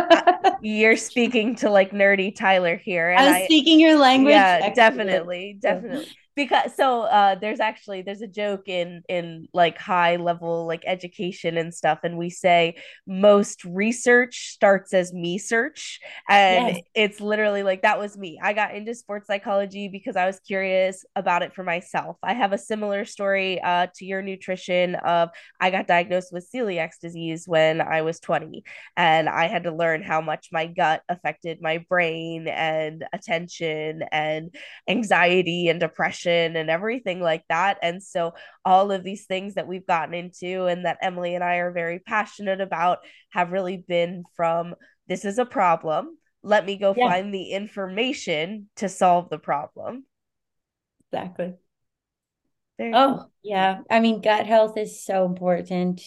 you're 0.62 0.96
speaking 0.96 1.56
to 1.56 1.70
like 1.70 1.90
nerdy 1.92 2.34
tyler 2.34 2.76
here 2.76 3.10
and 3.10 3.20
i 3.20 3.40
was 3.40 3.44
speaking 3.44 3.78
your 3.78 3.98
language 3.98 4.32
yeah 4.32 4.72
definitely 4.74 5.58
definitely 5.60 6.06
because 6.36 6.76
so 6.76 7.02
uh 7.02 7.34
there's 7.34 7.60
actually 7.60 8.02
there's 8.02 8.20
a 8.20 8.26
joke 8.26 8.68
in 8.68 9.02
in 9.08 9.48
like 9.54 9.78
high 9.78 10.16
level 10.16 10.66
like 10.66 10.84
education 10.86 11.56
and 11.56 11.74
stuff 11.74 12.00
and 12.04 12.18
we 12.18 12.28
say 12.28 12.76
most 13.06 13.64
research 13.64 14.50
starts 14.50 14.92
as 14.92 15.12
me 15.12 15.38
search 15.38 15.98
and 16.28 16.76
yes. 16.76 16.84
it's 16.94 17.20
literally 17.20 17.62
like 17.62 17.82
that 17.82 17.98
was 17.98 18.16
me 18.16 18.38
i 18.42 18.52
got 18.52 18.74
into 18.74 18.94
sports 18.94 19.26
psychology 19.26 19.88
because 19.88 20.14
i 20.14 20.26
was 20.26 20.38
curious 20.40 21.04
about 21.16 21.42
it 21.42 21.54
for 21.54 21.64
myself 21.64 22.16
i 22.22 22.34
have 22.34 22.52
a 22.52 22.58
similar 22.58 23.04
story 23.04 23.60
uh 23.62 23.86
to 23.94 24.04
your 24.04 24.20
nutrition 24.20 24.94
of 24.96 25.30
i 25.60 25.70
got 25.70 25.86
diagnosed 25.86 26.32
with 26.32 26.48
celiac 26.54 26.90
disease 27.00 27.44
when 27.46 27.80
i 27.80 28.02
was 28.02 28.20
20 28.20 28.62
and 28.96 29.28
i 29.28 29.46
had 29.46 29.64
to 29.64 29.74
learn 29.74 30.02
how 30.02 30.20
much 30.20 30.48
my 30.52 30.66
gut 30.66 31.00
affected 31.08 31.62
my 31.62 31.78
brain 31.88 32.46
and 32.46 33.04
attention 33.14 34.02
and 34.12 34.54
anxiety 34.86 35.68
and 35.68 35.80
depression 35.80 36.25
and 36.30 36.70
everything 36.70 37.20
like 37.20 37.44
that. 37.48 37.78
And 37.82 38.02
so, 38.02 38.34
all 38.64 38.90
of 38.90 39.04
these 39.04 39.26
things 39.26 39.54
that 39.54 39.66
we've 39.66 39.86
gotten 39.86 40.14
into 40.14 40.66
and 40.66 40.84
that 40.84 40.98
Emily 41.02 41.34
and 41.34 41.44
I 41.44 41.56
are 41.56 41.72
very 41.72 41.98
passionate 41.98 42.60
about 42.60 42.98
have 43.30 43.52
really 43.52 43.76
been 43.76 44.24
from 44.36 44.74
this 45.08 45.24
is 45.24 45.38
a 45.38 45.46
problem. 45.46 46.16
Let 46.42 46.64
me 46.64 46.76
go 46.76 46.94
yeah. 46.96 47.08
find 47.08 47.34
the 47.34 47.50
information 47.50 48.68
to 48.76 48.88
solve 48.88 49.30
the 49.30 49.38
problem. 49.38 50.04
Exactly. 51.12 51.54
Very 52.78 52.92
oh, 52.94 53.26
yeah. 53.42 53.80
I 53.90 54.00
mean, 54.00 54.20
gut 54.20 54.46
health 54.46 54.76
is 54.76 55.04
so 55.04 55.24
important. 55.24 56.02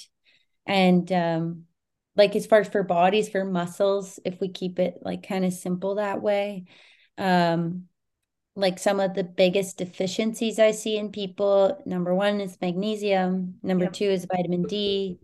And, 0.65 1.11
um, 1.11 1.63
like 2.19 2.35
as 2.35 2.45
far 2.45 2.59
as 2.59 2.67
for 2.67 2.83
bodies 2.83 3.29
for 3.29 3.45
muscles 3.45 4.19
if 4.25 4.39
we 4.41 4.49
keep 4.49 4.77
it 4.77 4.99
like 5.01 5.27
kind 5.27 5.45
of 5.45 5.53
simple 5.53 5.95
that 5.95 6.21
way 6.21 6.65
um 7.17 7.85
like 8.59 8.79
some 8.79 8.99
of 8.99 9.13
the 9.13 9.23
biggest 9.23 9.77
deficiencies 9.77 10.59
I 10.59 10.71
see 10.71 10.97
in 10.97 11.11
people. 11.11 11.81
Number 11.85 12.13
one 12.13 12.41
is 12.41 12.57
magnesium. 12.61 13.55
Number 13.63 13.85
yep. 13.85 13.93
two 13.93 14.05
is 14.05 14.25
vitamin 14.25 14.63
D. 14.63 15.19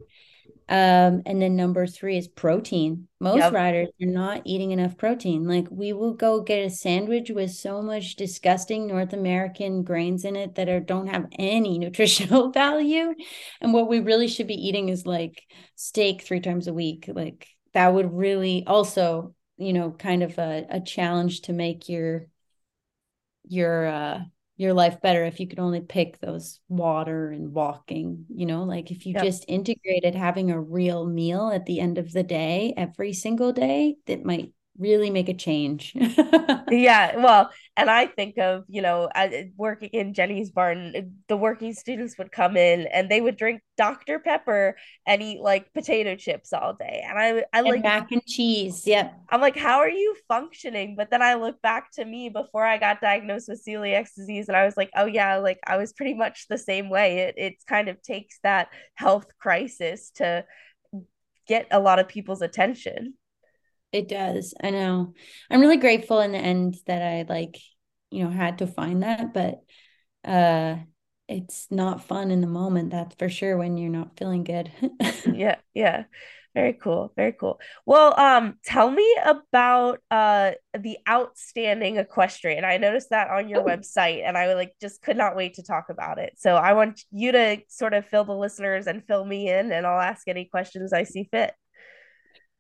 Um, 0.68 1.22
and 1.28 1.40
then 1.40 1.56
number 1.56 1.86
three 1.86 2.18
is 2.18 2.28
protein. 2.28 3.08
Most 3.20 3.38
yep. 3.38 3.54
riders 3.54 3.90
are 4.02 4.08
not 4.08 4.42
eating 4.46 4.72
enough 4.72 4.98
protein. 4.98 5.48
Like 5.48 5.68
we 5.70 5.94
will 5.94 6.16
go 6.16 6.42
get 6.42 6.66
a 6.66 6.72
sandwich 6.72 7.30
with 7.30 7.52
so 7.52 7.84
much 7.84 8.16
disgusting 8.16 8.88
North 8.88 9.14
American 9.14 9.84
grains 9.84 10.26
in 10.26 10.36
it 10.36 10.56
that 10.56 10.70
are 10.70 10.80
don't 10.80 11.08
have 11.08 11.28
any 11.38 11.78
nutritional 11.80 12.52
value. 12.52 13.14
And 13.62 13.74
what 13.74 13.88
we 13.88 14.00
really 14.00 14.28
should 14.28 14.48
be 14.48 14.68
eating 14.68 14.90
is 14.90 15.06
like 15.06 15.44
steak 15.76 16.24
three 16.24 16.40
times 16.40 16.68
a 16.68 16.74
week. 16.74 17.10
Like 17.14 17.48
that 17.74 17.94
would 17.94 18.12
really 18.12 18.64
also, 18.66 19.36
you 19.58 19.74
know, 19.74 19.92
kind 19.92 20.24
of 20.24 20.40
a, 20.40 20.66
a 20.68 20.82
challenge 20.82 21.42
to 21.42 21.54
make 21.54 21.90
your 21.90 22.26
your 23.48 23.86
uh 23.88 24.20
your 24.58 24.74
life 24.74 25.02
better 25.02 25.26
if 25.26 25.40
you 25.40 25.48
could 25.48 25.60
only 25.60 25.82
pick 25.82 26.20
those 26.20 26.62
water 26.70 27.30
and 27.30 27.54
walking 27.54 28.26
you 28.34 28.46
know 28.46 28.64
like 28.64 28.90
if 28.90 29.06
you 29.06 29.14
yep. 29.14 29.24
just 29.24 29.46
integrated 29.48 30.16
having 30.16 30.50
a 30.50 30.60
real 30.60 31.06
meal 31.06 31.52
at 31.52 31.66
the 31.66 31.80
end 31.80 31.98
of 31.98 32.12
the 32.12 32.24
day 32.24 32.74
every 32.78 33.12
single 33.12 33.52
day 33.52 33.96
that 34.08 34.24
might 34.24 34.52
really 34.78 35.10
make 35.10 35.30
a 35.30 35.34
change. 35.34 35.94
yeah, 36.70 37.18
well, 37.18 37.50
and 37.78 37.90
I 37.90 38.08
think 38.08 38.38
of, 38.38 38.64
you 38.68 38.82
know, 38.82 39.10
working 39.58 39.90
in 39.90 40.14
Jenny's 40.14 40.52
barn, 40.52 41.14
the 41.28 41.38
working 41.38 41.74
students 41.74 42.18
would 42.18 42.32
come 42.32 42.58
in 42.58 42.88
and 42.88 43.10
they 43.10 43.22
would 43.22 43.38
drink 43.38 43.62
Dr. 43.78 44.20
Pepper 44.20 44.76
and 45.06 45.22
eat 45.22 45.42
like 45.42 45.74
potato 45.74 46.16
chips 46.16 46.54
all 46.54 46.74
day. 46.74 47.04
And 47.08 47.18
I 47.18 47.44
I 47.54 47.60
and 47.60 47.68
like 47.68 47.84
mac 47.84 48.12
and 48.12 48.26
cheese. 48.26 48.86
Yep. 48.86 49.14
I'm 49.30 49.42
like, 49.42 49.58
how 49.58 49.80
are 49.80 49.90
you 49.90 50.16
functioning? 50.28 50.96
But 50.98 51.10
then 51.10 51.22
I 51.22 51.36
look 51.36 51.62
back 51.62 51.92
to 51.94 52.06
me 52.06 52.30
before 52.30 52.66
I 52.66 52.78
got 52.78 53.02
diagnosed 53.02 53.50
with 53.50 53.64
celiac 53.66 54.08
disease 54.16 54.48
and 54.48 54.58
I 54.58 54.66
was 54.66 54.78
like, 54.78 54.90
oh 54.96 55.06
yeah, 55.06 55.38
like 55.38 55.60
I 55.66 55.78
was 55.78 55.94
pretty 55.94 56.14
much 56.14 56.48
the 56.48 56.58
same 56.58 56.90
way. 56.90 57.20
It 57.20 57.36
it 57.38 57.54
kind 57.68 57.90
of 57.90 58.02
takes 58.02 58.40
that 58.44 58.70
health 58.96 59.28
crisis 59.40 60.12
to 60.16 60.46
get 61.48 61.68
a 61.72 61.80
lot 61.80 62.00
of 62.00 62.08
people's 62.08 62.42
attention. 62.42 63.16
It 63.96 64.10
does. 64.10 64.54
I 64.62 64.72
know. 64.72 65.14
I'm 65.50 65.62
really 65.62 65.78
grateful 65.78 66.20
in 66.20 66.34
the 66.34 66.38
end 66.38 66.76
that 66.86 67.02
I 67.02 67.24
like, 67.30 67.58
you 68.12 68.26
know, 68.26 68.30
had 68.30 68.58
to 68.58 68.68
find 68.68 69.04
that, 69.04 69.34
but 69.34 69.62
uh 70.30 70.80
it's 71.30 71.68
not 71.72 72.04
fun 72.04 72.30
in 72.30 72.42
the 72.42 72.46
moment, 72.48 72.92
that's 72.92 73.16
for 73.16 73.30
sure 73.30 73.58
when 73.58 73.78
you're 73.78 73.90
not 73.90 74.18
feeling 74.18 74.44
good. 74.44 74.70
yeah, 75.34 75.56
yeah. 75.74 76.04
Very 76.54 76.74
cool. 76.74 77.14
Very 77.16 77.32
cool. 77.32 77.62
Well, 77.86 78.20
um, 78.20 78.56
tell 78.66 78.92
me 78.92 79.18
about 79.24 80.02
uh 80.12 80.52
the 80.78 80.98
outstanding 81.08 81.96
equestrian. 81.96 82.66
I 82.66 82.76
noticed 82.76 83.12
that 83.12 83.30
on 83.30 83.48
your 83.48 83.62
oh. 83.62 83.66
website 83.66 84.28
and 84.28 84.38
I 84.38 84.56
like 84.56 84.74
just 84.82 85.02
could 85.02 85.16
not 85.16 85.38
wait 85.38 85.54
to 85.54 85.64
talk 85.64 85.86
about 85.90 86.20
it. 86.20 86.34
So 86.36 86.58
I 86.58 86.74
want 86.74 87.02
you 87.12 87.32
to 87.32 87.60
sort 87.70 87.94
of 87.94 88.06
fill 88.06 88.26
the 88.26 88.36
listeners 88.36 88.88
and 88.88 89.08
fill 89.08 89.24
me 89.24 89.50
in 89.50 89.72
and 89.72 89.88
I'll 89.88 90.02
ask 90.02 90.28
any 90.28 90.44
questions 90.44 90.92
I 90.92 91.04
see 91.04 91.30
fit. 91.32 91.54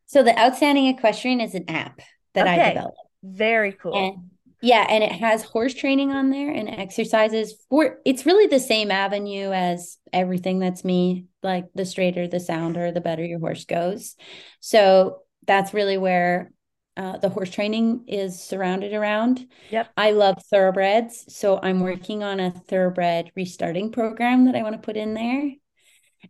So 0.07 0.23
the 0.23 0.37
Outstanding 0.39 0.87
Equestrian 0.87 1.41
is 1.41 1.55
an 1.55 1.65
app 1.69 2.01
that 2.33 2.47
okay. 2.47 2.61
I 2.61 2.69
developed. 2.69 2.97
Very 3.23 3.73
cool. 3.73 3.95
And, 3.95 4.29
yeah, 4.61 4.85
and 4.89 5.03
it 5.03 5.11
has 5.11 5.43
horse 5.43 5.73
training 5.73 6.11
on 6.11 6.29
there 6.29 6.49
and 6.49 6.69
exercises 6.69 7.55
for 7.69 7.99
it's 8.05 8.25
really 8.25 8.47
the 8.47 8.59
same 8.59 8.89
avenue 8.89 9.51
as 9.51 9.97
everything 10.13 10.59
that's 10.59 10.83
me, 10.83 11.25
like 11.43 11.65
the 11.75 11.85
straighter 11.85 12.27
the 12.27 12.39
sounder, 12.39 12.91
the 12.91 13.01
better 13.01 13.23
your 13.23 13.39
horse 13.39 13.65
goes. 13.65 14.15
So 14.61 15.21
that's 15.45 15.73
really 15.73 15.97
where 15.97 16.51
uh, 16.97 17.17
the 17.17 17.29
horse 17.29 17.49
training 17.49 18.05
is 18.07 18.41
surrounded 18.41 18.93
around. 18.93 19.45
Yep. 19.69 19.89
I 19.97 20.11
love 20.11 20.41
thoroughbreds. 20.49 21.25
So 21.35 21.59
I'm 21.61 21.81
working 21.81 22.23
on 22.23 22.39
a 22.39 22.51
thoroughbred 22.51 23.31
restarting 23.35 23.91
program 23.91 24.45
that 24.45 24.55
I 24.55 24.63
want 24.63 24.75
to 24.75 24.85
put 24.85 24.95
in 24.95 25.13
there. 25.13 25.51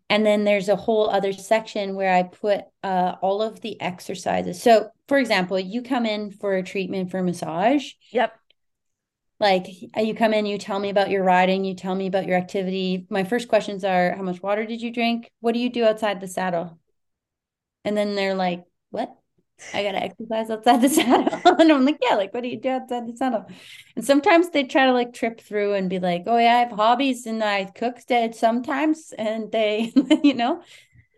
And 0.09 0.25
then 0.25 0.43
there's 0.43 0.69
a 0.69 0.75
whole 0.75 1.09
other 1.09 1.33
section 1.33 1.95
where 1.95 2.13
I 2.13 2.23
put 2.23 2.61
uh, 2.83 3.15
all 3.21 3.41
of 3.41 3.61
the 3.61 3.79
exercises. 3.81 4.61
So, 4.61 4.89
for 5.07 5.17
example, 5.17 5.59
you 5.59 5.81
come 5.81 6.05
in 6.05 6.31
for 6.31 6.55
a 6.55 6.63
treatment 6.63 7.11
for 7.11 7.21
massage. 7.23 7.91
Yep. 8.11 8.33
like 9.39 9.67
you 9.97 10.15
come 10.15 10.33
in, 10.33 10.45
you 10.45 10.57
tell 10.57 10.79
me 10.79 10.89
about 10.89 11.09
your 11.09 11.23
riding, 11.23 11.65
you 11.65 11.75
tell 11.75 11.95
me 11.95 12.07
about 12.07 12.25
your 12.25 12.37
activity. 12.37 13.05
My 13.09 13.23
first 13.23 13.47
questions 13.47 13.83
are 13.83 14.15
how 14.15 14.23
much 14.23 14.41
water 14.41 14.65
did 14.65 14.81
you 14.81 14.91
drink? 14.91 15.29
What 15.41 15.53
do 15.53 15.59
you 15.59 15.69
do 15.69 15.85
outside 15.85 16.21
the 16.21 16.27
saddle? 16.27 16.79
And 17.83 17.95
then 17.95 18.15
they're 18.15 18.35
like, 18.35 18.63
what? 18.89 19.15
I 19.74 19.84
gotta 19.84 20.03
exercise 20.03 20.49
outside 20.49 20.82
the 20.82 20.89
saddle. 20.89 21.60
and 21.60 21.72
I'm 21.72 21.86
like, 21.86 21.99
yeah, 22.01 22.16
like 22.16 22.34
what 22.34 22.43
do 22.43 22.49
you 22.49 22.60
do 22.60 22.70
outside 22.70 23.08
the 23.08 23.16
saddle? 23.16 23.45
And 23.95 24.06
sometimes 24.06 24.49
they 24.49 24.64
try 24.64 24.86
to 24.86 24.93
like 24.93 25.14
trip 25.14 25.39
through 25.39 25.74
and 25.74 25.89
be 25.89 25.99
like, 25.99 26.24
oh 26.28 26.38
yeah, 26.38 26.56
I 26.56 26.60
have 26.60 26.72
hobbies 26.72 27.26
and 27.26 27.43
I 27.43 27.66
cook 27.66 27.97
dead 28.08 28.36
sometimes. 28.36 29.14
And 29.18 29.51
they, 29.51 29.93
you 30.24 30.34
know, 30.34 30.62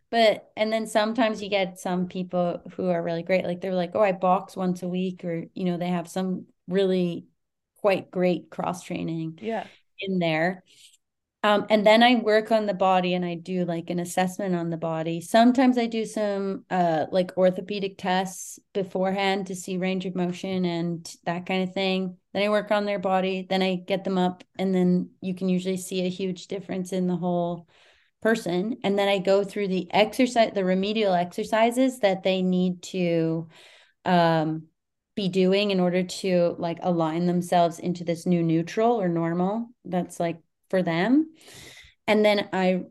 but 0.09 0.49
and 0.55 0.71
then 0.71 0.87
sometimes 0.87 1.41
you 1.41 1.49
get 1.49 1.79
some 1.79 2.07
people 2.07 2.61
who 2.75 2.89
are 2.89 3.01
really 3.03 3.23
great. 3.23 3.45
Like 3.45 3.61
they're 3.61 3.73
like, 3.73 3.91
oh, 3.93 4.01
I 4.01 4.13
box 4.13 4.55
once 4.55 4.83
a 4.83 4.87
week, 4.87 5.25
or 5.25 5.45
you 5.53 5.65
know, 5.65 5.77
they 5.77 5.89
have 5.89 6.07
some 6.07 6.45
really 6.67 7.25
quite 7.81 8.09
great 8.11 8.49
cross 8.49 8.83
training 8.83 9.39
yeah. 9.41 9.65
in 9.99 10.19
there. 10.19 10.63
Um, 11.47 11.65
and 11.69 11.87
then 11.87 12.03
I 12.03 12.15
work 12.15 12.51
on 12.51 12.65
the 12.65 12.73
body 12.73 13.13
and 13.13 13.23
I 13.23 13.35
do 13.35 13.63
like 13.63 13.89
an 13.89 13.99
assessment 13.99 14.53
on 14.53 14.69
the 14.69 14.75
body. 14.75 15.21
Sometimes 15.21 15.77
I 15.77 15.85
do 15.85 16.03
some 16.03 16.65
uh, 16.69 17.05
like 17.09 17.37
orthopedic 17.37 17.97
tests 17.97 18.59
beforehand 18.73 19.47
to 19.47 19.55
see 19.55 19.77
range 19.77 20.05
of 20.05 20.13
motion 20.13 20.65
and 20.65 21.09
that 21.23 21.45
kind 21.45 21.63
of 21.63 21.73
thing. 21.73 22.17
Then 22.33 22.43
I 22.43 22.49
work 22.49 22.69
on 22.71 22.83
their 22.83 22.99
body. 22.99 23.47
Then 23.49 23.61
I 23.61 23.75
get 23.75 24.03
them 24.03 24.17
up, 24.17 24.43
and 24.59 24.75
then 24.75 25.11
you 25.21 25.35
can 25.35 25.47
usually 25.47 25.77
see 25.77 26.01
a 26.01 26.09
huge 26.09 26.47
difference 26.47 26.91
in 26.91 27.07
the 27.07 27.15
whole 27.15 27.69
person. 28.21 28.79
And 28.83 28.99
then 28.99 29.07
I 29.07 29.19
go 29.19 29.45
through 29.45 29.69
the 29.69 29.87
exercise, 29.93 30.51
the 30.53 30.65
remedial 30.65 31.13
exercises 31.13 31.99
that 31.99 32.23
they 32.23 32.41
need 32.41 32.83
to 32.83 33.47
um, 34.03 34.63
be 35.15 35.29
doing 35.29 35.71
in 35.71 35.79
order 35.79 36.03
to 36.03 36.57
like 36.59 36.79
align 36.81 37.25
themselves 37.25 37.79
into 37.79 38.03
this 38.03 38.25
new 38.25 38.43
neutral 38.43 38.99
or 38.99 39.07
normal 39.07 39.69
that's 39.85 40.19
like 40.19 40.39
for 40.69 40.83
them. 40.83 41.31
And 42.07 42.23
then 42.23 42.49
i 42.53 42.81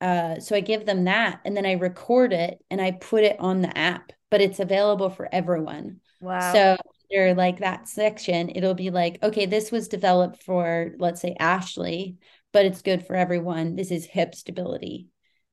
uh 0.00 0.38
so 0.38 0.54
i 0.54 0.60
give 0.60 0.86
them 0.86 1.04
that 1.04 1.40
and 1.44 1.56
then 1.56 1.66
i 1.66 1.72
record 1.72 2.32
it 2.32 2.58
and 2.70 2.80
i 2.80 2.92
put 2.92 3.24
it 3.24 3.36
on 3.40 3.62
the 3.62 3.76
app 3.76 4.12
but 4.30 4.40
it's 4.40 4.60
available 4.60 5.10
for 5.10 5.28
everyone. 5.32 6.00
Wow. 6.20 6.52
So 6.52 6.76
they're 7.10 7.34
like 7.34 7.60
that 7.60 7.88
section 7.88 8.50
it'll 8.50 8.74
be 8.74 8.90
like 8.90 9.22
okay 9.22 9.46
this 9.46 9.72
was 9.72 9.88
developed 9.88 10.42
for 10.42 10.92
let's 10.98 11.22
say 11.22 11.34
ashley 11.40 12.16
but 12.52 12.66
it's 12.66 12.82
good 12.82 13.06
for 13.06 13.16
everyone. 13.16 13.76
This 13.76 13.90
is 13.90 14.04
hip 14.04 14.34
stability 14.34 15.08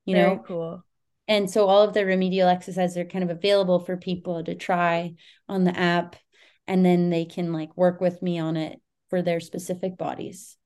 you 0.05 0.15
Very 0.15 0.35
know? 0.35 0.43
cool. 0.45 0.83
And 1.27 1.49
so 1.49 1.65
all 1.65 1.81
of 1.81 1.93
the 1.93 2.05
remedial 2.05 2.47
exercises 2.47 2.97
are 2.97 3.05
kind 3.05 3.23
of 3.23 3.31
available 3.31 3.79
for 3.79 3.97
people 3.97 4.43
to 4.43 4.53
try 4.53 5.15
on 5.49 5.63
the 5.63 5.77
app 5.77 6.15
and 6.67 6.85
then 6.85 7.09
they 7.09 7.25
can 7.25 7.51
like 7.51 7.75
work 7.75 7.99
with 7.99 8.21
me 8.21 8.37
on 8.39 8.57
it 8.57 8.79
for 9.09 9.21
their 9.21 9.39
specific 9.39 9.97
bodies 9.97 10.57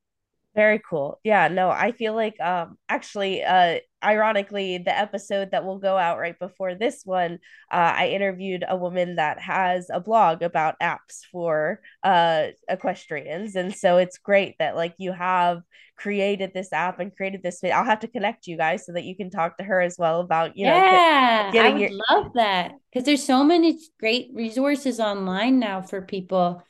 very 0.56 0.82
cool. 0.90 1.20
Yeah 1.24 1.48
no 1.48 1.70
i 1.70 1.92
feel 1.92 2.14
like 2.16 2.40
um 2.40 2.78
actually 2.90 3.44
uh 3.44 3.80
ironically 4.04 4.78
the 4.78 4.98
episode 4.98 5.52
that 5.52 5.66
will 5.66 5.78
go 5.78 5.98
out 5.98 6.18
right 6.18 6.38
before 6.40 6.74
this 6.74 7.02
one 7.04 7.34
uh, 7.72 7.94
i 7.96 8.08
interviewed 8.10 8.64
a 8.68 8.76
woman 8.76 9.18
that 9.18 9.40
has 9.40 9.90
a 9.92 10.00
blog 10.00 10.42
about 10.42 10.76
apps 10.82 11.22
for 11.32 11.82
uh 12.04 12.48
equestrians. 12.70 13.56
And 13.56 13.76
so 13.76 13.98
it's 13.98 14.18
great 14.18 14.56
that 14.60 14.76
like 14.76 14.96
you 14.98 15.12
have 15.12 15.62
created 15.98 16.52
this 16.54 16.72
app 16.72 17.00
and 17.00 17.16
created 17.16 17.44
this 17.44 17.62
i'll 17.64 17.84
have 17.84 18.00
to 18.00 18.08
connect 18.08 18.48
you 18.48 18.56
guys 18.56 18.86
so 18.86 18.94
that 18.94 19.04
you 19.04 19.16
can 19.16 19.30
talk 19.30 19.58
to 19.58 19.66
her 19.66 19.82
as 19.82 19.98
well 20.00 20.22
about 20.22 20.56
you 20.56 20.66
know 20.66 20.74
yeah 20.74 21.52
get, 21.52 21.66
i 21.66 21.70
would 21.72 21.82
your... 21.82 21.92
love 22.10 22.32
that. 22.36 22.72
Because 22.92 23.06
there's 23.06 23.24
so 23.24 23.44
many 23.44 23.78
great 24.00 24.32
resources 24.34 25.00
online 25.00 25.60
now 25.60 25.82
for 25.82 26.02
people 26.02 26.64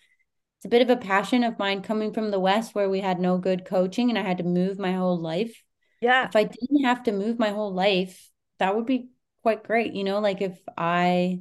it's 0.59 0.65
a 0.65 0.69
bit 0.69 0.81
of 0.81 0.89
a 0.89 0.97
passion 0.97 1.45
of 1.45 1.57
mine 1.57 1.81
coming 1.81 2.11
from 2.11 2.31
the 2.31 2.39
west 2.39 2.75
where 2.75 2.89
we 2.89 2.99
had 2.99 3.17
no 3.17 3.37
good 3.37 3.63
coaching 3.63 4.09
and 4.09 4.19
i 4.19 4.21
had 4.21 4.39
to 4.39 4.43
move 4.43 4.77
my 4.77 4.91
whole 4.91 5.17
life. 5.17 5.63
Yeah. 6.01 6.27
If 6.27 6.35
i 6.35 6.43
didn't 6.43 6.83
have 6.83 7.03
to 7.03 7.13
move 7.13 7.39
my 7.39 7.49
whole 7.49 7.73
life 7.73 8.29
that 8.59 8.75
would 8.75 8.85
be 8.85 9.09
quite 9.41 9.63
great 9.63 9.93
you 9.93 10.03
know 10.03 10.19
like 10.19 10.41
if 10.41 10.59
i 10.77 11.39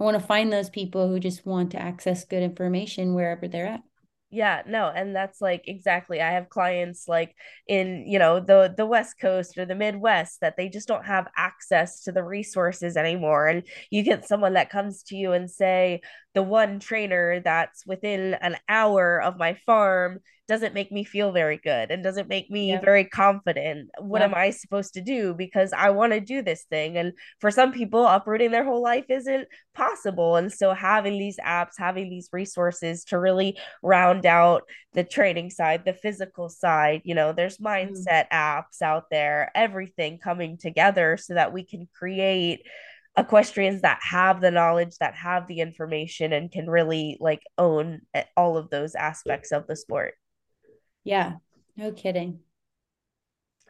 I 0.00 0.04
want 0.04 0.20
to 0.20 0.24
find 0.24 0.52
those 0.52 0.70
people 0.70 1.08
who 1.08 1.18
just 1.18 1.44
want 1.44 1.72
to 1.72 1.82
access 1.82 2.24
good 2.24 2.42
information 2.42 3.14
wherever 3.14 3.48
they're 3.48 3.66
at 3.66 3.82
yeah 4.30 4.62
no 4.66 4.92
and 4.94 5.16
that's 5.16 5.40
like 5.40 5.64
exactly 5.66 6.20
i 6.20 6.32
have 6.32 6.50
clients 6.50 7.08
like 7.08 7.34
in 7.66 8.04
you 8.06 8.18
know 8.18 8.38
the 8.40 8.72
the 8.76 8.84
west 8.84 9.18
coast 9.18 9.56
or 9.56 9.64
the 9.64 9.74
midwest 9.74 10.40
that 10.42 10.54
they 10.56 10.68
just 10.68 10.86
don't 10.86 11.06
have 11.06 11.28
access 11.36 12.02
to 12.02 12.12
the 12.12 12.22
resources 12.22 12.96
anymore 12.96 13.46
and 13.46 13.62
you 13.90 14.02
get 14.02 14.28
someone 14.28 14.52
that 14.52 14.68
comes 14.68 15.02
to 15.02 15.16
you 15.16 15.32
and 15.32 15.50
say 15.50 16.00
the 16.34 16.42
one 16.42 16.78
trainer 16.78 17.40
that's 17.40 17.86
within 17.86 18.34
an 18.34 18.56
hour 18.68 19.20
of 19.22 19.38
my 19.38 19.54
farm 19.64 20.18
doesn't 20.48 20.72
make 20.72 20.90
me 20.90 21.04
feel 21.04 21.30
very 21.30 21.58
good 21.58 21.90
and 21.90 22.02
doesn't 22.02 22.28
make 22.28 22.50
me 22.50 22.70
yep. 22.70 22.82
very 22.82 23.04
confident. 23.04 23.90
What 24.00 24.22
yep. 24.22 24.30
am 24.30 24.34
I 24.34 24.50
supposed 24.50 24.94
to 24.94 25.02
do? 25.02 25.34
Because 25.34 25.74
I 25.74 25.90
want 25.90 26.14
to 26.14 26.20
do 26.20 26.40
this 26.40 26.64
thing. 26.64 26.96
And 26.96 27.12
for 27.38 27.50
some 27.50 27.70
people, 27.70 28.06
uprooting 28.06 28.50
their 28.50 28.64
whole 28.64 28.82
life 28.82 29.04
isn't 29.10 29.46
possible. 29.74 30.36
And 30.36 30.50
so 30.50 30.72
having 30.72 31.18
these 31.18 31.36
apps, 31.38 31.72
having 31.76 32.08
these 32.08 32.30
resources 32.32 33.04
to 33.04 33.18
really 33.18 33.58
round 33.82 34.24
out 34.24 34.62
the 34.94 35.04
training 35.04 35.50
side, 35.50 35.84
the 35.84 35.92
physical 35.92 36.48
side, 36.48 37.02
you 37.04 37.14
know, 37.14 37.32
there's 37.32 37.58
mm. 37.58 37.66
mindset 37.66 38.28
mm. 38.28 38.32
apps 38.32 38.80
out 38.80 39.04
there, 39.10 39.52
everything 39.54 40.18
coming 40.18 40.56
together 40.56 41.18
so 41.18 41.34
that 41.34 41.52
we 41.52 41.62
can 41.62 41.86
create 41.94 42.62
equestrians 43.18 43.82
that 43.82 43.98
have 44.00 44.40
the 44.40 44.50
knowledge 44.50 44.96
that 45.00 45.14
have 45.14 45.46
the 45.46 45.60
information 45.60 46.32
and 46.32 46.52
can 46.52 46.70
really 46.70 47.18
like 47.20 47.42
own 47.58 48.00
eh, 48.14 48.22
all 48.36 48.56
of 48.56 48.70
those 48.70 48.94
aspects 48.94 49.50
of 49.50 49.66
the 49.66 49.74
sport 49.74 50.14
yeah, 51.08 51.36
no 51.74 51.90
kidding. 51.90 52.40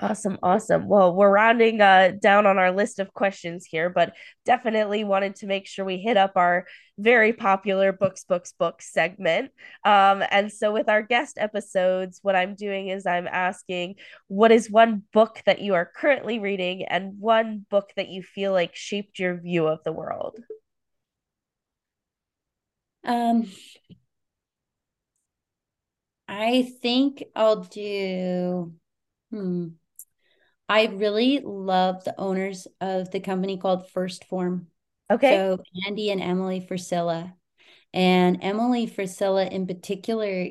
Awesome, 0.00 0.38
awesome. 0.42 0.88
Well, 0.88 1.14
we're 1.14 1.30
rounding 1.30 1.80
uh, 1.80 2.12
down 2.20 2.46
on 2.46 2.58
our 2.58 2.72
list 2.72 2.98
of 2.98 3.14
questions 3.14 3.64
here, 3.64 3.88
but 3.90 4.14
definitely 4.44 5.04
wanted 5.04 5.36
to 5.36 5.46
make 5.46 5.68
sure 5.68 5.84
we 5.84 5.98
hit 5.98 6.16
up 6.16 6.32
our 6.34 6.66
very 6.98 7.32
popular 7.32 7.92
books, 7.92 8.24
books, 8.24 8.52
books 8.58 8.92
segment. 8.92 9.52
Um, 9.84 10.24
and 10.32 10.52
so, 10.52 10.72
with 10.72 10.88
our 10.88 11.02
guest 11.02 11.36
episodes, 11.38 12.18
what 12.22 12.34
I'm 12.34 12.56
doing 12.56 12.88
is 12.88 13.06
I'm 13.06 13.28
asking, 13.28 13.96
what 14.26 14.50
is 14.50 14.68
one 14.68 15.04
book 15.12 15.40
that 15.46 15.60
you 15.60 15.74
are 15.74 15.86
currently 15.86 16.40
reading, 16.40 16.86
and 16.86 17.20
one 17.20 17.66
book 17.70 17.92
that 17.94 18.08
you 18.08 18.24
feel 18.24 18.52
like 18.52 18.74
shaped 18.74 19.20
your 19.20 19.36
view 19.36 19.68
of 19.68 19.84
the 19.84 19.92
world? 19.92 20.40
Um, 23.04 23.48
I 26.28 26.70
think 26.82 27.24
I'll 27.34 27.64
do. 27.64 28.74
Hmm. 29.30 29.68
I 30.68 30.86
really 30.86 31.40
love 31.40 32.04
the 32.04 32.18
owners 32.20 32.66
of 32.80 33.10
the 33.10 33.20
company 33.20 33.56
called 33.56 33.88
1st 33.90 34.24
Phorm. 34.26 34.66
Okay. 35.10 35.36
So 35.36 35.62
Andy 35.86 36.10
and 36.10 36.20
Emily 36.20 36.60
Frisella. 36.60 37.32
And 37.94 38.38
Emily 38.42 38.86
Frisella 38.86 39.50
in 39.50 39.66
particular 39.66 40.50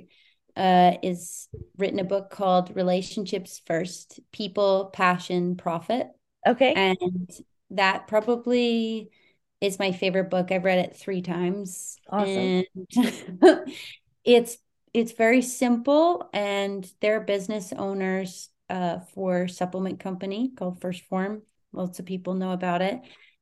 uh, 0.56 0.94
is 1.04 1.48
written 1.78 2.00
a 2.00 2.04
book 2.04 2.32
called 2.32 2.76
Relationships 2.76 3.62
First 3.68 4.20
People, 4.32 4.90
Passion, 4.92 5.56
Profit. 5.56 6.08
Okay. 6.48 6.74
And 6.74 7.30
that 7.70 8.08
probably 8.08 9.12
is 9.62 9.78
my 9.78 9.92
favorite 9.92 10.32
book. 10.32 10.52
I've 10.52 10.66
read 10.66 10.80
it 10.80 10.96
three 10.96 11.22
times. 11.22 11.98
Awesome. 12.10 12.64
And 12.98 13.74
it's 14.24 14.58
it's 14.98 15.12
very 15.12 15.44
simple 15.44 16.28
and 16.34 16.92
they're 17.02 17.22
business 17.22 17.72
owners 17.72 18.50
uh, 18.68 18.98
for 19.14 19.48
supplement 19.48 20.00
company 20.00 20.52
called 20.58 20.82
1st 20.82 21.02
Phorm. 21.04 21.42
Lots 21.72 22.00
of 22.00 22.06
people 22.08 22.34
know 22.34 22.52
about 22.52 22.82
it. 22.82 23.02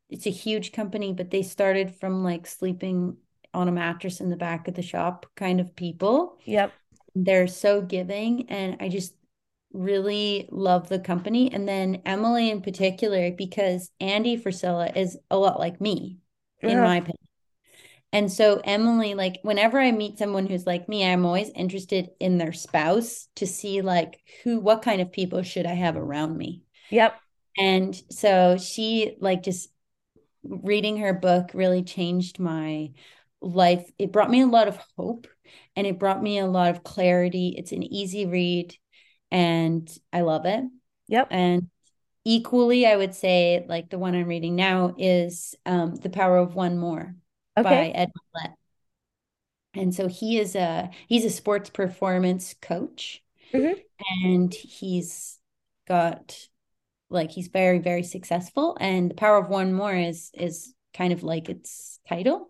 It's 0.10 0.28
a 0.28 0.32
huge 0.32 0.74
company, 0.74 1.14
but 1.14 1.32
they 1.32 1.44
started 1.44 1.96
from 1.96 2.26
like 2.26 2.46
sleeping 2.46 3.16
on 3.54 3.70
a 3.70 3.72
mattress 3.72 4.20
in 4.20 4.30
the 4.30 4.36
back 4.36 4.68
of 4.68 4.74
the 4.74 4.82
shop 4.82 5.28
kind 5.38 5.62
of 5.62 5.78
people. 5.78 6.38
Yep. 6.44 6.74
They're 7.16 7.48
so 7.48 7.82
giving 7.82 8.50
and 8.50 8.76
I 8.82 8.90
just 8.90 9.14
really 9.72 10.50
love 10.52 10.90
the 10.90 11.00
company. 11.00 11.54
And 11.54 11.66
then 11.66 12.02
Emily 12.06 12.50
in 12.50 12.64
particular, 12.64 13.32
because 13.32 13.92
Andy 14.02 14.38
Frisella 14.38 14.96
is 14.98 15.18
a 15.32 15.38
lot 15.38 15.58
like 15.58 15.80
me, 15.80 16.18
yeah. 16.62 16.72
in 16.72 16.80
my 16.82 16.98
opinion. 16.98 17.25
And 18.16 18.32
so 18.32 18.62
Emily, 18.64 19.14
like 19.14 19.40
whenever 19.42 19.78
I 19.78 19.92
meet 19.92 20.18
someone 20.18 20.48
who's 20.48 20.66
like 20.66 20.88
me, 20.88 21.06
I'm 21.06 21.26
always 21.26 21.50
interested 21.50 22.12
in 22.18 22.38
their 22.38 22.54
spouse 22.54 23.28
to 23.36 23.46
see 23.46 23.82
like 23.82 24.22
who, 24.42 24.62
what 24.62 24.84
kind 24.84 25.02
of 25.02 25.12
people 25.12 25.44
should 25.44 25.66
I 25.66 25.74
have 25.74 25.98
around 25.98 26.38
me. 26.38 26.64
Yep. 26.92 27.20
And 27.58 27.94
so 28.10 28.56
she 28.58 29.18
like 29.20 29.44
just 29.44 29.68
reading 30.44 31.00
her 31.00 31.12
book 31.12 31.52
really 31.54 31.84
changed 31.84 32.40
my 32.40 32.92
life. 33.42 33.86
It 34.00 34.14
brought 34.14 34.32
me 34.32 34.40
a 34.40 34.48
lot 34.48 34.70
of 34.70 34.80
hope 34.98 35.28
and 35.76 35.86
it 35.86 36.00
brought 36.00 36.24
me 36.24 36.40
a 36.40 36.48
lot 36.48 36.70
of 36.70 36.86
clarity. 36.86 37.54
It's 37.58 37.74
an 37.74 37.84
easy 37.84 38.26
read 38.26 38.78
and 39.30 39.92
I 40.14 40.22
love 40.22 40.46
it. 40.46 40.64
Yep. 41.10 41.28
And 41.32 41.68
equally, 42.24 42.88
I 42.88 42.96
would 42.96 43.14
say 43.14 43.66
like 43.68 43.90
the 43.90 44.00
one 44.00 44.16
I'm 44.16 44.30
reading 44.30 44.56
now 44.56 44.96
is 44.98 45.54
um, 45.66 45.96
The 45.96 46.10
Power 46.10 46.38
of 46.38 46.56
One 46.56 46.78
More 46.78 47.14
okay. 47.58 47.64
by 47.64 47.88
Ed 47.90 48.12
Mylett. 48.36 48.54
And 49.74 49.94
so 49.94 50.08
he 50.08 50.40
is 50.40 50.56
a 50.56 50.90
he's 51.08 51.26
a 51.26 51.30
sports 51.30 51.70
performance 51.70 52.56
coach. 52.62 53.22
Mm-hmm. 53.54 53.80
And 54.24 54.54
he's 54.54 55.40
got 55.88 56.48
like 57.10 57.32
he's 57.32 57.48
very 57.48 57.80
very 57.80 58.04
successful 58.04 58.78
and 58.80 59.12
the 59.12 59.16
power 59.16 59.38
of 59.38 59.50
one 59.50 59.74
more 59.74 59.96
is 59.96 60.32
is 60.34 60.74
kind 60.94 61.14
of 61.14 61.24
like 61.24 61.50
its 61.50 62.00
title 62.08 62.50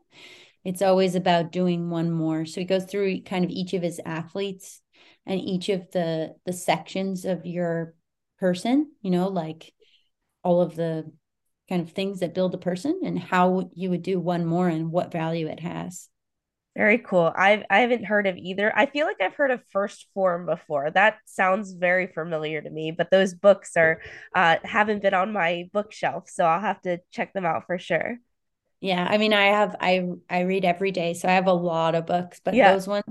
it's 0.64 0.82
always 0.82 1.16
about 1.16 1.52
doing 1.52 1.90
one 1.90 2.12
more 2.12 2.46
so 2.46 2.62
he 2.62 2.66
goes 2.66 2.86
through 2.86 3.22
kind 3.22 3.44
of 3.44 3.52
each 3.52 3.74
of 3.74 3.82
his 3.82 4.00
athletes 4.06 4.82
and 5.26 5.40
each 5.40 5.70
of 5.70 5.90
the 5.92 6.36
the 6.46 6.54
sections 6.54 7.26
of 7.26 7.46
your 7.46 7.94
person 8.40 8.92
you 9.02 9.12
know 9.12 9.28
like 9.28 9.74
all 10.44 10.62
of 10.62 10.76
the 10.76 11.12
kind 11.70 11.82
of 11.82 11.92
things 11.92 12.20
that 12.20 12.36
build 12.36 12.54
a 12.54 12.60
person 12.60 13.02
and 13.04 13.18
how 13.20 13.70
you 13.74 13.90
would 13.90 14.04
do 14.04 14.20
one 14.20 14.46
more 14.46 14.68
and 14.68 14.92
what 14.92 15.12
value 15.12 15.48
it 15.48 15.60
has 15.60 16.10
very 16.76 16.98
cool. 16.98 17.32
I've 17.34 17.64
I 17.70 17.80
haven't 17.80 18.04
heard 18.04 18.28
of 18.28 18.36
either. 18.36 18.72
I 18.78 18.86
feel 18.86 19.06
like 19.06 19.22
I've 19.22 19.36
heard 19.36 19.52
of 19.52 19.64
1st 19.72 20.08
Phorm 20.14 20.46
before. 20.46 20.92
That 20.92 21.20
sounds 21.26 21.72
very 21.72 22.08
familiar 22.08 22.62
to 22.62 22.70
me, 22.70 22.92
but 22.92 23.10
those 23.12 23.34
books 23.34 23.78
are 23.78 24.02
uh 24.36 24.58
haven't 24.64 25.02
been 25.02 25.14
on 25.14 25.32
my 25.32 25.70
bookshelf, 25.72 26.30
so 26.30 26.44
I'll 26.44 26.60
have 26.60 26.82
to 26.82 27.00
check 27.12 27.34
them 27.34 27.46
out 27.46 27.64
for 27.66 27.80
sure. 27.80 28.18
Yeah, 28.82 29.08
I 29.10 29.18
mean 29.18 29.32
I 29.32 29.46
have 29.46 29.76
I 29.80 30.06
I 30.30 30.42
read 30.42 30.66
every 30.66 30.92
day, 30.92 31.14
so 31.14 31.30
I 31.30 31.34
have 31.34 31.48
a 31.48 31.54
lot 31.54 31.96
of 31.96 32.06
books, 32.06 32.42
but 32.44 32.54
yeah. 32.54 32.74
those 32.74 32.88
ones 32.88 33.06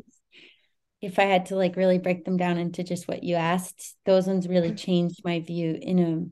if 1.01 1.19
I 1.19 1.25
had 1.25 1.47
to 1.47 1.57
like 1.57 1.77
really 1.77 1.99
break 1.99 2.25
them 2.25 2.37
down 2.37 2.59
into 2.59 2.83
just 2.83 3.09
what 3.09 3.25
you 3.25 3.35
asked, 3.35 3.97
those 4.05 4.27
ones 4.27 4.47
really 4.49 4.75
changed 4.75 5.23
my 5.25 5.41
view 5.41 5.79
in 5.81 5.99
a 5.99 6.25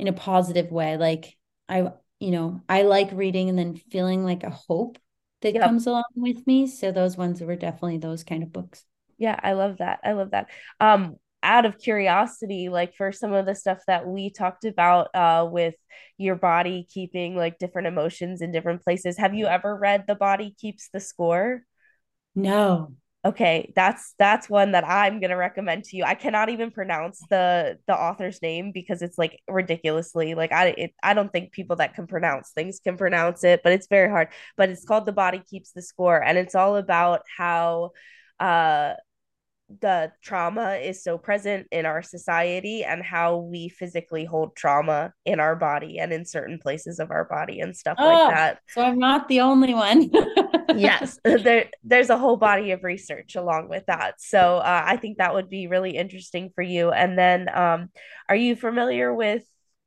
in 0.00 0.08
a 0.08 0.12
positive 0.12 0.72
way. 0.72 0.96
Like 0.96 1.36
I 1.68 1.92
you 2.18 2.30
know, 2.30 2.60
I 2.68 2.82
like 2.82 3.10
reading 3.12 3.48
and 3.48 3.58
then 3.58 3.76
feeling 3.76 4.24
like 4.24 4.44
a 4.44 4.50
hope 4.50 4.98
that 5.42 5.54
yep. 5.54 5.62
comes 5.62 5.86
along 5.86 6.04
with 6.16 6.46
me. 6.46 6.66
So 6.66 6.92
those 6.92 7.16
ones 7.16 7.40
were 7.40 7.56
definitely 7.56 7.98
those 7.98 8.24
kind 8.24 8.42
of 8.42 8.52
books. 8.52 8.84
Yeah, 9.16 9.38
I 9.42 9.52
love 9.52 9.78
that. 9.78 10.00
I 10.04 10.12
love 10.12 10.32
that. 10.32 10.48
Um, 10.80 11.16
out 11.42 11.64
of 11.64 11.78
curiosity, 11.78 12.68
like 12.68 12.94
for 12.94 13.12
some 13.12 13.32
of 13.32 13.46
the 13.46 13.54
stuff 13.54 13.78
that 13.86 14.06
we 14.06 14.30
talked 14.30 14.66
about 14.66 15.08
uh, 15.14 15.48
with 15.50 15.74
your 16.18 16.36
body 16.36 16.86
keeping 16.92 17.36
like 17.36 17.58
different 17.58 17.88
emotions 17.88 18.42
in 18.42 18.52
different 18.52 18.82
places, 18.82 19.16
have 19.16 19.34
you 19.34 19.46
ever 19.46 19.74
read 19.74 20.04
The 20.06 20.14
Body 20.14 20.54
Keeps 20.58 20.90
the 20.92 21.00
Score? 21.00 21.62
No 22.34 22.92
okay 23.24 23.70
that's 23.76 24.14
that's 24.18 24.48
one 24.48 24.72
that 24.72 24.84
i'm 24.86 25.20
going 25.20 25.30
to 25.30 25.36
recommend 25.36 25.84
to 25.84 25.96
you. 25.96 26.04
I 26.04 26.14
cannot 26.14 26.48
even 26.48 26.70
pronounce 26.70 27.20
the 27.28 27.78
the 27.86 27.94
author's 27.94 28.40
name 28.40 28.72
because 28.72 29.02
it's 29.02 29.18
like 29.18 29.40
ridiculously 29.46 30.34
like 30.34 30.52
i 30.52 30.68
it, 30.68 30.94
i 31.02 31.12
don't 31.12 31.30
think 31.30 31.52
people 31.52 31.76
that 31.76 31.94
can 31.94 32.06
pronounce 32.06 32.50
things 32.52 32.80
can 32.82 32.96
pronounce 32.96 33.44
it 33.44 33.60
but 33.62 33.72
it's 33.72 33.88
very 33.88 34.08
hard. 34.08 34.28
But 34.56 34.70
it's 34.70 34.84
called 34.86 35.04
the 35.06 35.12
body 35.12 35.42
keeps 35.50 35.72
the 35.72 35.82
score 35.82 36.22
and 36.22 36.38
it's 36.38 36.54
all 36.54 36.76
about 36.76 37.22
how 37.36 37.90
uh 38.38 38.94
the 39.80 40.10
trauma 40.22 40.74
is 40.74 41.02
so 41.02 41.16
present 41.16 41.68
in 41.70 41.86
our 41.86 42.02
society 42.02 42.82
and 42.82 43.02
how 43.02 43.36
we 43.36 43.68
physically 43.68 44.24
hold 44.24 44.56
trauma 44.56 45.12
in 45.24 45.38
our 45.38 45.54
body 45.54 45.98
and 45.98 46.12
in 46.12 46.24
certain 46.24 46.58
places 46.58 46.98
of 46.98 47.10
our 47.10 47.24
body 47.24 47.60
and 47.60 47.76
stuff 47.76 47.96
oh, 48.00 48.06
like 48.06 48.34
that. 48.34 48.58
So 48.68 48.82
I'm 48.82 48.98
not 48.98 49.28
the 49.28 49.40
only 49.40 49.72
one. 49.72 50.10
yes, 50.76 51.18
there 51.24 51.70
there's 51.84 52.10
a 52.10 52.18
whole 52.18 52.36
body 52.36 52.72
of 52.72 52.82
research 52.82 53.36
along 53.36 53.68
with 53.68 53.86
that. 53.86 54.14
So 54.18 54.56
uh, 54.56 54.82
I 54.84 54.96
think 54.96 55.18
that 55.18 55.34
would 55.34 55.48
be 55.48 55.68
really 55.68 55.96
interesting 55.96 56.50
for 56.54 56.62
you. 56.62 56.90
And 56.90 57.16
then, 57.16 57.48
um, 57.56 57.90
are 58.28 58.36
you 58.36 58.56
familiar 58.56 59.14
with 59.14 59.44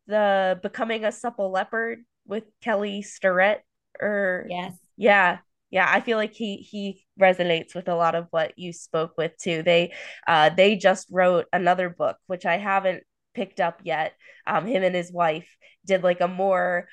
the 0.08 0.60
Becoming 0.62 1.04
a 1.04 1.12
Supple 1.12 1.52
Leopard 1.52 2.00
with 2.26 2.46
Kelly 2.62 3.02
Starrett? 3.02 3.62
Or 4.00 4.46
yes, 4.50 4.74
yeah, 4.96 5.40
yeah 5.74 5.88
i 5.90 6.00
feel 6.00 6.18
like 6.18 6.34
he 6.34 6.58
he 6.58 7.03
resonates 7.20 7.76
with 7.76 7.88
a 7.88 7.96
lot 7.96 8.16
of 8.16 8.28
what 8.32 8.58
you 8.58 8.74
spoke 8.74 9.14
with 9.18 9.38
too. 9.38 9.64
They 9.64 9.94
uh 10.28 10.50
they 10.50 10.76
just 10.76 11.08
wrote 11.12 11.46
another 11.54 11.90
book 11.90 12.18
which 12.28 12.46
i 12.46 12.58
haven't 12.58 13.04
picked 13.34 13.60
up 13.60 13.82
yet. 13.84 14.14
Um 14.48 14.66
him 14.66 14.84
and 14.84 14.96
his 14.96 15.12
wife 15.12 15.48
did 15.86 16.04
like 16.04 16.22
a 16.22 16.28
more 16.28 16.88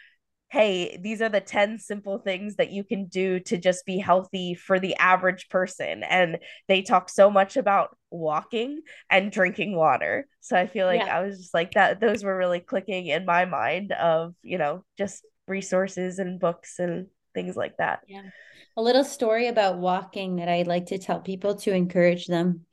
hey 0.48 0.98
these 1.00 1.22
are 1.22 1.28
the 1.28 1.40
10 1.40 1.78
simple 1.78 2.18
things 2.18 2.56
that 2.56 2.72
you 2.72 2.82
can 2.82 3.06
do 3.06 3.38
to 3.38 3.56
just 3.56 3.86
be 3.86 3.98
healthy 3.98 4.54
for 4.54 4.80
the 4.80 4.96
average 4.96 5.48
person. 5.48 6.02
And 6.02 6.38
they 6.68 6.82
talk 6.82 7.08
so 7.08 7.30
much 7.30 7.56
about 7.56 7.96
walking 8.10 8.80
and 9.08 9.30
drinking 9.32 9.76
water. 9.76 10.26
So 10.40 10.56
i 10.56 10.66
feel 10.66 10.86
like 10.86 11.00
yeah. 11.00 11.18
i 11.18 11.22
was 11.22 11.38
just 11.38 11.54
like 11.54 11.72
that 11.72 12.00
those 12.00 12.24
were 12.24 12.36
really 12.36 12.60
clicking 12.60 13.06
in 13.06 13.24
my 13.24 13.44
mind 13.44 13.92
of 13.92 14.34
you 14.42 14.58
know 14.58 14.84
just 14.98 15.24
resources 15.46 16.18
and 16.18 16.38
books 16.40 16.78
and 16.78 17.06
things 17.34 17.56
like 17.56 17.76
that. 17.78 18.00
Yeah 18.06 18.22
a 18.80 18.82
little 18.82 19.04
story 19.04 19.46
about 19.46 19.78
walking 19.78 20.36
that 20.36 20.48
I'd 20.48 20.66
like 20.66 20.86
to 20.86 20.98
tell 20.98 21.20
people 21.20 21.54
to 21.56 21.74
encourage 21.74 22.26
them. 22.26 22.64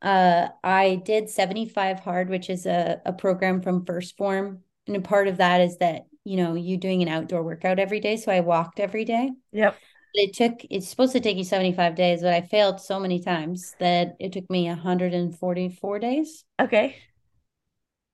Uh, 0.00 0.48
I 0.62 1.02
did 1.04 1.28
75 1.28 1.98
Hard, 1.98 2.30
which 2.30 2.48
is 2.48 2.64
a, 2.64 3.00
a 3.04 3.12
program 3.12 3.60
from 3.60 3.84
1st 3.84 4.16
Phorm. 4.16 4.60
And 4.86 4.96
a 4.96 5.00
part 5.00 5.26
of 5.26 5.38
that 5.38 5.60
is 5.60 5.78
that, 5.78 6.06
you 6.22 6.36
know, 6.36 6.54
you 6.54 6.76
doing 6.76 7.02
an 7.02 7.08
outdoor 7.08 7.42
workout 7.42 7.80
every 7.80 7.98
day. 7.98 8.16
So 8.16 8.30
I 8.30 8.40
walked 8.40 8.78
every 8.78 9.04
day. 9.04 9.32
Yep. 9.50 9.76
It 10.14 10.34
took, 10.34 10.64
it's 10.70 10.88
supposed 10.88 11.12
to 11.12 11.20
take 11.20 11.36
you 11.36 11.44
75 11.44 11.96
days, 11.96 12.22
but 12.22 12.32
I 12.32 12.40
failed 12.40 12.80
so 12.80 13.00
many 13.00 13.20
times 13.20 13.74
that 13.80 14.16
it 14.20 14.32
took 14.32 14.48
me 14.48 14.68
144 14.68 15.98
days. 15.98 16.44
Okay. 16.60 16.96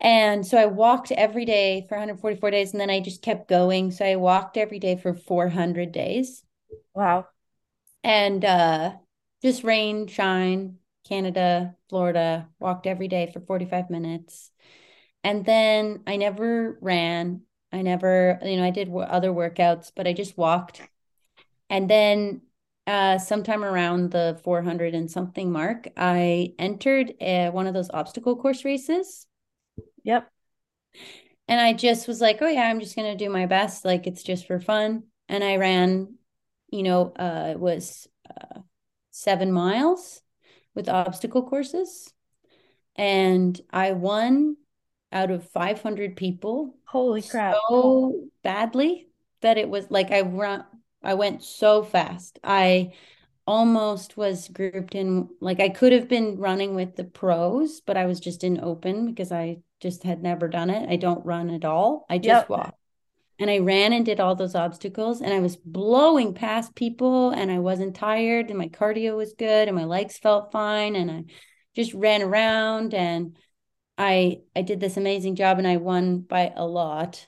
And 0.01 0.47
so 0.47 0.59
I 0.59 0.67
walked 0.67 1.13
every 1.13 1.45
day 1.45 1.85
for 1.89 1.97
144 1.97 2.51
days 2.51 2.73
and 2.73 2.81
then 2.81 2.91
I 2.91 3.01
just 3.01 3.23
kept 3.23 3.49
going. 3.49 3.91
So 3.91 4.05
I 4.05 4.17
walked 4.17 4.57
every 4.57 4.79
day 4.79 4.97
for 4.97 5.13
400 5.13 5.93
days. 5.93 6.43
Wow. 6.95 7.27
And 8.05 8.45
uh, 8.45 8.93
just 9.43 9.65
rain, 9.65 10.07
shine, 10.07 10.79
Canada, 11.09 11.75
Florida, 11.89 12.49
walked 12.61 12.87
every 12.87 13.09
day 13.09 13.31
for 13.33 13.41
45 13.41 13.91
minutes. 13.91 14.51
And 15.25 15.45
then 15.45 16.03
I 16.07 16.17
never 16.17 16.79
ran. 16.81 17.43
I 17.73 17.83
never, 17.83 18.39
you 18.45 18.57
know, 18.57 18.65
I 18.65 18.71
did 18.71 18.95
other 18.95 19.31
workouts, 19.31 19.91
but 19.97 20.07
I 20.07 20.13
just 20.13 20.37
walked. 20.37 20.83
And 21.71 21.89
then 21.89 22.43
uh, 22.87 23.19
sometime 23.19 23.65
around 23.65 24.11
the 24.11 24.39
400 24.45 24.95
and 24.95 25.11
something 25.11 25.51
mark, 25.51 25.89
I 25.97 26.55
entered 26.59 27.15
a, 27.21 27.49
one 27.51 27.67
of 27.67 27.75
those 27.75 27.91
obstacle 27.91 28.37
course 28.37 28.65
races. 28.65 29.27
Yep. 30.05 30.31
And 31.49 31.61
I 31.61 31.73
just 31.73 32.07
was 32.07 32.21
like, 32.21 32.39
oh, 32.43 32.49
yeah, 32.49 32.63
I'm 32.69 32.81
just 32.81 32.97
going 32.97 33.11
to 33.11 33.25
do 33.25 33.31
my 33.31 33.47
best. 33.47 33.85
Like, 33.85 34.07
it's 34.07 34.23
just 34.23 34.47
for 34.47 34.61
fun. 34.61 35.05
And 35.29 35.43
I 35.43 35.57
ran 35.57 36.15
you 36.69 36.83
know, 36.83 37.13
uh, 37.19 37.49
it 37.53 37.61
was 37.61 38.09
uh, 38.29 38.61
seven 39.11 39.53
miles 39.53 40.23
with 40.75 40.89
obstacle 40.89 41.43
courses. 41.43 42.13
And 42.97 43.61
I 43.71 43.93
won 43.93 44.57
out 45.13 45.31
of 45.31 45.49
500 45.51 46.17
people. 46.17 46.77
Holy 46.87 47.23
crap. 47.23 47.57
So 47.69 48.29
badly 48.43 49.09
that 49.41 49.59
it 49.59 49.69
was 49.69 49.91
like 49.91 50.11
I 50.11 50.23
run, 50.23 50.65
I 51.03 51.15
went 51.15 51.43
so 51.43 51.83
fast. 51.83 52.39
I 52.43 52.93
almost 53.47 54.17
was 54.17 54.49
grouped 54.49 54.95
in, 54.95 55.29
like 55.41 55.61
I 55.61 55.69
could 55.69 55.93
have 55.93 56.09
been 56.09 56.39
running 56.39 56.75
with 56.75 56.97
the 56.97 57.05
pros, 57.05 57.81
but 57.81 57.97
I 57.97 58.07
was 58.07 58.21
just 58.21 58.43
in 58.43 58.59
open 58.61 59.07
because 59.07 59.31
I 59.31 59.59
just 59.81 60.03
had 60.03 60.23
never 60.23 60.49
done 60.49 60.71
it. 60.71 60.89
I 60.89 60.97
don't 60.97 61.25
run 61.27 61.51
at 61.51 61.65
all. 61.65 62.07
I 62.09 62.19
just 62.19 62.27
yep. 62.27 62.49
walk 62.49 62.75
and 63.39 63.51
I 63.51 63.59
ran 63.59 63.93
and 63.93 64.07
did 64.07 64.21
all 64.21 64.35
those 64.35 64.55
obstacles 64.55 65.21
and 65.21 65.33
I 65.33 65.41
was 65.41 65.57
blowing 65.57 66.35
past 66.35 66.75
people 66.75 67.31
and 67.31 67.51
I 67.51 67.59
wasn't 67.59 67.97
tired 67.97 68.49
and 68.49 68.59
my 68.59 68.69
cardio 68.69 69.17
was 69.17 69.35
good 69.35 69.69
and 69.69 69.77
my 69.77 69.85
legs 69.85 70.19
felt 70.19 70.53
fine 70.53 70.95
and 70.95 71.11
I 71.11 71.25
just 71.75 71.93
ran 71.95 72.23
around 72.23 72.95
and 72.95 73.37
I 73.99 74.41
I 74.55 74.63
did 74.63 74.81
this 74.81 74.97
amazing 74.97 75.35
job 75.37 75.59
and 75.59 75.67
I 75.67 75.77
won 75.79 76.21
by 76.21 76.53
a 76.55 76.67
lot. 76.67 77.27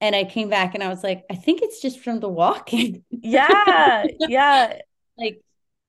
And 0.00 0.14
I 0.14 0.24
came 0.24 0.48
back 0.48 0.74
and 0.74 0.82
I 0.82 0.88
was 0.88 1.02
like, 1.02 1.24
I 1.28 1.34
think 1.34 1.60
it's 1.60 1.82
just 1.82 2.00
from 2.00 2.20
the 2.20 2.28
walking. 2.28 3.04
Yeah. 3.10 4.06
yeah. 4.20 4.78
like 5.18 5.42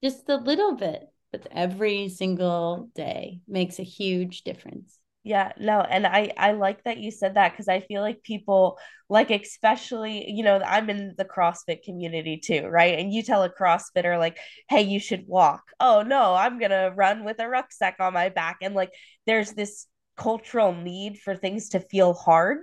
just 0.03 0.27
a 0.29 0.37
little 0.37 0.75
bit, 0.75 1.03
but 1.31 1.47
every 1.51 2.09
single 2.09 2.89
day 2.95 3.41
makes 3.47 3.79
a 3.79 3.83
huge 3.83 4.41
difference. 4.41 4.98
Yeah, 5.23 5.51
no, 5.59 5.81
and 5.81 6.07
I 6.07 6.31
I 6.37 6.53
like 6.53 6.83
that 6.85 6.97
you 6.97 7.11
said 7.11 7.35
that 7.35 7.51
because 7.51 7.67
I 7.67 7.81
feel 7.81 8.01
like 8.01 8.23
people 8.23 8.79
like 9.09 9.31
especially, 9.31 10.29
you 10.31 10.43
know, 10.43 10.61
I'm 10.65 10.89
in 10.89 11.15
the 11.17 11.25
CrossFit 11.25 11.83
community 11.83 12.37
too, 12.37 12.67
right? 12.67 12.97
And 12.97 13.13
you 13.13 13.21
tell 13.23 13.43
a 13.43 13.49
CrossFitter 13.49 14.17
like, 14.17 14.37
"Hey, 14.69 14.83
you 14.83 14.99
should 14.99 15.27
walk." 15.27 15.63
Oh, 15.79 16.03
no, 16.03 16.35
I'm 16.35 16.57
going 16.57 16.71
to 16.71 16.93
run 16.95 17.25
with 17.25 17.39
a 17.39 17.49
rucksack 17.49 17.97
on 17.99 18.13
my 18.13 18.29
back 18.29 18.57
and 18.61 18.75
like 18.75 18.91
there's 19.25 19.51
this 19.53 19.87
cultural 20.15 20.73
need 20.73 21.17
for 21.19 21.35
things 21.35 21.69
to 21.69 21.79
feel 21.79 22.13
hard 22.13 22.59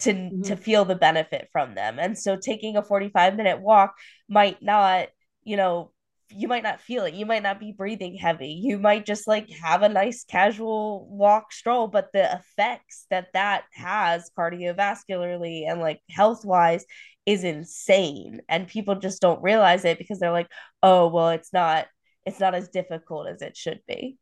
to 0.00 0.12
mm-hmm. 0.12 0.42
to 0.42 0.56
feel 0.56 0.84
the 0.84 0.94
benefit 0.94 1.48
from 1.52 1.74
them. 1.74 1.98
And 1.98 2.18
so 2.18 2.36
taking 2.36 2.76
a 2.76 2.82
45 2.82 3.36
minute 3.36 3.60
walk 3.60 3.94
might 4.28 4.62
not, 4.62 5.08
you 5.44 5.56
know, 5.56 5.92
you 6.30 6.48
might 6.48 6.62
not 6.62 6.80
feel 6.80 7.04
it. 7.04 7.14
You 7.14 7.26
might 7.26 7.42
not 7.42 7.60
be 7.60 7.72
breathing 7.72 8.16
heavy. 8.16 8.60
You 8.62 8.78
might 8.78 9.06
just 9.06 9.28
like 9.28 9.48
have 9.50 9.82
a 9.82 9.88
nice 9.88 10.24
casual 10.24 11.06
walk 11.08 11.52
stroll, 11.52 11.88
but 11.88 12.08
the 12.12 12.32
effects 12.32 13.06
that 13.10 13.28
that 13.34 13.64
has 13.72 14.30
cardiovascularly 14.36 15.70
and 15.70 15.80
like 15.80 16.00
health 16.10 16.44
wise 16.44 16.84
is 17.26 17.42
insane 17.42 18.40
and 18.48 18.68
people 18.68 18.94
just 18.94 19.20
don't 19.20 19.42
realize 19.42 19.84
it 19.84 19.98
because 19.98 20.20
they're 20.20 20.30
like 20.30 20.48
oh 20.82 21.08
well 21.08 21.30
it's 21.30 21.52
not 21.52 21.86
it's 22.24 22.38
not 22.38 22.54
as 22.54 22.68
difficult 22.68 23.28
as 23.28 23.42
it 23.42 23.56
should 23.56 23.80
be 23.88 24.16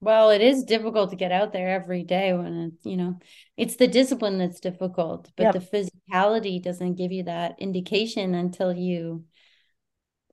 well 0.00 0.30
it 0.30 0.40
is 0.40 0.62
difficult 0.62 1.10
to 1.10 1.16
get 1.16 1.32
out 1.32 1.52
there 1.52 1.68
every 1.68 2.04
day 2.04 2.32
when 2.32 2.54
it, 2.54 2.88
you 2.88 2.96
know 2.96 3.18
it's 3.56 3.76
the 3.76 3.88
discipline 3.88 4.38
that's 4.38 4.60
difficult 4.60 5.28
but 5.36 5.52
yep. 5.52 5.54
the 5.54 5.90
physicality 6.12 6.62
doesn't 6.62 6.94
give 6.94 7.10
you 7.10 7.24
that 7.24 7.56
indication 7.58 8.32
until 8.34 8.72
you 8.72 9.24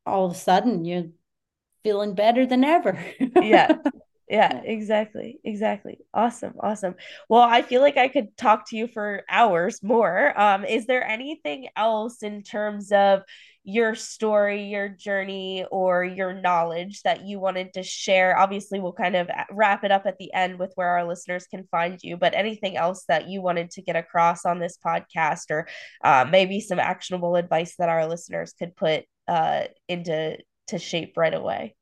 all 0.06 0.26
of 0.26 0.32
a 0.32 0.36
sudden 0.36 0.86
you're 0.86 1.08
feeling 1.84 2.16
better 2.16 2.46
than 2.46 2.64
ever. 2.64 3.00
Yeah. 3.42 3.78
Yeah 4.28 4.62
exactly 4.64 5.40
exactly. 5.44 6.00
Awesome 6.12 6.56
awesome. 6.60 6.96
Well 7.30 7.44
i 7.44 7.62
feel 7.62 7.82
like 7.82 7.96
i 7.98 8.08
could 8.08 8.36
talk 8.36 8.68
to 8.70 8.76
you 8.76 8.88
for 8.88 9.24
hours 9.30 9.84
more. 9.84 10.34
Um 10.40 10.66
is 10.66 10.88
there 10.88 11.06
anything 11.08 11.68
else 11.76 12.24
in 12.24 12.42
terms 12.42 12.92
of 12.92 13.22
your 13.64 13.94
story 13.94 14.64
your 14.66 14.90
journey 14.90 15.66
or 15.72 16.04
your 16.04 16.34
knowledge 16.34 17.04
that 17.04 17.24
you 17.24 17.40
wanted 17.40 17.74
to 17.76 17.84
share? 17.84 18.36
Obviously 18.36 18.80
we'll 18.80 18.94
kind 18.94 19.16
of 19.16 19.30
wrap 19.52 19.84
it 19.84 19.92
up 19.92 20.08
at 20.08 20.18
the 20.18 20.34
end 20.34 20.58
with 20.58 20.72
where 20.74 20.90
our 20.90 21.08
listeners 21.08 21.46
can 21.46 21.68
find 21.70 22.00
you 22.02 22.18
but 22.18 22.34
anything 22.34 22.78
else 22.78 23.06
that 23.08 23.28
you 23.30 23.44
wanted 23.44 23.70
to 23.72 23.84
get 23.84 23.96
across 23.96 24.44
on 24.44 24.58
this 24.58 24.80
podcast 24.84 25.52
or 25.52 25.68
uh, 26.04 26.26
maybe 26.28 26.60
some 26.62 26.80
actionable 26.80 27.36
advice 27.36 27.76
that 27.78 27.90
our 27.90 28.08
listeners 28.08 28.54
could 28.58 28.76
put 28.76 29.06
uh, 29.28 29.64
into 29.88 30.38
to 30.68 30.80
shape 30.80 31.14
right 31.18 31.34
away 31.34 31.76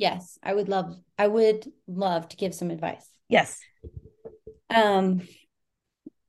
Yes, 0.00 0.38
I 0.42 0.54
would 0.54 0.70
love 0.70 0.98
I 1.18 1.28
would 1.28 1.70
love 1.86 2.26
to 2.30 2.36
give 2.38 2.54
some 2.54 2.70
advice. 2.70 3.06
Yes. 3.28 3.60
Um 4.74 5.20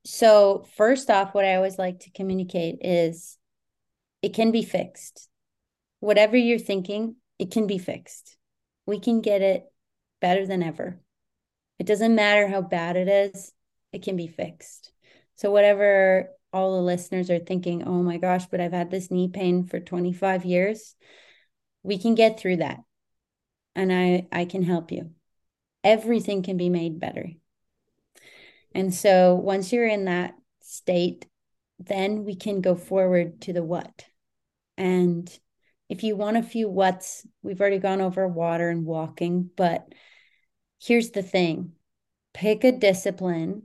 so 0.06 0.68
first 0.76 1.10
off 1.10 1.34
what 1.34 1.46
I 1.46 1.56
always 1.56 1.80
like 1.80 2.02
to 2.02 2.12
communicate 2.12 2.80
is 2.82 3.38
it 4.22 4.34
can 4.34 4.52
be 4.52 4.64
fixed. 4.64 5.30
Whatever 6.02 6.36
you're 6.36 6.60
thinking, 6.60 7.16
it 7.40 7.52
can 7.52 7.66
be 7.66 7.78
fixed. 7.78 8.36
We 8.86 9.00
can 9.00 9.22
get 9.22 9.42
it 9.42 9.64
better 10.20 10.46
than 10.46 10.64
ever. 10.64 11.00
It 11.80 11.86
doesn't 11.86 12.14
matter 12.14 12.50
how 12.50 12.62
bad 12.62 12.98
it 12.98 13.08
is, 13.08 13.54
it 13.94 14.04
can 14.04 14.18
be 14.18 14.28
fixed. 14.28 14.92
So 15.38 15.50
whatever 15.50 16.28
all 16.54 16.76
the 16.76 16.82
listeners 16.82 17.30
are 17.30 17.40
thinking, 17.40 17.84
"Oh 17.84 18.04
my 18.04 18.18
gosh, 18.18 18.46
but 18.48 18.62
I've 18.62 18.74
had 18.74 18.92
this 18.92 19.12
knee 19.12 19.30
pain 19.30 19.66
for 19.66 19.80
25 19.80 20.46
years." 20.46 20.96
We 21.84 21.98
can 21.98 22.16
get 22.16 22.40
through 22.40 22.58
that 22.58 22.80
and 23.76 23.92
I, 23.92 24.28
I 24.32 24.46
can 24.46 24.64
help 24.64 24.92
you. 24.92 25.12
Everything 25.84 26.44
can 26.44 26.58
be 26.58 26.70
made 26.70 27.00
better. 27.00 27.30
And 28.74 28.94
so 28.94 29.36
once 29.36 29.74
you're 29.74 29.88
in 29.88 30.06
that 30.06 30.36
state, 30.62 31.26
then 31.80 32.24
we 32.24 32.36
can 32.36 32.62
go 32.62 32.76
forward 32.76 33.42
to 33.42 33.54
the 33.54 33.64
what. 33.64 34.06
And 34.78 35.30
if 35.90 36.04
you 36.04 36.16
want 36.16 36.38
a 36.38 36.44
few 36.44 36.70
what's, 36.70 37.26
we've 37.42 37.60
already 37.60 37.80
gone 37.80 38.02
over 38.02 38.28
water 38.28 38.70
and 38.70 38.86
walking, 38.86 39.50
but 39.58 39.94
here's 40.82 41.12
the 41.12 41.24
thing 41.24 41.74
pick 42.34 42.64
a 42.64 42.72
discipline 42.72 43.64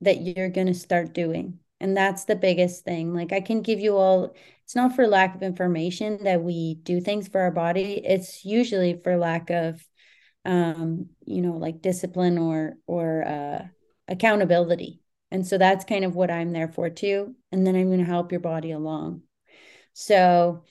that 0.00 0.20
you're 0.20 0.48
going 0.48 0.66
to 0.66 0.74
start 0.74 1.14
doing. 1.14 1.59
And 1.80 1.96
that's 1.96 2.24
the 2.24 2.36
biggest 2.36 2.84
thing. 2.84 3.14
Like 3.14 3.32
I 3.32 3.40
can 3.40 3.62
give 3.62 3.80
you 3.80 3.96
all 3.96 4.34
it's 4.64 4.76
not 4.76 4.94
for 4.94 5.06
lack 5.08 5.34
of 5.34 5.42
information 5.42 6.22
that 6.24 6.42
we 6.42 6.74
do 6.74 7.00
things 7.00 7.26
for 7.26 7.40
our 7.40 7.50
body. 7.50 8.00
It's 8.04 8.44
usually 8.44 9.00
for 9.02 9.16
lack 9.16 9.50
of 9.50 9.84
um 10.46 11.10
you 11.26 11.42
know 11.42 11.52
like 11.52 11.82
discipline 11.82 12.38
or 12.38 12.76
or 12.86 13.26
uh 13.26 13.66
accountability. 14.08 15.02
And 15.32 15.46
so 15.46 15.58
that's 15.58 15.84
kind 15.84 16.04
of 16.04 16.14
what 16.14 16.30
i'm 16.30 16.52
there 16.52 16.68
for 16.68 16.90
too. 16.90 17.34
And 17.50 17.66
then 17.66 17.74
i'm 17.76 17.88
going 17.88 17.98
to 17.98 18.04
help 18.04 18.30
your 18.30 18.40
body 18.40 18.70
along. 18.72 19.22
So 19.92 20.64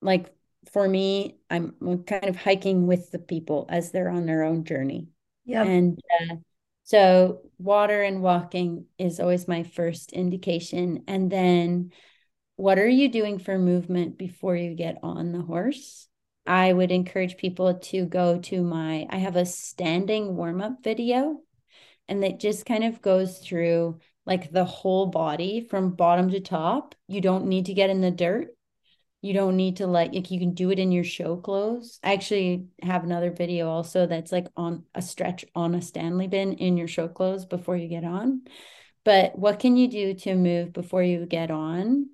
like 0.00 0.32
for 0.72 0.86
me 0.86 1.38
i'm, 1.50 1.74
kind 2.06 2.28
of 2.28 2.36
hiking 2.36 2.86
with 2.86 3.10
the 3.10 3.18
people 3.18 3.66
as 3.68 3.90
they're 3.90 4.10
on 4.10 4.26
their 4.26 4.44
own 4.44 4.64
journey. 4.64 5.08
Yeah. 5.44 5.64
And 5.64 5.98
uh, 6.20 6.36
so 6.90 7.42
water 7.58 8.02
and 8.02 8.20
walking 8.20 8.86
is 8.98 9.20
always 9.20 9.46
my 9.46 9.62
first 9.62 10.12
indication 10.12 11.04
and 11.06 11.30
then 11.30 11.92
what 12.56 12.80
are 12.80 12.88
you 12.88 13.08
doing 13.08 13.38
for 13.38 13.58
movement 13.60 14.18
before 14.18 14.56
you 14.56 14.74
get 14.74 14.98
on 15.02 15.30
the 15.30 15.40
horse? 15.40 16.08
I 16.46 16.72
would 16.72 16.90
encourage 16.90 17.36
people 17.36 17.78
to 17.78 18.06
go 18.06 18.38
to 18.38 18.60
my, 18.62 19.06
I 19.08 19.18
have 19.18 19.36
a 19.36 19.46
standing 19.46 20.34
warm 20.36 20.60
up 20.60 20.82
video, 20.82 21.40
and 22.08 22.24
it 22.24 22.40
just 22.40 22.66
kind 22.66 22.82
of 22.82 23.00
goes 23.00 23.38
through 23.38 24.00
like 24.26 24.50
the 24.50 24.64
whole 24.64 25.06
body 25.06 25.66
from 25.70 25.92
bottom 25.92 26.30
to 26.30 26.40
top. 26.40 26.96
You 27.06 27.20
don't 27.20 27.46
need 27.46 27.66
to 27.66 27.74
get 27.74 27.88
in 27.88 28.00
the 28.00 28.10
dirt. 28.10 28.48
You 29.22 29.34
don't 29.34 29.56
need 29.56 29.76
to 29.76 29.86
like, 29.86 30.14
like 30.14 30.30
you 30.30 30.38
can 30.38 30.54
do 30.54 30.70
it 30.70 30.78
in 30.78 30.92
your 30.92 31.04
show 31.04 31.36
clothes. 31.36 31.98
I 32.02 32.14
actually 32.14 32.66
have 32.82 33.04
another 33.04 33.30
video 33.30 33.68
also 33.68 34.06
that's 34.06 34.32
like 34.32 34.46
on 34.56 34.84
a 34.94 35.02
stretch 35.02 35.44
on 35.54 35.74
a 35.74 35.82
Stanley 35.82 36.26
bin 36.26 36.54
in 36.54 36.76
your 36.76 36.88
show 36.88 37.06
clothes 37.06 37.44
before 37.44 37.76
you 37.76 37.88
get 37.88 38.04
on. 38.04 38.42
But 39.04 39.38
what 39.38 39.58
can 39.58 39.76
you 39.76 39.88
do 39.88 40.14
to 40.14 40.34
move 40.34 40.72
before 40.72 41.02
you 41.02 41.26
get 41.26 41.50
on? 41.50 42.06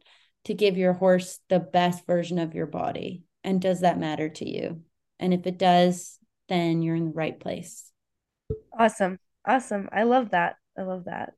to 0.46 0.54
give 0.54 0.76
your 0.76 0.92
horse 0.92 1.40
the 1.48 1.59
best 1.59 2.07
version 2.07 2.38
of 2.38 2.54
your 2.54 2.66
body? 2.66 3.24
And 3.42 3.61
does 3.61 3.80
that 3.80 3.98
matter 3.98 4.28
to 4.28 4.48
you? 4.48 4.82
And 5.18 5.34
if 5.34 5.44
it 5.44 5.59
does, 5.59 6.20
then 6.48 6.82
you're 6.82 6.94
in 6.94 7.07
the 7.07 7.11
right 7.12 7.38
place. 7.38 7.90
Awesome. 8.78 9.18
Awesome. 9.44 9.88
I 9.92 10.04
love 10.04 10.30
that. 10.30 10.57
I 10.78 10.82
love 10.82 11.07
that. 11.07 11.32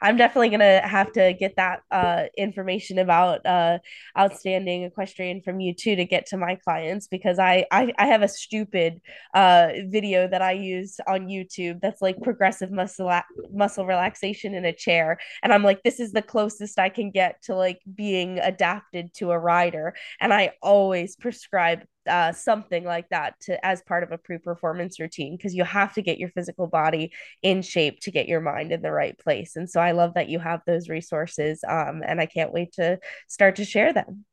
I'm 0.00 0.16
definitely 0.16 0.50
gonna 0.50 0.86
have 0.86 1.12
to 1.12 1.32
get 1.32 1.56
that 1.56 1.82
uh, 1.90 2.24
information 2.36 2.98
about 2.98 3.44
uh, 3.44 3.78
outstanding 4.16 4.84
equestrian 4.84 5.42
from 5.42 5.60
you 5.60 5.74
too 5.74 5.96
to 5.96 6.04
get 6.04 6.26
to 6.26 6.36
my 6.36 6.56
clients 6.56 7.08
because 7.08 7.38
I 7.38 7.66
I, 7.70 7.92
I 7.98 8.06
have 8.06 8.22
a 8.22 8.28
stupid 8.28 9.00
uh, 9.34 9.68
video 9.86 10.28
that 10.28 10.42
I 10.42 10.52
use 10.52 11.00
on 11.06 11.26
YouTube 11.26 11.80
that's 11.80 12.02
like 12.02 12.20
progressive 12.22 12.70
muscle 12.70 13.12
muscle 13.52 13.86
relaxation 13.86 14.54
in 14.54 14.64
a 14.64 14.72
chair, 14.72 15.18
and 15.42 15.52
I'm 15.52 15.62
like, 15.62 15.82
this 15.82 16.00
is 16.00 16.12
the 16.12 16.22
closest 16.22 16.78
I 16.78 16.88
can 16.88 17.10
get 17.10 17.42
to 17.42 17.54
like 17.54 17.80
being 17.94 18.38
adapted 18.38 19.12
to 19.14 19.32
a 19.32 19.38
rider, 19.38 19.94
and 20.20 20.32
I 20.32 20.52
always 20.62 21.16
prescribe 21.16 21.84
uh, 22.08 22.32
something 22.32 22.84
like 22.84 23.08
that 23.10 23.38
to 23.40 23.64
as 23.64 23.82
part 23.82 24.02
of 24.02 24.12
a 24.12 24.18
pre-performance 24.18 24.98
routine 24.98 25.36
because 25.36 25.54
you 25.54 25.64
have 25.64 25.92
to 25.94 26.02
get 26.02 26.18
your 26.18 26.30
physical 26.30 26.66
body 26.66 27.12
in 27.42 27.62
shape 27.62 28.00
to 28.00 28.10
get 28.10 28.28
your 28.28 28.40
mind 28.40 28.72
in 28.72 28.82
the 28.82 28.92
right 28.92 29.18
place. 29.18 29.56
And 29.56 29.68
so 29.68 29.80
i 29.80 29.92
love 29.92 30.14
that 30.14 30.28
you 30.28 30.38
have 30.38 30.60
those 30.66 30.88
resources 30.88 31.62
um, 31.68 32.02
and 32.06 32.20
i 32.20 32.26
can't 32.26 32.52
wait 32.52 32.72
to 32.72 32.98
start 33.28 33.56
to 33.56 33.64
share 33.64 33.92
them. 33.92 34.24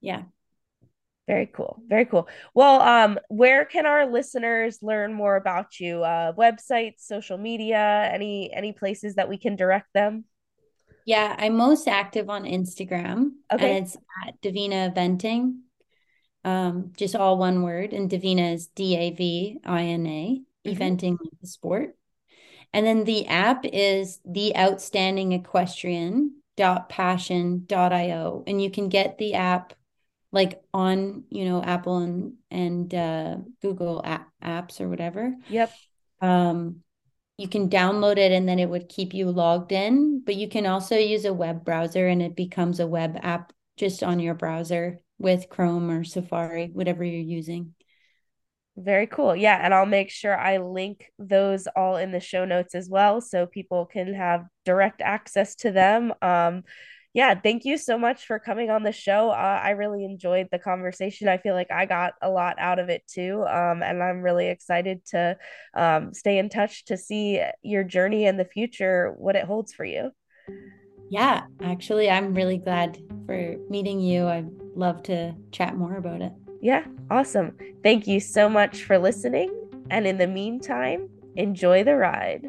Yeah. 0.00 0.22
Very 1.26 1.46
cool 1.46 1.82
very 1.86 2.06
cool. 2.06 2.28
Well 2.54 2.80
um 2.80 3.18
where 3.28 3.64
can 3.64 3.86
our 3.86 4.06
listeners 4.06 4.78
learn 4.82 5.12
more 5.12 5.36
about 5.36 5.78
you? 5.78 6.02
Uh 6.02 6.32
websites 6.32 7.00
social 7.00 7.38
media 7.38 8.10
any 8.12 8.52
any 8.52 8.72
places 8.72 9.16
that 9.16 9.28
we 9.28 9.38
can 9.38 9.56
direct 9.56 9.88
them? 9.94 10.24
Yeah 11.04 11.34
i'm 11.38 11.56
most 11.56 11.88
active 11.88 12.28
on 12.28 12.44
instagram 12.44 13.30
okay. 13.50 13.76
and 13.76 13.86
it's 13.86 13.96
at 14.26 14.40
davina 14.42 14.92
eventing 14.92 15.60
um, 16.48 16.92
just 16.96 17.14
all 17.14 17.36
one 17.36 17.62
word. 17.62 17.92
And 17.92 18.10
Davina 18.10 18.54
is 18.54 18.68
D 18.68 18.96
A 18.96 19.10
V 19.10 19.58
I 19.64 19.82
N 19.82 20.06
A, 20.06 20.40
mm-hmm. 20.66 20.82
eventing 20.82 21.18
the 21.40 21.46
sport. 21.46 21.94
And 22.72 22.86
then 22.86 23.04
the 23.04 23.26
app 23.26 23.64
is 23.64 24.20
the 24.24 24.56
outstanding 24.56 25.32
equestrian 25.32 26.34
dot 26.58 26.88
passion 26.88 27.62
dot 27.66 27.92
io 27.92 28.42
and 28.48 28.60
you 28.60 28.68
can 28.68 28.88
get 28.88 29.16
the 29.16 29.34
app 29.34 29.74
like 30.32 30.60
on 30.74 31.22
you 31.30 31.44
know 31.44 31.62
apple 31.62 31.98
and 31.98 32.32
and 32.50 32.92
uh 32.92 33.36
google 33.62 34.02
app, 34.04 34.28
apps 34.42 34.80
or 34.80 34.88
whatever 34.88 35.36
yep 35.48 35.72
um 36.20 36.80
you 37.36 37.46
can 37.46 37.70
download 37.70 38.16
it 38.18 38.32
and 38.32 38.48
then 38.48 38.58
it 38.58 38.68
would 38.68 38.88
keep 38.88 39.14
you 39.14 39.30
logged 39.30 39.70
in 39.70 40.20
but 40.26 40.34
you 40.34 40.48
can 40.48 40.66
also 40.66 40.96
use 40.96 41.24
a 41.24 41.32
web 41.32 41.64
browser 41.64 42.08
and 42.08 42.20
it 42.20 42.34
becomes 42.34 42.80
a 42.80 42.86
web 42.88 43.16
app 43.22 43.52
just 43.76 44.02
on 44.02 44.18
your 44.18 44.34
browser 44.34 45.00
with 45.18 45.48
Chrome 45.48 45.90
or 45.90 46.04
Safari, 46.04 46.70
whatever 46.72 47.04
you're 47.04 47.20
using. 47.20 47.74
Very 48.76 49.08
cool. 49.08 49.34
Yeah. 49.34 49.58
And 49.60 49.74
I'll 49.74 49.86
make 49.86 50.10
sure 50.10 50.38
I 50.38 50.58
link 50.58 51.10
those 51.18 51.66
all 51.74 51.96
in 51.96 52.12
the 52.12 52.20
show 52.20 52.44
notes 52.44 52.76
as 52.76 52.88
well 52.88 53.20
so 53.20 53.46
people 53.46 53.86
can 53.86 54.14
have 54.14 54.46
direct 54.64 55.00
access 55.00 55.56
to 55.56 55.72
them. 55.72 56.14
Um, 56.22 56.62
yeah, 57.12 57.34
thank 57.34 57.64
you 57.64 57.78
so 57.78 57.98
much 57.98 58.26
for 58.26 58.38
coming 58.38 58.70
on 58.70 58.84
the 58.84 58.92
show. 58.92 59.30
Uh, 59.30 59.60
I 59.64 59.70
really 59.70 60.04
enjoyed 60.04 60.48
the 60.52 60.58
conversation. 60.60 61.26
I 61.26 61.38
feel 61.38 61.54
like 61.54 61.72
I 61.72 61.86
got 61.86 62.12
a 62.22 62.30
lot 62.30 62.56
out 62.60 62.78
of 62.78 62.90
it 62.90 63.02
too. 63.08 63.44
Um, 63.48 63.82
and 63.82 64.00
I'm 64.00 64.22
really 64.22 64.46
excited 64.46 65.04
to 65.06 65.36
um, 65.74 66.14
stay 66.14 66.38
in 66.38 66.48
touch 66.48 66.84
to 66.84 66.96
see 66.96 67.42
your 67.62 67.82
journey 67.82 68.26
in 68.26 68.36
the 68.36 68.44
future, 68.44 69.12
what 69.16 69.34
it 69.34 69.44
holds 69.44 69.72
for 69.72 69.84
you. 69.84 70.12
Yeah, 71.10 71.44
actually, 71.62 72.10
I'm 72.10 72.34
really 72.34 72.58
glad 72.58 72.98
for 73.26 73.56
meeting 73.70 74.00
you. 74.00 74.26
I'd 74.26 74.50
love 74.74 75.02
to 75.04 75.34
chat 75.52 75.76
more 75.76 75.96
about 75.96 76.20
it. 76.20 76.32
Yeah, 76.60 76.84
awesome. 77.10 77.56
Thank 77.82 78.06
you 78.06 78.20
so 78.20 78.48
much 78.48 78.84
for 78.84 78.98
listening. 78.98 79.54
And 79.90 80.06
in 80.06 80.18
the 80.18 80.26
meantime, 80.26 81.08
enjoy 81.36 81.84
the 81.84 81.96
ride. 81.96 82.46